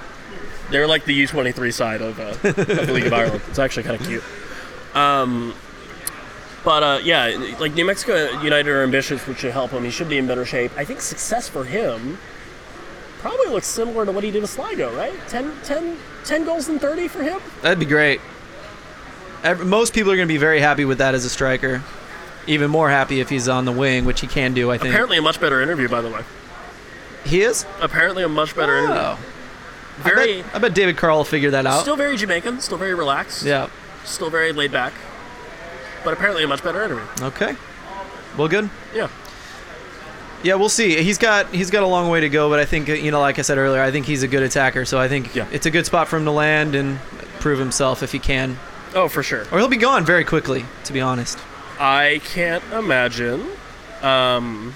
They're 0.70 0.86
like 0.86 1.04
the 1.04 1.24
U23 1.24 1.72
side 1.72 2.00
of, 2.00 2.18
uh, 2.18 2.22
of 2.48 2.86
the 2.86 2.92
League 2.92 3.06
of 3.06 3.12
Ireland. 3.12 3.42
It's 3.48 3.58
actually 3.58 3.82
kind 3.82 4.00
of 4.00 4.06
cute. 4.06 4.22
Um, 4.94 5.54
but 6.64 6.82
uh, 6.82 7.00
yeah, 7.02 7.54
like 7.58 7.74
New 7.74 7.84
Mexico 7.84 8.40
United 8.42 8.70
are 8.70 8.82
ambitious, 8.82 9.26
which 9.26 9.38
should 9.38 9.52
help 9.52 9.70
him. 9.72 9.84
He 9.84 9.90
should 9.90 10.08
be 10.08 10.18
in 10.18 10.26
better 10.26 10.44
shape. 10.44 10.70
I 10.76 10.84
think 10.84 11.00
success 11.00 11.48
for 11.48 11.64
him 11.64 12.18
probably 13.18 13.48
looks 13.48 13.66
similar 13.66 14.04
to 14.06 14.12
what 14.12 14.24
he 14.24 14.30
did 14.30 14.42
with 14.42 14.50
Sligo, 14.50 14.94
right? 14.96 15.12
10, 15.28 15.52
10, 15.64 15.96
10 16.24 16.44
goals 16.44 16.68
and 16.68 16.80
30 16.80 17.08
for 17.08 17.22
him? 17.22 17.40
That'd 17.62 17.78
be 17.78 17.84
great. 17.86 18.20
Ev- 19.44 19.66
Most 19.66 19.92
people 19.94 20.10
are 20.12 20.16
going 20.16 20.26
to 20.28 20.32
be 20.32 20.38
very 20.38 20.60
happy 20.60 20.84
with 20.84 20.98
that 20.98 21.14
as 21.14 21.24
a 21.24 21.30
striker. 21.30 21.82
Even 22.46 22.70
more 22.70 22.90
happy 22.90 23.20
if 23.20 23.28
he's 23.28 23.48
on 23.48 23.64
the 23.64 23.72
wing, 23.72 24.04
which 24.04 24.20
he 24.20 24.26
can 24.26 24.54
do. 24.54 24.70
I 24.70 24.78
think 24.78 24.90
Apparently, 24.92 25.18
a 25.18 25.22
much 25.22 25.40
better 25.40 25.60
interview, 25.62 25.88
by 25.88 26.00
the 26.00 26.10
way. 26.10 26.22
he 27.24 27.42
is. 27.42 27.64
Apparently, 27.80 28.22
a 28.24 28.28
much 28.28 28.56
better 28.56 28.76
interview. 28.78 29.16
Very. 30.02 30.40
I 30.40 30.42
bet, 30.42 30.54
I 30.54 30.58
bet 30.58 30.74
David 30.74 30.96
Carl 30.96 31.18
will 31.18 31.24
figure 31.24 31.50
that 31.52 31.66
out. 31.66 31.82
Still 31.82 31.96
very 31.96 32.16
Jamaican, 32.16 32.60
still 32.60 32.78
very 32.78 32.94
relaxed, 32.94 33.44
yeah. 33.44 33.68
still 34.04 34.30
very 34.30 34.52
laid 34.52 34.72
back, 34.72 34.92
but 36.04 36.12
apparently 36.12 36.42
a 36.44 36.48
much 36.48 36.62
better 36.62 36.82
interview. 36.84 37.04
Okay. 37.26 37.56
Well, 38.36 38.48
good. 38.48 38.70
Yeah. 38.94 39.08
Yeah, 40.42 40.56
we'll 40.56 40.68
see. 40.68 41.00
He's 41.02 41.18
got 41.18 41.48
he's 41.54 41.70
got 41.70 41.82
a 41.84 41.86
long 41.86 42.08
way 42.10 42.20
to 42.20 42.28
go, 42.28 42.48
but 42.50 42.58
I 42.58 42.64
think 42.64 42.88
you 42.88 43.10
know, 43.12 43.20
like 43.20 43.38
I 43.38 43.42
said 43.42 43.58
earlier, 43.58 43.80
I 43.80 43.90
think 43.92 44.06
he's 44.06 44.22
a 44.24 44.28
good 44.28 44.42
attacker. 44.42 44.84
So 44.84 44.98
I 44.98 45.06
think 45.08 45.34
Yeah. 45.34 45.46
it's 45.52 45.66
a 45.66 45.70
good 45.70 45.86
spot 45.86 46.08
for 46.08 46.16
him 46.16 46.24
to 46.24 46.32
land 46.32 46.74
and 46.74 46.98
prove 47.38 47.58
himself 47.60 48.02
if 48.02 48.10
he 48.12 48.18
can, 48.18 48.58
Oh, 48.94 49.06
for 49.08 49.22
sure. 49.22 49.46
or 49.52 49.58
he'll 49.58 49.68
be 49.68 49.76
gone 49.76 50.04
very 50.04 50.24
quickly. 50.24 50.64
To 50.84 50.92
be 50.92 51.00
honest. 51.00 51.38
I 51.78 52.20
can't 52.24 52.64
imagine. 52.72 53.46
Um, 54.02 54.74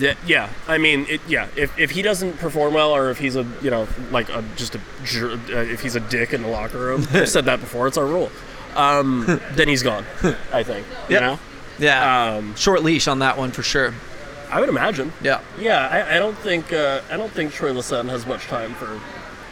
that, 0.00 0.16
yeah, 0.26 0.50
I 0.68 0.78
mean, 0.78 1.06
it, 1.08 1.20
yeah. 1.26 1.48
If, 1.56 1.78
if 1.78 1.90
he 1.92 2.02
doesn't 2.02 2.38
perform 2.38 2.74
well, 2.74 2.90
or 2.94 3.10
if 3.10 3.18
he's 3.18 3.36
a 3.36 3.46
you 3.62 3.70
know 3.70 3.88
like 4.10 4.28
a, 4.28 4.44
just 4.56 4.74
a 4.74 4.80
jer- 5.04 5.32
uh, 5.50 5.60
if 5.60 5.80
he's 5.80 5.96
a 5.96 6.00
dick 6.00 6.32
in 6.32 6.42
the 6.42 6.48
locker 6.48 6.78
room, 6.78 7.06
I've 7.12 7.28
said 7.28 7.44
that 7.46 7.60
before. 7.60 7.86
It's 7.88 7.96
our 7.96 8.06
rule. 8.06 8.30
Um, 8.76 9.24
then 9.52 9.68
he's 9.68 9.82
gone. 9.82 10.04
I 10.52 10.62
think. 10.62 10.86
You 11.08 11.14
Yep. 11.16 11.20
know. 11.22 11.38
Yeah. 11.78 12.34
Um, 12.36 12.54
Short 12.54 12.82
leash 12.82 13.08
on 13.08 13.20
that 13.20 13.36
one 13.38 13.50
for 13.50 13.62
sure. 13.62 13.94
I 14.50 14.60
would 14.60 14.68
imagine. 14.68 15.12
Yeah. 15.22 15.40
Yeah, 15.58 15.88
I, 15.88 16.16
I 16.16 16.18
don't 16.18 16.36
think 16.38 16.72
uh, 16.72 17.00
I 17.10 17.16
don't 17.16 17.32
think 17.32 17.52
Troy 17.52 17.72
Lesesne 17.72 18.08
has 18.10 18.26
much 18.26 18.44
time 18.46 18.74
for 18.74 19.00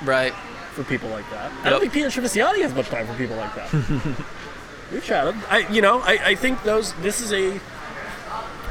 Right. 0.05 0.33
for 0.75 0.85
people 0.85 1.09
like 1.09 1.29
that. 1.31 1.51
I 1.51 1.55
Yep. 1.55 1.65
don't 1.71 1.81
think 1.81 1.93
Peter 1.95 2.09
Trevisani 2.09 2.61
has 2.63 2.75
much 2.75 2.89
time 2.89 3.07
for 3.07 3.15
people 3.15 3.37
like 3.37 3.55
that. 3.55 3.73
We've 4.93 5.05
chatted. 5.05 5.37
I, 5.49 5.67
you 5.73 5.81
know, 5.83 6.01
I, 6.01 6.19
I 6.25 6.35
think 6.35 6.63
those. 6.65 6.93
This 6.95 7.21
is 7.21 7.33
a 7.33 7.59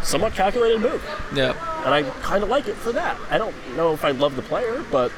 somewhat 0.03 0.33
calculated 0.33 0.79
move, 0.81 1.03
Yeah. 1.33 1.51
and 1.85 1.93
I 1.93 2.03
kind 2.21 2.43
of 2.43 2.49
like 2.49 2.67
it 2.67 2.75
for 2.75 2.91
that. 2.93 3.17
I 3.29 3.37
don't 3.37 3.55
know 3.75 3.93
if 3.93 4.03
I 4.05 4.11
love 4.11 4.35
the 4.35 4.41
player, 4.41 4.83
but 4.91 5.11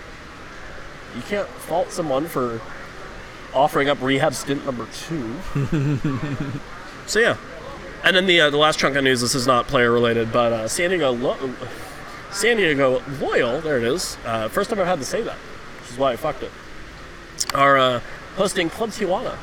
you 1.16 1.22
can't 1.24 1.48
fault 1.48 1.92
someone 1.92 2.26
for 2.28 2.62
offering 3.54 3.90
up 3.90 4.02
rehab 4.02 4.34
stint 4.34 4.66
number 4.66 4.88
two. 4.94 5.36
so 7.06 7.20
yeah, 7.20 7.38
and 8.04 8.16
then 8.16 8.26
the 8.26 8.42
uh, 8.42 8.50
the 8.50 8.58
last 8.58 8.80
chunk 8.80 8.96
of 8.96 9.04
news. 9.04 9.22
This 9.22 9.36
is 9.36 9.46
not 9.48 9.68
player 9.68 9.92
related, 9.92 10.32
but 10.32 10.54
uh, 10.54 10.68
San 10.68 10.90
Diego 10.90 11.12
Lo- 11.12 11.54
San 12.32 12.58
Diego 12.58 13.02
Loyal. 13.20 13.62
There 13.62 13.78
it 13.78 13.84
is. 13.84 14.18
Uh, 14.26 14.48
first 14.48 14.70
time 14.70 14.80
I've 14.80 14.88
had 14.88 15.00
to 15.00 15.06
say 15.06 15.22
that, 15.22 15.36
which 15.36 15.92
is 15.92 15.98
why 15.98 16.14
I 16.14 16.16
fucked 16.16 16.44
it. 16.44 16.52
Are 17.54 17.78
uh, 17.78 18.00
hosting 18.36 18.70
Club 18.70 18.90
Tijuana 18.92 19.36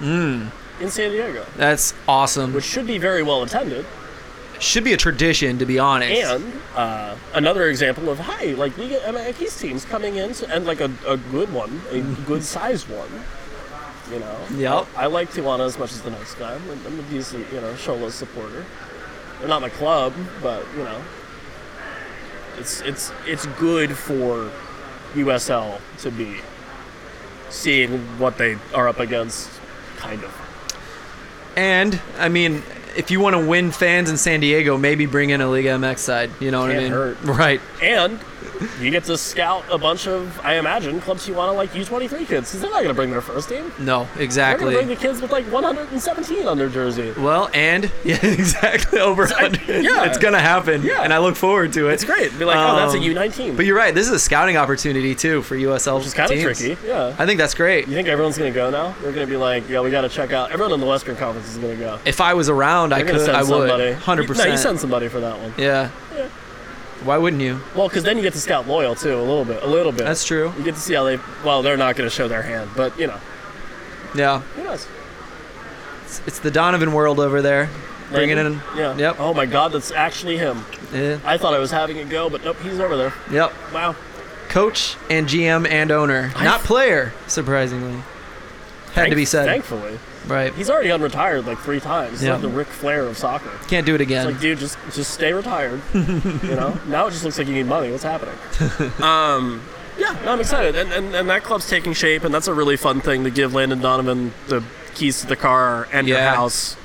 in 0.00 0.90
San 0.90 1.10
Diego, 1.12 1.46
That's 1.56 1.94
awesome. 2.08 2.52
which 2.52 2.64
should 2.64 2.86
be 2.86 2.98
very 2.98 3.22
well 3.22 3.42
attended. 3.42 3.86
Should 4.60 4.84
be 4.84 4.92
a 4.92 4.96
tradition, 4.96 5.58
to 5.58 5.66
be 5.66 5.78
honest. 5.78 6.12
And 6.12 6.52
uh, 6.74 7.16
another 7.34 7.68
example 7.68 8.08
of 8.08 8.18
hi, 8.18 8.52
like 8.52 8.76
we 8.76 8.88
get 8.88 9.02
MX 9.02 9.60
teams 9.60 9.84
coming 9.84 10.16
in, 10.16 10.32
and 10.48 10.64
like 10.64 10.80
a, 10.80 10.90
a 11.06 11.16
good 11.16 11.52
one, 11.52 11.82
a 11.90 12.00
good 12.26 12.42
sized 12.42 12.88
one. 12.88 13.10
You 14.12 14.20
know. 14.20 14.38
Yep. 14.56 14.86
I 14.96 15.06
like 15.06 15.30
Tijuana 15.30 15.64
as 15.64 15.78
much 15.78 15.92
as 15.92 16.02
the 16.02 16.10
next 16.10 16.34
guy. 16.34 16.54
I'm, 16.54 16.70
I'm 16.86 16.98
a 16.98 17.02
decent, 17.04 17.50
you 17.52 17.60
know, 17.60 17.72
Xolos 17.74 18.12
supporter. 18.12 18.64
They're 19.38 19.48
not 19.48 19.62
my 19.62 19.70
club, 19.70 20.12
but 20.42 20.64
you 20.76 20.84
know, 20.84 21.00
it's 22.58 22.80
it's 22.82 23.12
it's 23.26 23.46
good 23.58 23.96
for 23.96 24.50
USL 25.14 25.80
to 25.98 26.10
be 26.10 26.36
seeing 27.50 27.98
what 28.18 28.36
they 28.38 28.58
are 28.74 28.88
up 28.88 29.00
against, 29.00 29.50
kind 29.96 30.22
of. 30.22 30.40
And 31.56 32.00
I 32.18 32.28
mean, 32.28 32.62
if 32.96 33.10
you 33.10 33.20
want 33.20 33.34
to 33.34 33.44
win 33.46 33.70
fans 33.70 34.10
in 34.10 34.16
San 34.16 34.40
Diego, 34.40 34.76
maybe 34.76 35.06
bring 35.06 35.30
in 35.30 35.40
a 35.40 35.48
Liga 35.48 35.70
MX 35.70 35.98
side. 35.98 36.30
You 36.40 36.50
know 36.50 36.60
what 36.60 36.70
I 36.70 36.74
Can't 36.74 36.84
mean? 36.84 36.92
hurt. 36.92 37.18
Right. 37.22 37.60
And 37.82 38.18
you 38.80 38.90
get 38.90 39.04
to 39.04 39.16
scout 39.18 39.64
a 39.70 39.78
bunch 39.78 40.06
of, 40.06 40.38
I 40.44 40.54
imagine, 40.54 41.00
clubs 41.00 41.26
you 41.28 41.34
want 41.34 41.48
to 41.48 41.52
like 41.52 41.70
U23 41.72 42.10
kids 42.26 42.28
because 42.28 42.60
they're 42.60 42.70
not 42.70 42.76
going 42.82 42.88
to 42.88 42.94
bring 42.94 43.10
their 43.10 43.20
first 43.20 43.48
team. 43.48 43.72
No, 43.78 44.08
exactly. 44.18 44.66
They're 44.74 44.82
going 44.82 44.88
to 44.88 44.94
bring 44.94 44.96
the 44.96 45.02
kids 45.08 45.20
with 45.22 45.32
like 45.32 45.44
117 45.52 46.46
on 46.46 46.58
their 46.58 46.68
jersey. 46.68 47.12
Well, 47.12 47.50
and 47.54 47.90
yeah, 48.04 48.24
exactly 48.24 48.98
over 49.00 49.22
100. 49.26 49.84
yeah. 49.84 50.04
it's 50.04 50.18
gonna 50.18 50.38
happen. 50.40 50.82
Yeah. 50.82 51.02
and 51.02 51.12
I 51.12 51.18
look 51.18 51.36
forward 51.36 51.72
to 51.74 51.88
it. 51.88 51.94
It's 51.94 52.04
great. 52.04 52.36
Be 52.38 52.44
like, 52.44 52.56
oh, 52.56 52.76
that's 52.76 52.94
a 52.94 52.98
Um, 52.98 53.04
U19. 53.04 53.56
But 53.56 53.66
you're 53.66 53.76
right. 53.76 53.94
This 53.94 54.06
is 54.06 54.12
a 54.12 54.18
scouting 54.18 54.56
opportunity 54.56 55.14
too 55.14 55.42
for 55.42 55.56
USL 55.56 55.96
which 55.98 56.06
is 56.06 56.14
kind 56.14 56.30
of 56.30 56.38
tricky. 56.40 56.76
Yeah. 56.86 57.14
I 57.18 57.26
think 57.26 57.38
that's 57.38 57.54
great. 57.54 57.86
You 57.88 57.94
think 57.94 58.08
everyone's 58.08 58.38
going 58.38 58.52
to 58.52 58.54
go 58.54 58.70
now? 58.70 58.94
They're 59.02 59.12
going 59.12 59.26
to 59.26 59.30
be 59.30 59.36
like, 59.36 59.68
yeah, 59.68 59.80
we 59.80 59.90
got 59.90 60.02
to 60.02 60.08
check 60.08 60.32
out. 60.32 60.50
Everyone 60.52 60.72
in 60.74 60.80
the 60.80 60.86
Western 60.86 61.16
Conference 61.16 61.48
is 61.48 61.58
going 61.58 61.76
to 61.78 61.82
go. 61.84 61.98
If 62.04 62.20
I 62.20 62.34
was 62.34 62.48
around, 62.48 62.92
I 62.92 62.98
They're 62.98 63.06
going 63.06 63.18
could. 63.18 63.24
send 63.26 63.36
I 63.36 63.42
would. 63.42 63.68
somebody. 63.68 63.92
Hundred 63.92 64.36
No, 64.36 64.44
you 64.44 64.56
send 64.56 64.80
somebody 64.80 65.08
for 65.08 65.20
that 65.20 65.38
one. 65.38 65.54
Yeah. 65.56 65.90
Yeah. 66.14 66.28
Why 67.04 67.18
wouldn't 67.18 67.42
you? 67.42 67.60
Well, 67.76 67.88
because 67.88 68.02
then 68.02 68.16
you 68.16 68.22
get 68.22 68.32
to 68.32 68.40
scout 68.40 68.66
loyal 68.66 68.94
too, 68.94 69.14
a 69.14 69.20
little 69.20 69.44
bit, 69.44 69.62
a 69.62 69.66
little 69.66 69.92
bit. 69.92 70.04
That's 70.04 70.24
true. 70.24 70.52
You 70.58 70.64
get 70.64 70.74
to 70.74 70.80
see 70.80 70.94
how 70.94 71.04
they. 71.04 71.18
Well, 71.44 71.62
they're 71.62 71.76
not 71.76 71.96
going 71.96 72.08
to 72.08 72.14
show 72.14 72.28
their 72.28 72.42
hand, 72.42 72.70
but 72.76 72.98
you 72.98 73.06
know, 73.06 73.18
Yeah. 74.14 74.40
who 74.40 74.64
knows? 74.64 74.86
It's, 76.04 76.20
it's 76.26 76.38
the 76.40 76.50
Donovan 76.50 76.92
world 76.92 77.20
over 77.20 77.42
there. 77.42 77.68
Bringing 78.10 78.38
it 78.38 78.46
in. 78.46 78.60
Yeah. 78.76 78.96
Yep. 78.96 79.16
Oh 79.18 79.34
my 79.34 79.46
God, 79.46 79.72
that's 79.72 79.90
actually 79.90 80.36
him. 80.36 80.64
Yeah. 80.92 81.18
I 81.24 81.36
thought 81.38 81.54
I 81.54 81.58
was 81.58 81.70
having 81.70 81.98
a 81.98 82.04
go, 82.04 82.28
but 82.30 82.44
nope, 82.44 82.56
he's 82.62 82.78
over 82.78 82.96
there. 82.96 83.12
Yep. 83.30 83.52
Wow. 83.72 83.96
Coach 84.48 84.96
and 85.10 85.26
GM 85.26 85.66
and 85.68 85.90
owner, 85.90 86.30
I- 86.36 86.44
not 86.44 86.60
player. 86.60 87.12
Surprisingly, 87.26 88.00
had 88.94 89.10
to 89.10 89.16
be 89.16 89.24
said. 89.24 89.46
Thankfully, 89.46 89.98
Right. 90.26 90.54
he's 90.54 90.70
already 90.70 90.88
unretired 90.88 91.46
like 91.46 91.58
three 91.58 91.80
times. 91.80 92.22
Yeah. 92.22 92.32
like 92.32 92.42
the 92.42 92.48
Ric 92.48 92.66
Flair 92.68 93.04
of 93.06 93.18
soccer. 93.18 93.50
Can't 93.68 93.84
do 93.84 93.94
it 93.94 94.00
It's 94.00 94.08
again. 94.08 94.26
like, 94.26 94.40
dude, 94.40 94.58
just 94.58 94.78
just 94.92 95.12
stay 95.12 95.32
retired. 95.32 95.80
you 95.94 96.54
know. 96.56 96.78
Now 96.86 97.06
it 97.06 97.10
just 97.10 97.24
looks 97.24 97.36
like 97.38 97.46
you 97.46 97.54
need 97.54 97.66
money. 97.66 97.90
What's 97.90 98.04
happening? 98.04 98.34
um. 99.02 99.62
Yeah, 99.96 100.16
no, 100.24 100.32
I'm 100.32 100.40
excited, 100.40 100.74
and, 100.74 100.92
and 100.92 101.14
and 101.14 101.30
that 101.30 101.44
club's 101.44 101.68
taking 101.70 101.92
shape, 101.92 102.24
and 102.24 102.34
that's 102.34 102.48
a 102.48 102.54
really 102.54 102.76
fun 102.76 103.00
thing 103.00 103.22
to 103.24 103.30
give 103.30 103.54
Landon 103.54 103.80
Donovan 103.80 104.32
the 104.48 104.64
keys 104.94 105.20
to 105.20 105.26
the 105.28 105.36
car 105.36 105.86
and 105.92 106.08
your 106.08 106.18
Yeah. 106.18 106.34
house 106.34 106.76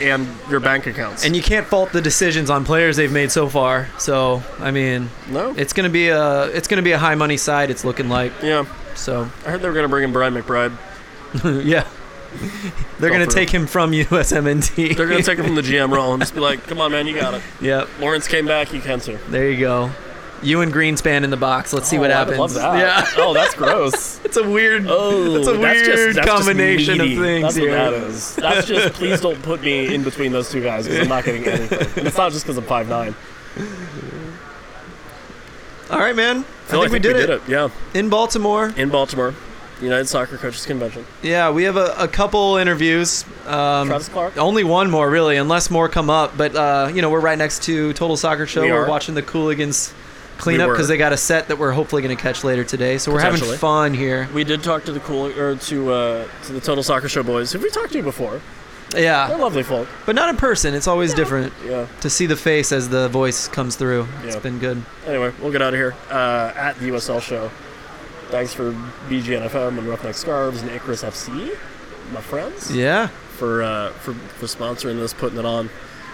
and 0.00 0.28
your 0.48 0.60
bank 0.60 0.86
accounts. 0.86 1.24
and 1.24 1.34
you 1.34 1.42
can't 1.42 1.66
fault 1.66 1.90
the 1.92 2.00
decisions 2.00 2.50
on 2.50 2.64
players 2.64 2.96
they've 2.96 3.10
made 3.10 3.32
so 3.32 3.48
far. 3.48 3.88
So 3.98 4.44
I 4.60 4.70
mean, 4.70 5.10
no, 5.28 5.52
it's 5.56 5.72
gonna 5.72 5.88
be 5.90 6.06
a 6.08 6.44
it's 6.46 6.68
gonna 6.68 6.82
be 6.82 6.92
a 6.92 6.98
high 6.98 7.16
money 7.16 7.36
side. 7.36 7.68
It's 7.68 7.84
looking 7.84 8.08
like 8.08 8.32
yeah, 8.44 8.64
so. 8.94 9.28
I 9.44 9.50
heard 9.50 9.60
they 9.60 9.66
were 9.68 9.74
gonna 9.74 9.88
bring 9.88 10.04
in 10.04 10.12
Brian 10.12 10.32
McBride. 10.32 10.70
yeah, 11.44 11.86
they're 12.98 13.10
gonna 13.10 13.26
take 13.26 13.50
him 13.50 13.66
from 13.66 13.92
USMNT. 13.92 14.96
They're 14.96 15.08
gonna 15.08 15.22
take 15.22 15.38
him 15.38 15.46
from 15.46 15.54
the 15.54 15.62
GM 15.62 15.90
role 15.90 16.12
and 16.12 16.20
just 16.22 16.34
be 16.34 16.40
like, 16.40 16.62
"Come 16.66 16.80
on, 16.80 16.92
man, 16.92 17.06
you 17.06 17.14
got 17.14 17.34
it." 17.34 17.42
yep. 17.60 17.88
Lawrence 18.00 18.26
came 18.28 18.46
back, 18.46 18.72
you 18.72 18.80
can 18.80 19.00
too. 19.00 19.18
There 19.28 19.50
you 19.50 19.58
go. 19.60 19.90
You 20.42 20.60
and 20.60 20.72
Greenspan 20.72 21.22
in 21.22 21.30
the 21.30 21.36
box. 21.36 21.72
Let's 21.72 21.86
see 21.88 21.98
oh, 21.98 22.00
what 22.00 22.10
Oh, 22.10 22.14
I 22.14 22.18
happens. 22.18 22.38
love 22.38 22.54
that. 22.54 22.76
Yeah. 22.76 23.06
Oh, 23.22 23.32
that's 23.32 23.54
gross. 23.54 24.18
It's 24.24 24.36
a 24.36 24.48
weird. 24.48 24.86
Oh, 24.88 25.36
It's 25.36 25.46
a 25.46 25.52
that's 25.52 25.80
just- 25.80 25.96
weird 25.96 26.14
just 26.16 26.28
combination 26.28 27.00
of 27.00 27.06
things 27.06 27.42
That's 27.42 27.54
here. 27.56 27.68
what 27.70 27.76
that 27.76 27.92
is. 28.08 28.34
That's 28.34 28.66
just 28.66 28.94
please 28.94 29.20
don't 29.20 29.40
put 29.42 29.60
me 29.60 29.94
in 29.94 30.02
between 30.02 30.32
those 30.32 30.50
two 30.50 30.60
guys 30.62 30.86
because 30.86 31.02
I'm 31.02 31.08
not 31.08 31.24
getting 31.24 31.44
anything. 31.44 31.78
And 31.98 32.08
it's 32.08 32.16
not 32.16 32.32
just 32.32 32.44
because 32.44 32.56
I'm 32.58 32.64
five 32.64 32.88
nine. 32.88 33.14
All 35.90 35.98
right, 36.00 36.16
man. 36.16 36.38
I 36.38 36.72
think, 36.72 36.90
we, 36.92 36.98
did, 36.98 37.28
it. 37.28 37.42
Yeah, 37.46 37.68
in 37.92 38.08
Baltimore. 38.08 38.72
in 38.76 38.88
Baltimore, 38.88 39.34
United 39.82 40.06
Soccer 40.08 40.36
Coaches 40.38 40.64
Convention. 40.64 41.04
Yeah, 41.22 41.50
we 41.50 41.64
have 41.64 41.76
a, 41.76 41.94
a 41.98 42.08
couple 42.08 42.56
interviews. 42.56 43.24
Um, 43.46 43.88
Travis 43.88 44.08
Clark. 44.08 44.36
Only 44.38 44.64
one 44.64 44.90
more, 44.90 45.10
really, 45.10 45.36
unless 45.36 45.70
more 45.70 45.88
come 45.88 46.08
up. 46.08 46.36
But 46.36 46.54
uh, 46.54 46.90
you 46.94 47.02
know, 47.02 47.10
we're 47.10 47.20
right 47.20 47.38
next 47.38 47.62
to 47.64 47.92
Total 47.94 48.16
Soccer 48.16 48.46
Show. 48.46 48.62
We 48.62 48.70
are 48.70 48.84
are. 48.84 48.88
watching 48.88 49.14
the 49.14 49.22
Cooligans 49.22 49.92
clean 50.38 50.60
up 50.60 50.70
because 50.70 50.88
they 50.88 50.96
got 50.96 51.12
a 51.12 51.16
set 51.16 51.48
that 51.48 51.58
we're 51.58 51.72
hopefully 51.72 52.02
going 52.02 52.16
to 52.16 52.20
catch 52.22 52.42
later 52.44 52.64
today. 52.64 52.98
So 52.98 53.12
we're 53.12 53.20
having 53.20 53.40
fun 53.58 53.94
here. 53.94 54.28
We 54.34 54.44
did 54.44 54.62
talk 54.62 54.84
to 54.84 54.92
the 54.92 55.00
cool 55.00 55.26
or 55.38 55.56
to 55.56 55.92
uh, 55.92 56.28
to 56.44 56.52
the 56.52 56.60
Total 56.60 56.82
Soccer 56.82 57.08
Show 57.08 57.22
boys. 57.22 57.52
Have 57.52 57.62
we 57.62 57.70
talked 57.70 57.92
to 57.92 57.98
you 57.98 58.04
before? 58.04 58.40
Yeah. 58.94 59.28
They're 59.28 59.38
lovely 59.38 59.62
folk. 59.62 59.88
but 60.04 60.14
not 60.14 60.28
in 60.28 60.36
person. 60.36 60.74
It's 60.74 60.86
always 60.86 61.14
different 61.14 61.52
Yeah. 61.64 61.86
to 62.02 62.10
see 62.10 62.26
the 62.26 62.36
face 62.36 62.72
as 62.72 62.88
the 62.90 63.08
voice 63.08 63.48
comes 63.48 63.74
through. 63.76 64.06
It's 64.22 64.36
been 64.36 64.58
good. 64.58 64.82
Anyway, 65.06 65.32
we'll 65.40 65.50
get 65.52 65.62
out 65.62 65.72
of 65.72 65.78
here 65.80 65.94
uh, 66.10 66.52
at 66.54 66.78
the 66.78 66.88
USL 66.90 67.20
show. 67.22 67.50
Thanks 68.32 68.54
for 68.54 68.72
BGNFM 69.10 69.76
and 69.78 69.86
Roughneck 69.86 70.14
Scarves 70.14 70.62
and 70.62 70.70
Icarus 70.70 71.02
FC, 71.04 71.50
my 72.14 72.20
friends, 72.22 72.74
Yeah. 72.74 73.08
for, 73.36 73.62
uh, 73.62 73.90
for 73.92 74.14
for 74.14 74.46
sponsoring 74.46 74.98
this, 74.98 75.12
putting 75.12 75.38
it 75.38 75.44
on, 75.44 75.68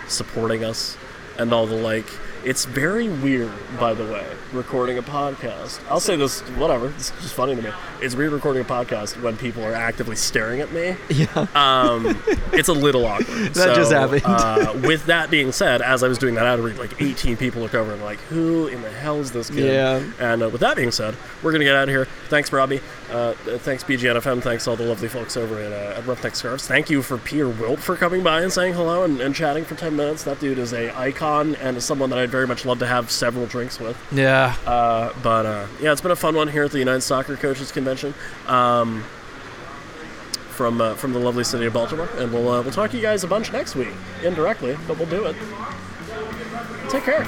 supporting 0.08 0.64
us, 0.64 0.96
and 1.38 1.52
all 1.52 1.66
the 1.68 1.76
like. 1.76 2.06
It's 2.45 2.64
very 2.64 3.09
weird, 3.09 3.53
by 3.80 3.95
the 3.95 4.05
way, 4.05 4.24
recording 4.53 4.97
a 4.97 5.03
podcast. 5.03 5.80
I'll 5.91 6.01
say 6.01 6.16
this, 6.16 6.41
whatever. 6.51 6.89
It's 6.91 7.11
just 7.20 7.34
funny 7.34 7.57
to 7.57 7.62
me. 7.62 7.70
It's 8.01 8.14
weird 8.14 8.32
recording 8.32 8.62
a 8.62 8.64
podcast 8.64 9.20
when 9.20 9.36
people 9.36 9.64
are 9.64 9.74
actively 9.74 10.14
staring 10.16 10.61
at 10.61 10.72
me. 10.72 10.97
Yeah. 11.11 11.47
Um, 11.55 12.22
it's 12.53 12.68
a 12.68 12.72
little 12.72 13.05
awkward. 13.07 13.26
That 13.59 13.74
just 13.74 13.93
happened. 13.93 14.22
uh, 14.24 14.78
with 14.86 15.07
that 15.07 15.30
being 15.30 15.51
said, 15.51 15.82
as 15.82 16.03
I 16.05 16.09
was 16.09 16.16
doing 16.16 16.36
that 16.36 16.47
i 16.47 16.53
ad 16.53 16.61
read, 16.61 16.78
like 16.78 17.03
18 17.03 17.36
people 17.36 17.61
looked 17.61 17.74
over 17.74 17.93
and 17.93 18.03
like, 18.03 18.18
"Who 18.20 18.68
in 18.68 18.82
the 18.82 18.91
hell 18.91 19.18
is 19.18 19.32
this 19.32 19.51
kid?" 19.51 19.64
Yeah. 19.72 20.03
And 20.20 20.43
uh, 20.45 20.49
with 20.49 20.61
that 20.61 20.76
being 20.76 20.93
said, 20.93 21.16
we're 21.43 21.51
gonna 21.53 21.64
get 21.64 21.74
out 21.74 21.84
of 21.84 21.89
here. 21.89 22.05
Thanks, 22.28 22.53
Robbie. 22.53 22.80
Uh, 23.11 23.32
thanks, 23.32 23.82
BGNFM. 23.82 24.43
Thanks 24.43 24.68
all 24.68 24.76
the 24.76 24.84
lovely 24.84 25.09
folks 25.09 25.36
over 25.36 25.59
at, 25.59 25.72
uh, 25.72 25.99
at 25.99 26.07
Roughneck 26.07 26.36
Scarves. 26.36 26.66
Thank 26.68 26.89
you 26.89 27.03
for 27.03 27.18
Peter 27.18 27.49
Wilt 27.49 27.80
for 27.80 27.97
coming 27.97 28.22
by 28.22 28.43
and 28.43 28.53
saying 28.53 28.74
hello 28.74 29.03
and, 29.03 29.20
and 29.20 29.34
chatting 29.34 29.64
for 29.64 29.74
10 29.74 29.97
minutes. 29.97 30.22
That 30.22 30.39
dude 30.39 30.59
is 30.59 30.72
a 30.72 30.97
icon 30.97 31.57
and 31.57 31.76
is 31.76 31.84
someone 31.84 32.11
that 32.11 32.18
I'd 32.28 32.32
very 32.32 32.46
much 32.46 32.66
love 32.66 32.78
to 32.80 32.86
have 32.86 33.10
several 33.10 33.46
drinks 33.46 33.80
with. 33.80 33.96
Yeah. 34.12 34.54
Uh, 34.66 35.14
but 35.22 35.46
uh, 35.46 35.66
yeah, 35.80 35.92
it's 35.92 36.02
been 36.02 36.10
a 36.10 36.16
fun 36.16 36.34
one 36.34 36.48
here 36.48 36.64
at 36.64 36.70
the 36.70 36.78
United 36.78 37.00
Soccer 37.00 37.36
Coaches 37.36 37.72
Convention 37.72 38.12
um, 38.46 39.02
from 40.50 40.80
uh, 40.80 40.94
from 40.94 41.14
the 41.14 41.18
lovely 41.18 41.44
city 41.44 41.64
of 41.64 41.72
Baltimore, 41.72 42.08
and 42.18 42.30
we'll 42.30 42.50
uh, 42.50 42.60
we'll 42.62 42.72
talk 42.72 42.90
to 42.90 42.96
you 42.96 43.02
guys 43.02 43.24
a 43.24 43.28
bunch 43.28 43.50
next 43.50 43.76
week 43.76 43.88
indirectly, 44.22 44.76
but 44.86 44.98
we'll 44.98 45.08
do 45.08 45.24
it. 45.24 45.36
Take 46.90 47.04
care. 47.04 47.24